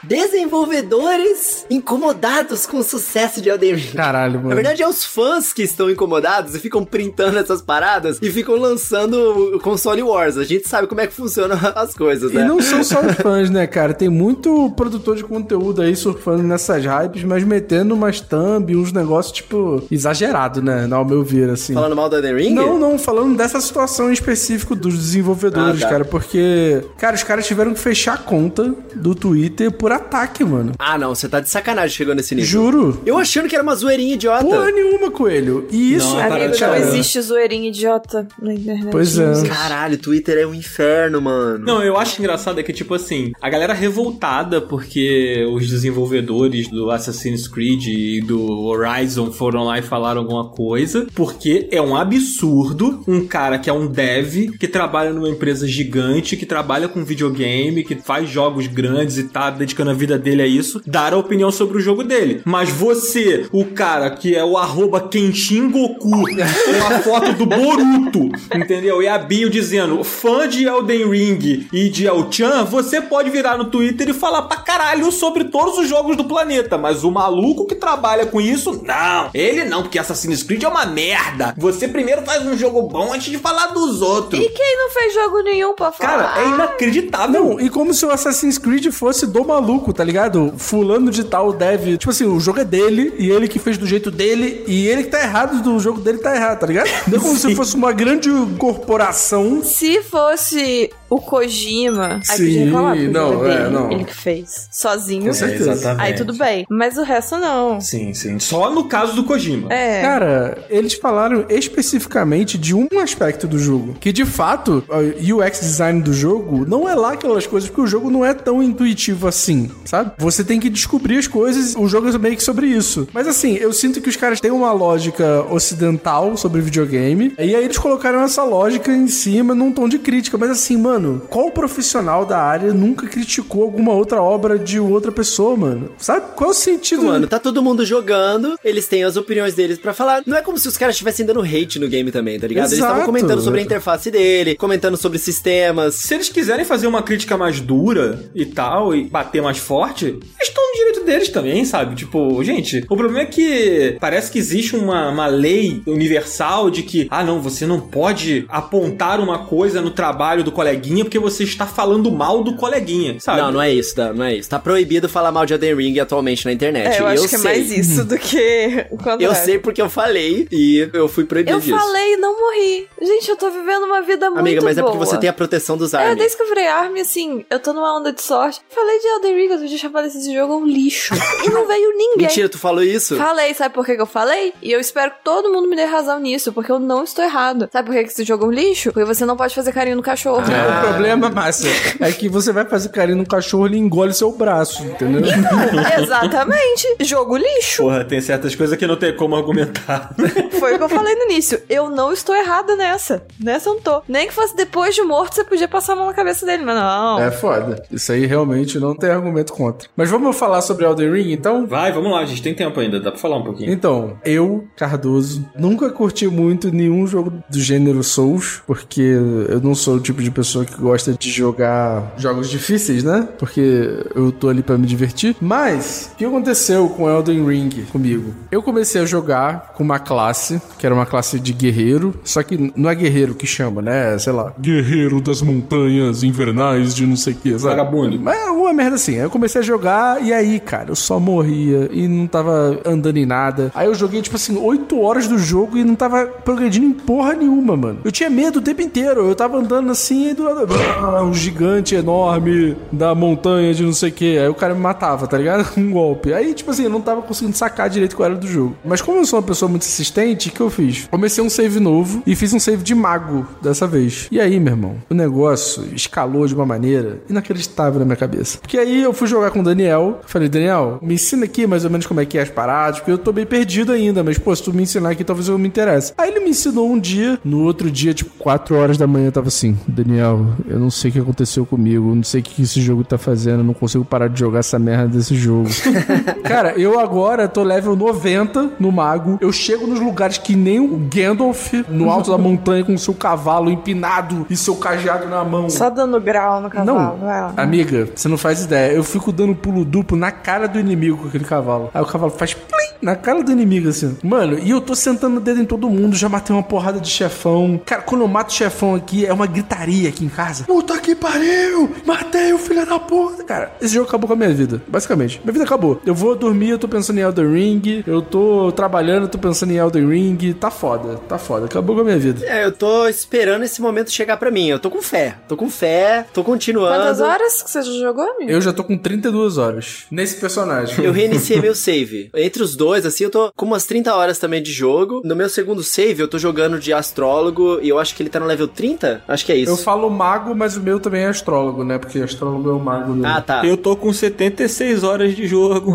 [0.64, 3.96] Desenvolvedores incomodados com o sucesso de Elden Ring.
[3.96, 4.50] Caralho, mano.
[4.50, 8.56] Na verdade, é os fãs que estão incomodados e ficam printando essas paradas e ficam
[8.56, 10.38] lançando o console Wars.
[10.38, 12.46] A gente sabe como é que funcionam as coisas, E né?
[12.46, 13.94] não são só os fãs, né, cara?
[13.94, 19.34] Tem muito produtor de conteúdo aí surfando nessas hypes, mas metendo umas thumb, uns negócios,
[19.34, 20.88] tipo, exagerado, né?
[20.92, 21.74] Ao meu ver, assim.
[21.74, 22.54] Falando mal do Elden Ring?
[22.54, 25.90] Não, não, falando dessa situação em específico dos desenvolvedores, Ah, tá.
[25.92, 30.74] cara, porque, cara, os caras tiveram que fechar a conta do Twitter por ataque, mano.
[30.80, 32.50] Ah, não, você tá de sacanagem chegando nesse nível.
[32.50, 33.02] Juro.
[33.06, 34.44] Eu achando que era uma zoeirinha idiota.
[34.44, 35.68] Porra nenhuma, coelho.
[35.72, 36.16] E isso.
[36.16, 38.90] Não, Amigo, para, não existe zoeirinho idiota na internet.
[38.92, 39.48] Pois é.
[39.48, 41.66] Caralho, Twitter é um inferno, mano.
[41.66, 46.90] Não, eu acho engraçado é que, tipo assim, a galera revoltada porque os desenvolvedores do
[46.92, 53.04] Assassin's Creed e do Horizon foram lá e falaram alguma coisa, porque é um absurdo
[53.08, 57.84] um cara que é um dev, que trabalha numa empresa gigante, que trabalha com videogame,
[57.84, 61.52] que faz jogos grandes e tá dedicando a vida dele a isso, dar a opinião
[61.52, 62.42] sobre o jogo dele.
[62.46, 68.30] Mas você, o cara que é o arroba Kenshin Goku, com a foto do Boruto,
[68.56, 69.02] entendeu?
[69.02, 73.66] E a bio dizendo, fã de Elden Ring e de El-Chan, você pode virar no
[73.66, 77.76] Twitter e falar pra caralho sobre todos os jogos do planeta, mas o maluco que
[77.76, 79.30] trabalha com isso, não.
[79.34, 81.54] Ele não, porque Assassin's Creed é uma merda.
[81.58, 84.44] Você primeiro faz um jogo bom antes de falar dos outros.
[84.44, 86.34] E quem não fez jogo nenhum pra falar?
[86.34, 87.44] Cara, é inacreditável.
[87.44, 90.54] Não, e como se o Assassin's Creed fosse do maluco, tá ligado?
[90.58, 91.98] Fulano de tal deve.
[91.98, 95.04] Tipo assim, o jogo é dele e ele que fez do jeito dele e ele
[95.04, 96.90] que tá errado do jogo dele tá errado, tá ligado?
[97.08, 99.62] Não é como se fosse uma grande corporação.
[99.64, 103.92] Se fosse o Kojima, aí Sim, podia reclamar, porque não, é é, dele, não.
[103.92, 105.28] ele que fez, sozinho.
[105.28, 105.72] Com certeza.
[105.72, 106.02] exatamente.
[106.02, 106.66] Aí tudo bem.
[106.70, 107.80] Mas o resto não.
[107.80, 108.40] Sim, sim.
[108.40, 109.72] Só no caso do Kojima.
[109.72, 110.02] É.
[110.02, 113.96] Cara, eles falaram especificamente de um aspecto do jogo.
[114.00, 117.88] Que de fato, o UX design do jogo não é lá aquelas coisas, porque o
[117.88, 120.14] jogo não é tão intuitivo assim, sabe?
[120.18, 123.08] Você tem que descobrir as coisas, o jogo é meio que sobre isso.
[123.14, 127.64] Mas assim, eu sinto que os caras têm uma lógica ocidental sobre videogame, e aí
[127.64, 130.38] eles colocaram essa lógica em cima num tom de crítica.
[130.38, 135.56] Mas assim, mano, qual profissional da área nunca criticou alguma outra obra de outra pessoa,
[135.56, 135.92] mano?
[135.98, 136.34] Sabe?
[136.36, 137.04] Qual é o sentido?
[137.04, 140.24] Mano, tá todo mundo jogando, eles têm as opiniões deles pra falar.
[140.26, 142.66] Não é como se os caras estivessem dando hate no game também, tá ligado?
[142.66, 143.12] Eles estavam Exato.
[143.12, 145.96] comentando sobre a interface dele, comentando sobre sistemas.
[145.96, 150.22] Se eles quiserem fazer uma crítica mais dura e tal, e bater mais forte, eles
[150.42, 151.96] estão no direito deles também, sabe?
[151.96, 157.08] Tipo, gente, o problema é que parece que existe uma, uma lei universal de que,
[157.10, 161.66] ah, não, você não pode apontar uma coisa no trabalho do coleguinha porque você está
[161.66, 163.42] falando mal do coleguinha, sabe?
[163.42, 164.50] Não, não é isso, Dan, não é isso.
[164.50, 166.98] Tá proibido falar mal de Elden Ring atualmente na internet.
[166.98, 167.40] É, eu acho que sei.
[167.40, 169.24] é mais isso do que o contrário.
[169.26, 171.78] Eu sei porque eu falei e eu fui proibido Eu disso.
[171.78, 172.88] falei e não morri.
[173.02, 174.88] Gente, eu tô vivendo uma vida muito Amiga, mas boa.
[174.90, 176.18] é porque você tem a proteção dos É, armas.
[176.18, 178.60] desde que eu virei Army, assim, eu tô numa onda de sorte.
[178.70, 181.14] Falei de Elden Ring, eu já falei esse jogo é um lixo.
[181.46, 182.28] e não veio ninguém.
[182.28, 183.16] Mentira, tu falou isso?
[183.16, 184.54] Falei, sabe por que que eu falei?
[184.62, 187.70] E eu espero que todo mundo me dê razão nisso, porque eu não estou errado.
[187.72, 188.92] Sabe por que que esse jogo é um lixo?
[188.92, 190.42] Porque você não pode fazer carinho no cachorro.
[190.42, 190.73] Ah.
[190.80, 194.84] O problema, Márcia, é que você vai fazer carinho no cachorro, ele engole seu braço,
[194.84, 195.22] entendeu?
[196.02, 196.96] Exatamente.
[197.02, 197.84] Jogo lixo.
[197.84, 200.14] Porra, tem certas coisas que não tem como argumentar.
[200.60, 201.62] Foi o que eu falei no início.
[201.70, 203.26] Eu não estou errada nessa.
[203.40, 204.02] Nessa eu não tô.
[204.08, 206.76] Nem que fosse depois de morto, você podia passar a mão na cabeça dele, mas
[206.76, 207.20] não.
[207.20, 207.84] É foda.
[207.92, 209.90] Isso aí realmente não tem argumento contra.
[209.96, 211.66] Mas vamos falar sobre Elden Ring, então?
[211.68, 213.72] Vai, vamos lá, a gente tem tempo ainda, dá pra falar um pouquinho.
[213.72, 219.96] Então, eu, Cardoso, nunca curti muito nenhum jogo do gênero Souls, porque eu não sou
[219.96, 223.28] o tipo de pessoa que gosta de jogar jogos difíceis, né?
[223.38, 225.36] Porque eu tô ali pra me divertir.
[225.42, 228.34] Mas, o que aconteceu com Elden Ring comigo?
[228.52, 232.72] Eu comecei a jogar com uma classe, que era uma classe de guerreiro, só que
[232.76, 234.18] não é guerreiro que chama, né?
[234.18, 237.76] Sei lá, guerreiro das montanhas invernais de não sei o que, sabe?
[237.76, 238.20] Vagabundo.
[238.20, 239.16] Mas é uma merda assim.
[239.16, 240.92] Eu comecei a jogar e aí, cara.
[240.92, 243.72] Eu só morria e não tava andando em nada.
[243.74, 247.34] Aí eu joguei, tipo assim, 8 horas do jogo e não tava progredindo em porra
[247.34, 248.00] nenhuma, mano.
[248.04, 249.28] Eu tinha medo o tempo inteiro.
[249.28, 250.48] Eu tava andando assim e do
[251.24, 254.38] um gigante enorme da montanha de não sei o que.
[254.38, 255.64] Aí o cara me matava, tá ligado?
[255.84, 256.34] Um golpe.
[256.34, 258.76] Aí, tipo assim, eu não tava conseguindo sacar direito qual era do jogo.
[258.86, 261.08] Mas como eu sou uma pessoa muito insistente, o que eu fiz?
[261.10, 264.28] Comecei um save novo e fiz um save de mago dessa vez.
[264.32, 268.60] E aí, meu irmão, o negócio escalou de uma maneira inacreditável na minha cabeça.
[268.60, 270.22] Porque aí eu fui jogar com o Daniel.
[270.26, 273.12] Falei, Daniel, me ensina aqui mais ou menos como é que é as paradas, porque
[273.12, 274.24] eu tô bem perdido ainda.
[274.24, 276.14] Mas, pô, se tu me ensinar aqui, talvez eu me interesse.
[276.18, 279.32] Aí ele me ensinou um dia, no outro dia, tipo, 4 horas da manhã, eu
[279.32, 282.62] tava assim, Daniel, eu não sei o que aconteceu comigo, eu não sei o que
[282.62, 285.70] esse jogo tá fazendo, eu não consigo parar de jogar essa merda desse jogo.
[286.44, 289.38] Cara, eu agora tô level 90 no mago.
[289.42, 293.70] Eu chego nos lugares que nem o Gandalf no alto da montanha com seu cavalo
[293.70, 295.70] empinado e seu cadeado na mão.
[295.70, 297.18] Só dando grau no cavalo.
[297.20, 297.54] Não, lá.
[297.58, 298.94] amiga, você não faz ideia.
[298.94, 301.90] Eu fico dando pulo duplo na cara do inimigo com aquele cavalo.
[301.94, 304.18] Aí o cavalo faz plim na cara do inimigo, assim.
[304.24, 307.10] Mano, e eu tô sentando o dedo em todo mundo, já matei uma porrada de
[307.10, 307.80] chefão.
[307.86, 310.64] Cara, quando eu mato chefão aqui, é uma gritaria aqui em casa.
[310.66, 311.94] Puta que pariu!
[312.06, 313.44] Matei o filho da puta!
[313.44, 315.40] Cara, esse jogo acabou com a minha vida, basicamente.
[315.44, 316.02] Minha vida acabou.
[316.06, 318.04] Eu vou dormir, eu tô pensando em Elden Ring.
[318.06, 320.54] Eu tô trabalhando, eu tô pensando em Elden Ring.
[320.54, 321.66] Tá foda, tá foda.
[321.66, 322.46] Acabou com a minha vida.
[322.46, 324.68] É, eu tô esperando esse momento chegar pra mim.
[324.70, 325.38] Eu tô com fé.
[325.48, 326.96] Tô com fé, tô continuando.
[326.96, 328.52] Quantas horas que você já jogou, amigo?
[328.52, 331.04] Eu já tô com 32 horas nesse personagem.
[331.04, 332.30] Eu reiniciei meu save.
[332.36, 335.22] Entre os dois, assim, eu tô com umas 30 horas também de jogo.
[335.24, 338.40] No meu segundo save, eu tô jogando de astrólogo e eu acho que ele tá
[338.40, 339.24] no level 30.
[339.28, 339.72] Acho que é isso.
[339.72, 341.98] Eu falo mago, mas o meu também é astrólogo, né?
[341.98, 343.14] Porque astrólogo é o mago.
[343.14, 343.28] Né?
[343.28, 343.66] Ah, tá.
[343.66, 345.94] Eu tô com 76 horas de jogo.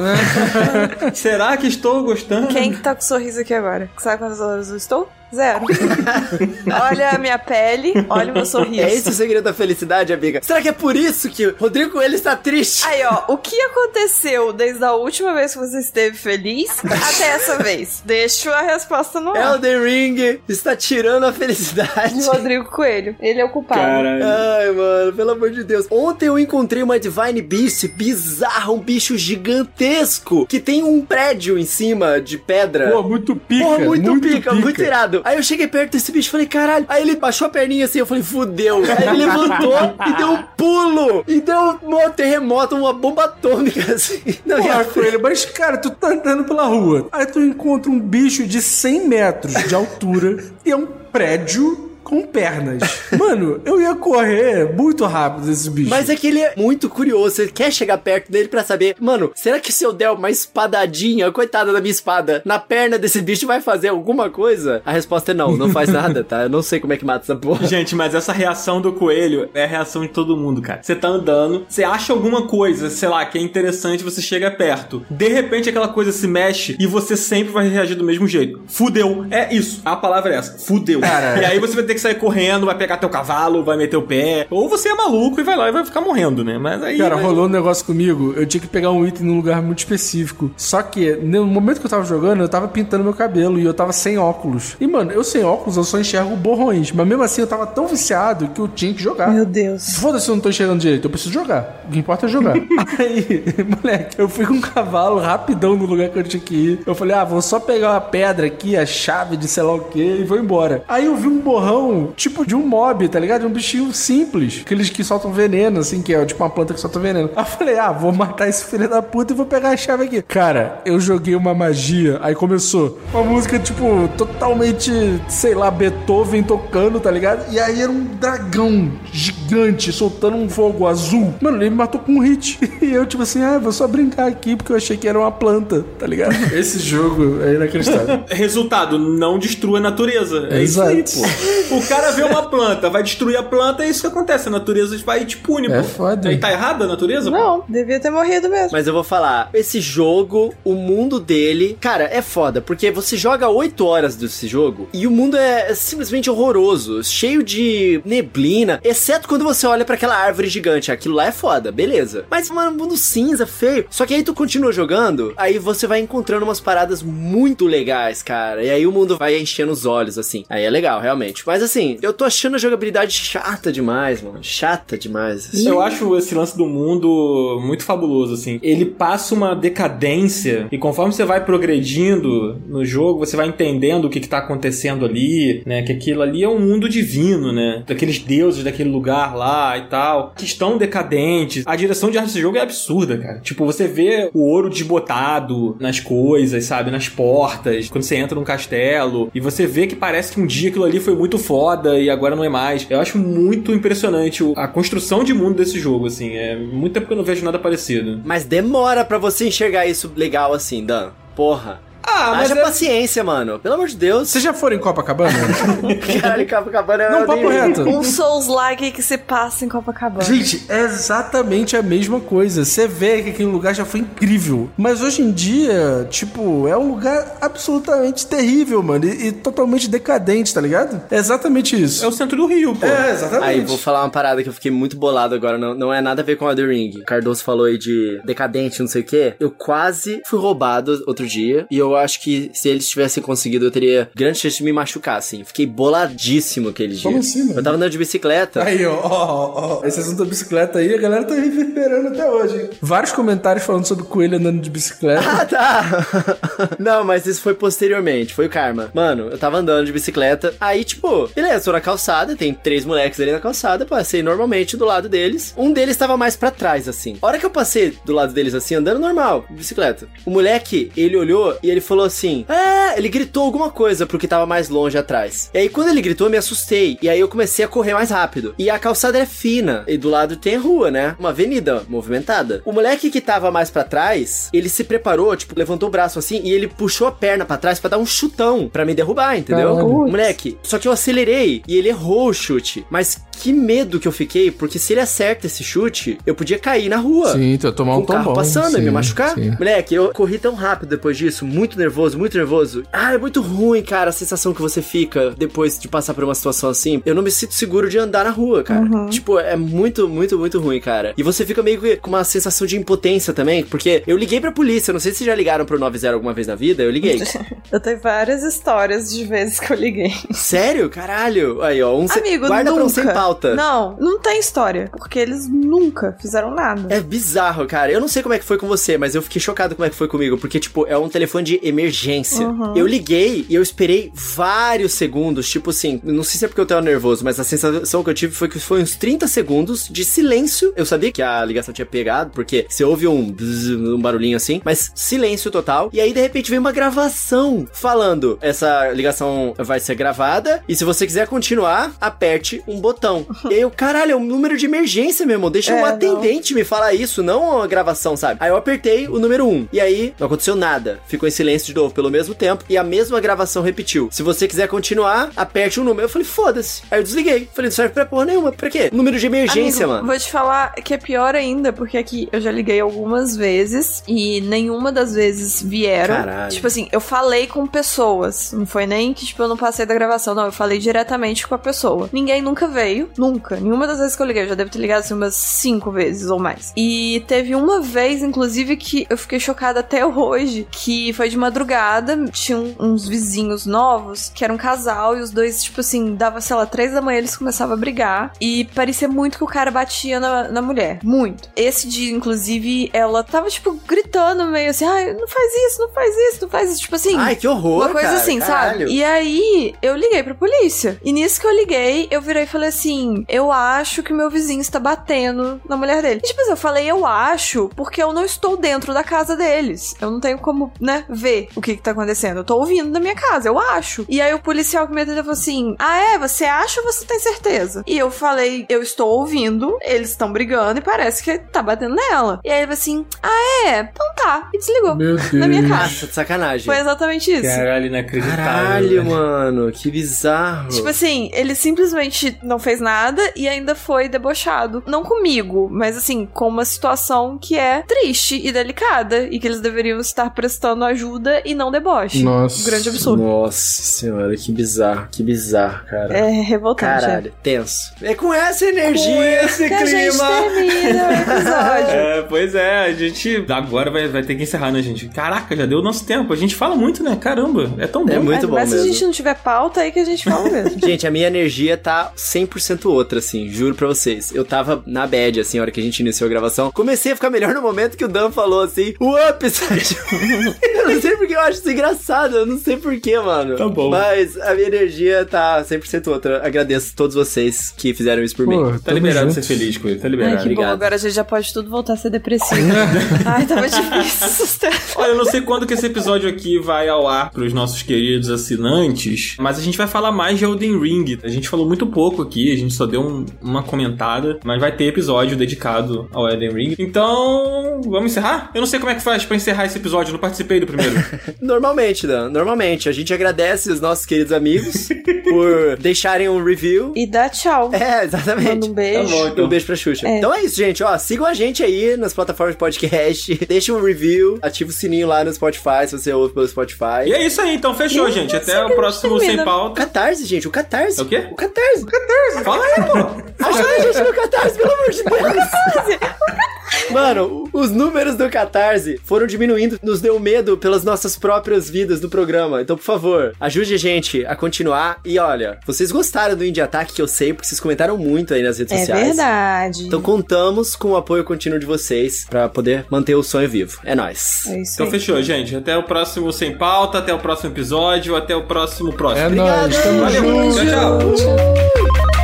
[1.14, 2.48] Será que estou gostando?
[2.48, 3.90] Quem que tá com sorriso aqui agora?
[3.98, 5.08] Sabe quantas horas eu estou?
[5.34, 5.60] Zero.
[6.90, 8.80] olha a minha pele, olha o meu sorriso.
[8.80, 10.40] É esse o segredo da felicidade, amiga?
[10.42, 12.86] Será que é por isso que o Rodrigo Coelho está triste?
[12.86, 17.58] Aí, ó, o que aconteceu desde a última vez que você esteve feliz até essa
[17.62, 18.02] vez?
[18.06, 19.54] Deixo a resposta no ar.
[19.54, 22.14] Elden Ring está tirando a felicidade.
[22.14, 23.14] De Rodrigo Coelho.
[23.20, 23.80] Ele é o culpado.
[23.80, 24.24] Caralho.
[24.24, 25.86] Ai, mano, pelo amor de Deus.
[25.90, 31.66] Ontem eu encontrei uma Divine Beast bizarra, um bicho gigantesco que tem um prédio em
[31.66, 32.90] cima de pedra.
[32.90, 33.64] Pô, muito pica.
[33.64, 35.17] Porra, muito, muito pica, muito irado.
[35.24, 36.86] Aí eu cheguei perto desse bicho e falei, caralho.
[36.88, 38.82] Aí ele baixou a perninha assim, eu falei, fudeu.
[38.84, 39.74] Aí ele levantou
[40.06, 41.24] e deu um pulo.
[41.26, 44.20] E deu um terremoto, uma bomba atômica, assim.
[44.44, 48.46] Não, Porra, Coelho, mas cara, tu tá andando pela rua, aí tu encontra um bicho
[48.46, 52.82] de 100 metros de altura e é um prédio com pernas.
[53.18, 55.90] Mano, eu ia correr muito rápido desse bicho.
[55.90, 57.36] Mas é que ele é muito curioso.
[57.36, 61.30] Você quer chegar perto dele pra saber, mano, será que se eu der uma espadadinha,
[61.30, 64.80] coitada da minha espada, na perna desse bicho vai fazer alguma coisa?
[64.86, 66.44] A resposta é não, não faz nada, tá?
[66.44, 67.66] Eu não sei como é que mata essa porra.
[67.66, 70.82] Gente, mas essa reação do coelho é a reação de todo mundo, cara.
[70.82, 75.04] Você tá andando, você acha alguma coisa, sei lá, que é interessante, você chega perto.
[75.10, 78.62] De repente aquela coisa se mexe e você sempre vai reagir do mesmo jeito.
[78.66, 79.26] Fudeu.
[79.30, 79.82] É isso.
[79.84, 80.58] A palavra é essa.
[80.58, 81.00] Fudeu.
[81.00, 81.42] Cara.
[81.42, 84.02] E aí você vai ter que sair correndo, vai pegar teu cavalo, vai meter o
[84.02, 84.46] pé.
[84.50, 86.58] Ou você é maluco e vai lá e vai ficar morrendo, né?
[86.58, 86.98] Mas aí.
[86.98, 89.78] Cara, vai- rolou um negócio comigo, eu tinha que pegar um item num lugar muito
[89.78, 90.50] específico.
[90.56, 93.74] Só que, no momento que eu tava jogando, eu tava pintando meu cabelo e eu
[93.74, 94.76] tava sem óculos.
[94.80, 96.92] E, mano, eu sem óculos, eu só enxergo borrões.
[96.92, 99.30] Mas mesmo assim, eu tava tão viciado que eu tinha que jogar.
[99.32, 99.96] Meu Deus.
[99.98, 101.82] Foda-se se eu não tô enxergando direito, eu preciso jogar.
[101.88, 102.54] O que importa é jogar.
[102.98, 103.44] Aí,
[103.82, 106.80] moleque, eu fui com um cavalo rapidão no lugar que eu tinha que ir.
[106.86, 109.80] Eu falei, ah, vou só pegar uma pedra aqui, a chave de sei lá o
[109.80, 110.82] que, e vou embora.
[110.88, 111.77] Aí eu vi um borrão,
[112.16, 113.46] tipo de um mob, tá ligado?
[113.46, 114.62] Um bichinho simples.
[114.64, 117.30] Aqueles que soltam veneno, assim, que é tipo uma planta que solta veneno.
[117.36, 120.04] Aí eu falei, ah, vou matar esse filho da puta e vou pegar a chave
[120.04, 120.22] aqui.
[120.22, 124.90] Cara, eu joguei uma magia, aí começou uma música, tipo, totalmente,
[125.28, 127.52] sei lá, Beethoven tocando, tá ligado?
[127.52, 131.34] E aí era um dragão gigante soltando um fogo azul.
[131.40, 132.58] Mano, ele me matou com um hit.
[132.80, 135.32] E eu, tipo assim, ah, vou só brincar aqui porque eu achei que era uma
[135.32, 136.32] planta, tá ligado?
[136.54, 138.20] Esse jogo é inacreditável.
[138.30, 140.48] Resultado, não destrua a natureza.
[140.50, 141.28] É isso aí, Exato.
[141.67, 141.67] pô.
[141.70, 144.48] O cara vê uma planta, vai destruir a planta, é isso que acontece.
[144.48, 145.84] A natureza vai e te pune, É pô.
[145.84, 146.28] foda.
[146.28, 147.30] Aí tá errada a natureza?
[147.30, 147.36] pô?
[147.36, 148.70] Não, devia ter morrido mesmo.
[148.72, 153.48] Mas eu vou falar, esse jogo, o mundo dele, cara, é foda, porque você joga
[153.48, 159.44] 8 horas desse jogo e o mundo é simplesmente horroroso, cheio de neblina, exceto quando
[159.44, 162.24] você olha pra aquela árvore gigante, aquilo lá é foda, beleza.
[162.30, 163.86] Mas, mano, mundo cinza, feio.
[163.90, 168.62] Só que aí tu continua jogando, aí você vai encontrando umas paradas muito legais, cara,
[168.62, 170.44] e aí o mundo vai enchendo os olhos, assim.
[170.48, 171.42] Aí é legal, realmente.
[171.46, 174.38] Mas Mas assim, eu tô achando a jogabilidade chata demais, mano.
[174.42, 175.48] Chata demais.
[175.48, 175.68] assim.
[175.68, 178.60] Eu acho esse lance do mundo muito fabuloso, assim.
[178.62, 184.08] Ele passa uma decadência e conforme você vai progredindo no jogo, você vai entendendo o
[184.08, 185.82] que, que tá acontecendo ali, né?
[185.82, 187.82] Que aquilo ali é um mundo divino, né?
[187.84, 191.64] Daqueles deuses daquele lugar lá e tal, que estão decadentes.
[191.66, 193.40] A direção de arte desse jogo é absurda, cara.
[193.40, 196.92] Tipo, você vê o ouro desbotado nas coisas, sabe?
[196.92, 200.68] Nas portas, quando você entra num castelo, e você vê que parece que um dia
[200.68, 202.86] aquilo ali foi muito foda e agora não é mais.
[202.90, 206.36] Eu acho muito impressionante a construção de mundo desse jogo, assim.
[206.36, 208.20] É muito tempo que eu não vejo nada parecido.
[208.22, 211.08] Mas demora pra você enxergar isso legal assim, Dan.
[211.34, 211.80] Porra.
[212.18, 213.58] Ah, mas Haja é- paciência, mano.
[213.58, 214.28] Pelo amor de Deus.
[214.28, 215.32] Vocês já foram em Copacabana?
[216.20, 217.82] Caralho, Copacabana é Não, o papo reto.
[217.82, 220.24] Um Souls-like que se passa em Copacabana.
[220.24, 222.64] Gente, é exatamente a mesma coisa.
[222.64, 224.68] Você vê que aquele lugar já foi incrível.
[224.76, 229.04] Mas hoje em dia, tipo, é um lugar absolutamente terrível, mano.
[229.04, 231.00] E, e totalmente decadente, tá ligado?
[231.10, 232.04] É exatamente isso.
[232.04, 232.86] É o centro do Rio, pô.
[232.86, 233.48] É, exatamente.
[233.48, 236.22] Aí, vou falar uma parada que eu fiquei muito bolado agora, não, não é nada
[236.22, 236.98] a ver com o Elden Ring.
[237.00, 239.34] O Cardoso falou aí de decadente, não sei o quê.
[239.38, 243.70] Eu quase fui roubado outro dia, e eu acho que se eles tivessem conseguido, eu
[243.70, 245.44] teria grande chance de me machucar, assim.
[245.44, 247.02] Fiquei boladíssimo aquele dia.
[247.02, 247.58] Como assim, mano?
[247.58, 248.62] Eu tava andando de bicicleta.
[248.62, 252.56] Aí, ó, ó, ó, esse assunto da bicicleta aí, a galera tá reverberando até hoje.
[252.62, 252.70] hein?
[252.80, 255.22] Vários comentários falando sobre coelho andando de bicicleta.
[255.28, 256.06] Ah, tá!
[256.78, 258.90] Não, mas isso foi posteriormente, foi o karma.
[258.94, 263.20] Mano, eu tava andando de bicicleta, aí, tipo, beleza, tô na calçada, tem três moleques
[263.20, 265.52] ali na calçada, passei normalmente do lado deles.
[265.56, 267.16] Um deles tava mais pra trás, assim.
[267.20, 270.92] A hora que eu passei do lado deles, assim, andando normal, de bicicleta, o moleque,
[270.96, 274.96] ele olhou e ele falou assim: É, ele gritou alguma coisa porque tava mais longe
[274.96, 275.50] atrás.
[275.52, 276.98] E aí, quando ele gritou, eu me assustei.
[277.02, 278.54] E aí eu comecei a correr mais rápido.
[278.58, 279.84] E a calçada é fina.
[279.86, 281.16] E do lado tem a rua, né?
[281.18, 282.62] Uma avenida movimentada.
[282.64, 286.40] O moleque que tava mais pra trás, ele se preparou, tipo, levantou o braço assim
[286.44, 289.74] e ele puxou a perna pra trás pra dar um chutão pra me derrubar, entendeu?
[289.74, 289.88] Caralho.
[290.08, 292.84] Moleque, só que eu acelerei e ele errou o chute.
[292.90, 296.88] Mas que medo que eu fiquei, porque se ele acerta esse chute, eu podia cair
[296.88, 298.34] na rua Sim, tu ia tomar um o carro tombão.
[298.34, 299.34] passando e sim, me machucar.
[299.34, 299.50] sim.
[299.56, 302.82] Moleque, eu corri tão rápido depois disso, muito nervoso, muito nervoso.
[302.92, 306.34] Ah, é muito ruim, cara, a sensação que você fica depois de passar por uma
[306.34, 307.02] situação assim.
[307.06, 308.86] Eu não me sinto seguro de andar na rua, cara.
[309.10, 311.14] Tipo, é muito, muito, muito ruim, cara.
[311.16, 314.52] E você fica meio que com uma sensação de impotência também, porque eu liguei pra
[314.52, 317.18] polícia, não sei se já ligaram pro 90 alguma vez na vida, eu liguei.
[317.70, 320.10] Eu tenho várias histórias de vezes que eu liguei.
[320.32, 320.88] Sério?
[320.88, 321.60] Caralho.
[321.62, 322.76] Aí, ó, um se- Amigo, guarda nunca.
[322.82, 323.54] pra um sem pauta.
[323.54, 324.88] Não, não tem história.
[324.96, 326.86] Porque eles nunca fizeram nada.
[326.92, 327.92] É bizarro, cara.
[327.92, 329.90] Eu não sei como é que foi com você, mas eu fiquei chocado como é
[329.90, 332.46] que foi comigo, porque, tipo, é um telefone de emergência.
[332.74, 336.66] Eu liguei e eu esperei vários segundos, tipo assim, não sei se é porque eu
[336.66, 340.04] tava nervoso, mas a sensação que eu tive foi que foi uns 30 segundos de
[340.04, 340.72] silêncio.
[340.76, 344.60] Eu sabia que a ligação tinha pegado, porque você ouve um, bzz, um barulhinho assim,
[344.64, 345.90] mas silêncio total.
[345.92, 350.84] E aí, de repente, vem uma gravação falando: essa ligação vai ser gravada, e se
[350.84, 353.26] você quiser continuar, aperte um botão.
[353.50, 355.50] e aí eu, caralho, é um número de emergência, meu irmão.
[355.50, 355.86] Deixa É, o não.
[355.86, 358.38] atendente me falar isso, não a gravação, sabe?
[358.40, 359.68] Aí eu apertei o número 1.
[359.72, 361.00] E aí, não aconteceu nada.
[361.06, 362.64] Ficou em silêncio de novo pelo mesmo tempo.
[362.68, 364.08] E a mesma gravação repetiu.
[364.10, 366.06] Se você quiser continuar, aperte o número.
[366.06, 366.82] Eu falei, foda-se.
[366.90, 367.48] Aí eu desliguei.
[367.52, 368.52] Falei, não serve pra porra nenhuma.
[368.52, 368.90] Pra quê?
[368.92, 370.06] Número de emergência, Amigo, mano.
[370.06, 374.40] Vou te falar que é pior ainda, porque aqui eu já liguei algumas vezes e
[374.40, 376.16] nenhuma das vezes vieram.
[376.16, 376.52] Caralho.
[376.52, 378.52] Tipo assim, eu falei com pessoas.
[378.52, 380.46] Não foi nem que, tipo, eu não passei da gravação, não.
[380.46, 382.08] Eu falei diretamente com a pessoa.
[382.12, 383.10] Ninguém nunca veio.
[383.16, 383.56] Nunca.
[383.56, 384.44] Nenhuma das vezes que eu liguei.
[384.44, 386.72] Eu já devo ter ligado assim umas cinco vezes ou mais.
[386.76, 392.16] E teve uma vez, inclusive, que eu fiquei chocada até hoje, que foi de madrugada.
[392.30, 396.56] Tinham uns vizinhos novos que eram um casal e os dois, tipo assim, dava, sei
[396.56, 398.32] lá, três da manhã eles começavam a brigar.
[398.40, 401.00] E parecia muito que o cara batia na, na mulher.
[401.02, 401.48] Muito.
[401.56, 406.14] Esse dia, inclusive, ela tava, tipo, gritando meio assim: ai, não faz isso, não faz
[406.16, 406.80] isso, não faz isso.
[406.82, 407.16] Tipo assim.
[407.16, 408.18] Ai, que horror, Uma coisa cara.
[408.20, 408.78] assim, Caralho.
[408.80, 408.92] sabe?
[408.92, 410.98] E aí, eu liguei pra polícia.
[411.04, 414.60] E nisso que eu liguei, eu virei e falei assim: eu acho que meu vizinho
[414.60, 416.20] está batendo na mulher dele.
[416.22, 419.94] E, tipo assim, eu falei, eu acho, porque eu não estou dentro da casa deles.
[420.00, 422.38] Eu não tenho como, né, ver o que, que tá acontecendo.
[422.38, 424.04] Eu tô ouvindo da minha casa, eu acho.
[424.08, 426.18] E aí o policial que me atendeu falou assim: Ah, é?
[426.18, 427.82] Você acha ou você tem certeza?
[427.86, 432.40] E eu falei, eu estou ouvindo, eles estão brigando e parece que tá batendo nela.
[432.44, 433.80] E aí ele falou assim: Ah, é?
[433.80, 434.48] Então tá.
[434.52, 434.94] E desligou.
[434.94, 435.32] Meu Deus.
[435.32, 435.82] Na minha casa.
[435.82, 436.66] Nossa, de sacanagem.
[436.66, 437.42] Foi exatamente isso.
[437.42, 438.44] Caralho, inacreditável.
[438.44, 439.72] Caralho, mano.
[439.72, 440.68] Que bizarro.
[440.68, 444.82] Tipo assim, ele simplesmente não fez nada e ainda foi debochado.
[444.86, 449.60] Não comigo, mas assim, com uma situação que é triste e delicada e que eles
[449.60, 452.22] deveriam estar prestando ajuda ajuda e não deboche.
[452.22, 452.60] Nossa.
[452.60, 453.22] Um grande absurdo.
[453.22, 456.16] Nossa senhora, que bizarro, que bizarro, cara.
[456.16, 457.00] É revoltante.
[457.00, 457.92] Caralho, tenso.
[458.02, 459.68] É com essa energia, Com esse é.
[459.68, 460.28] Que a gente clima.
[460.28, 461.98] termina o episódio.
[461.98, 465.08] É, pois é, a gente agora vai, vai ter que encerrar, né, gente?
[465.08, 466.32] Caraca, já deu o nosso tempo.
[466.32, 467.16] A gente fala muito, né?
[467.20, 468.12] Caramba, é tão bom.
[468.12, 468.92] É muito bom Mas se a mesmo.
[468.92, 470.78] gente não tiver pauta, aí que a gente fala mesmo.
[470.88, 474.34] Gente, a minha energia tá 100% outra, assim, juro pra vocês.
[474.34, 476.70] Eu tava na bad, assim, a hora que a gente iniciou a gravação.
[476.72, 479.82] Comecei a ficar melhor no momento que o Dan falou, assim, o up, sabe?
[480.62, 483.56] eu não sei porque eu acho isso engraçado, eu não sei porquê, mano.
[483.56, 483.90] Tá bom.
[483.90, 486.46] Mas a minha energia tá 100% outra.
[486.46, 488.56] Agradeço a todos vocês que fizeram isso por mim.
[488.56, 489.34] Pô, Tá tamo liberado junto.
[489.34, 490.36] ser feliz com ele, tá Ai, liberado.
[490.36, 490.72] que bom, Obrigado.
[490.72, 492.60] agora a gente já pode tudo voltar a ser depressivo.
[493.26, 494.78] Ai, tava difícil sustentar.
[494.96, 498.30] Olha, eu não sei quando que esse episódio aqui vai ao ar pros nossos queridos
[498.30, 501.18] assinantes, mas a gente vai falar mais de Elden Ring.
[501.22, 504.74] A gente falou muito pouco aqui, a gente só deu um- uma comentada, mas vai
[504.74, 506.74] ter episódio dedicado ao Elden Ring.
[506.78, 508.50] Então, vamos encerrar?
[508.54, 510.66] Eu não sei como é que faz pra encerrar esse episódio, eu não participei do
[510.66, 510.97] primeiro.
[511.40, 512.88] Normalmente, Dan, normalmente.
[512.88, 514.88] A gente agradece os nossos queridos amigos
[515.28, 516.92] por deixarem um review.
[516.96, 517.70] E dá tchau.
[517.72, 518.48] É, exatamente.
[518.48, 519.08] Manda um beijo.
[519.08, 519.44] Tá bom, então.
[519.44, 520.06] Um beijo pra Xuxa.
[520.08, 520.18] É.
[520.18, 520.82] Então é isso, gente.
[520.82, 523.34] Ó, sigam a gente aí nas plataformas de podcast.
[523.48, 524.38] Deixa um review.
[524.42, 527.06] Ativa o sininho lá no Spotify se você ouve pelo Spotify.
[527.06, 528.34] e é isso aí, então fechou, E gente.
[528.36, 529.32] Até o próximo termina.
[529.32, 529.74] Sem O Pauta.
[529.82, 530.48] Catarse, gente.
[530.48, 530.98] O Catarse.
[530.98, 531.28] É o quê?
[531.30, 531.82] O Catarse.
[531.82, 532.44] O Catarse.
[532.44, 533.44] Fala aí, pô.
[533.46, 535.98] Ajuda a gente no Catarse, pelo amor de Deus.
[536.90, 542.08] Mano, os números do Catarse foram diminuindo, nos deu medo pelas nossas próprias vidas do
[542.08, 542.60] programa.
[542.62, 545.00] Então, por favor, ajude a gente a continuar.
[545.04, 548.42] E olha, vocês gostaram do Indie Attack, que eu sei, porque vocês comentaram muito aí
[548.42, 549.06] nas redes É sociais.
[549.08, 549.86] verdade.
[549.86, 553.78] Então contamos com o apoio contínuo de vocês pra poder manter o sonho vivo.
[553.84, 554.46] É nóis.
[554.46, 554.92] É isso Então aí.
[554.92, 555.54] fechou, gente.
[555.56, 559.26] Até o próximo Sem Pauta, até o próximo episódio, até o próximo próximo.
[559.26, 560.22] É nóis, tamo Valeu,
[560.52, 560.54] junto.
[560.66, 561.14] tchau, tchau.
[561.14, 562.17] Tchau.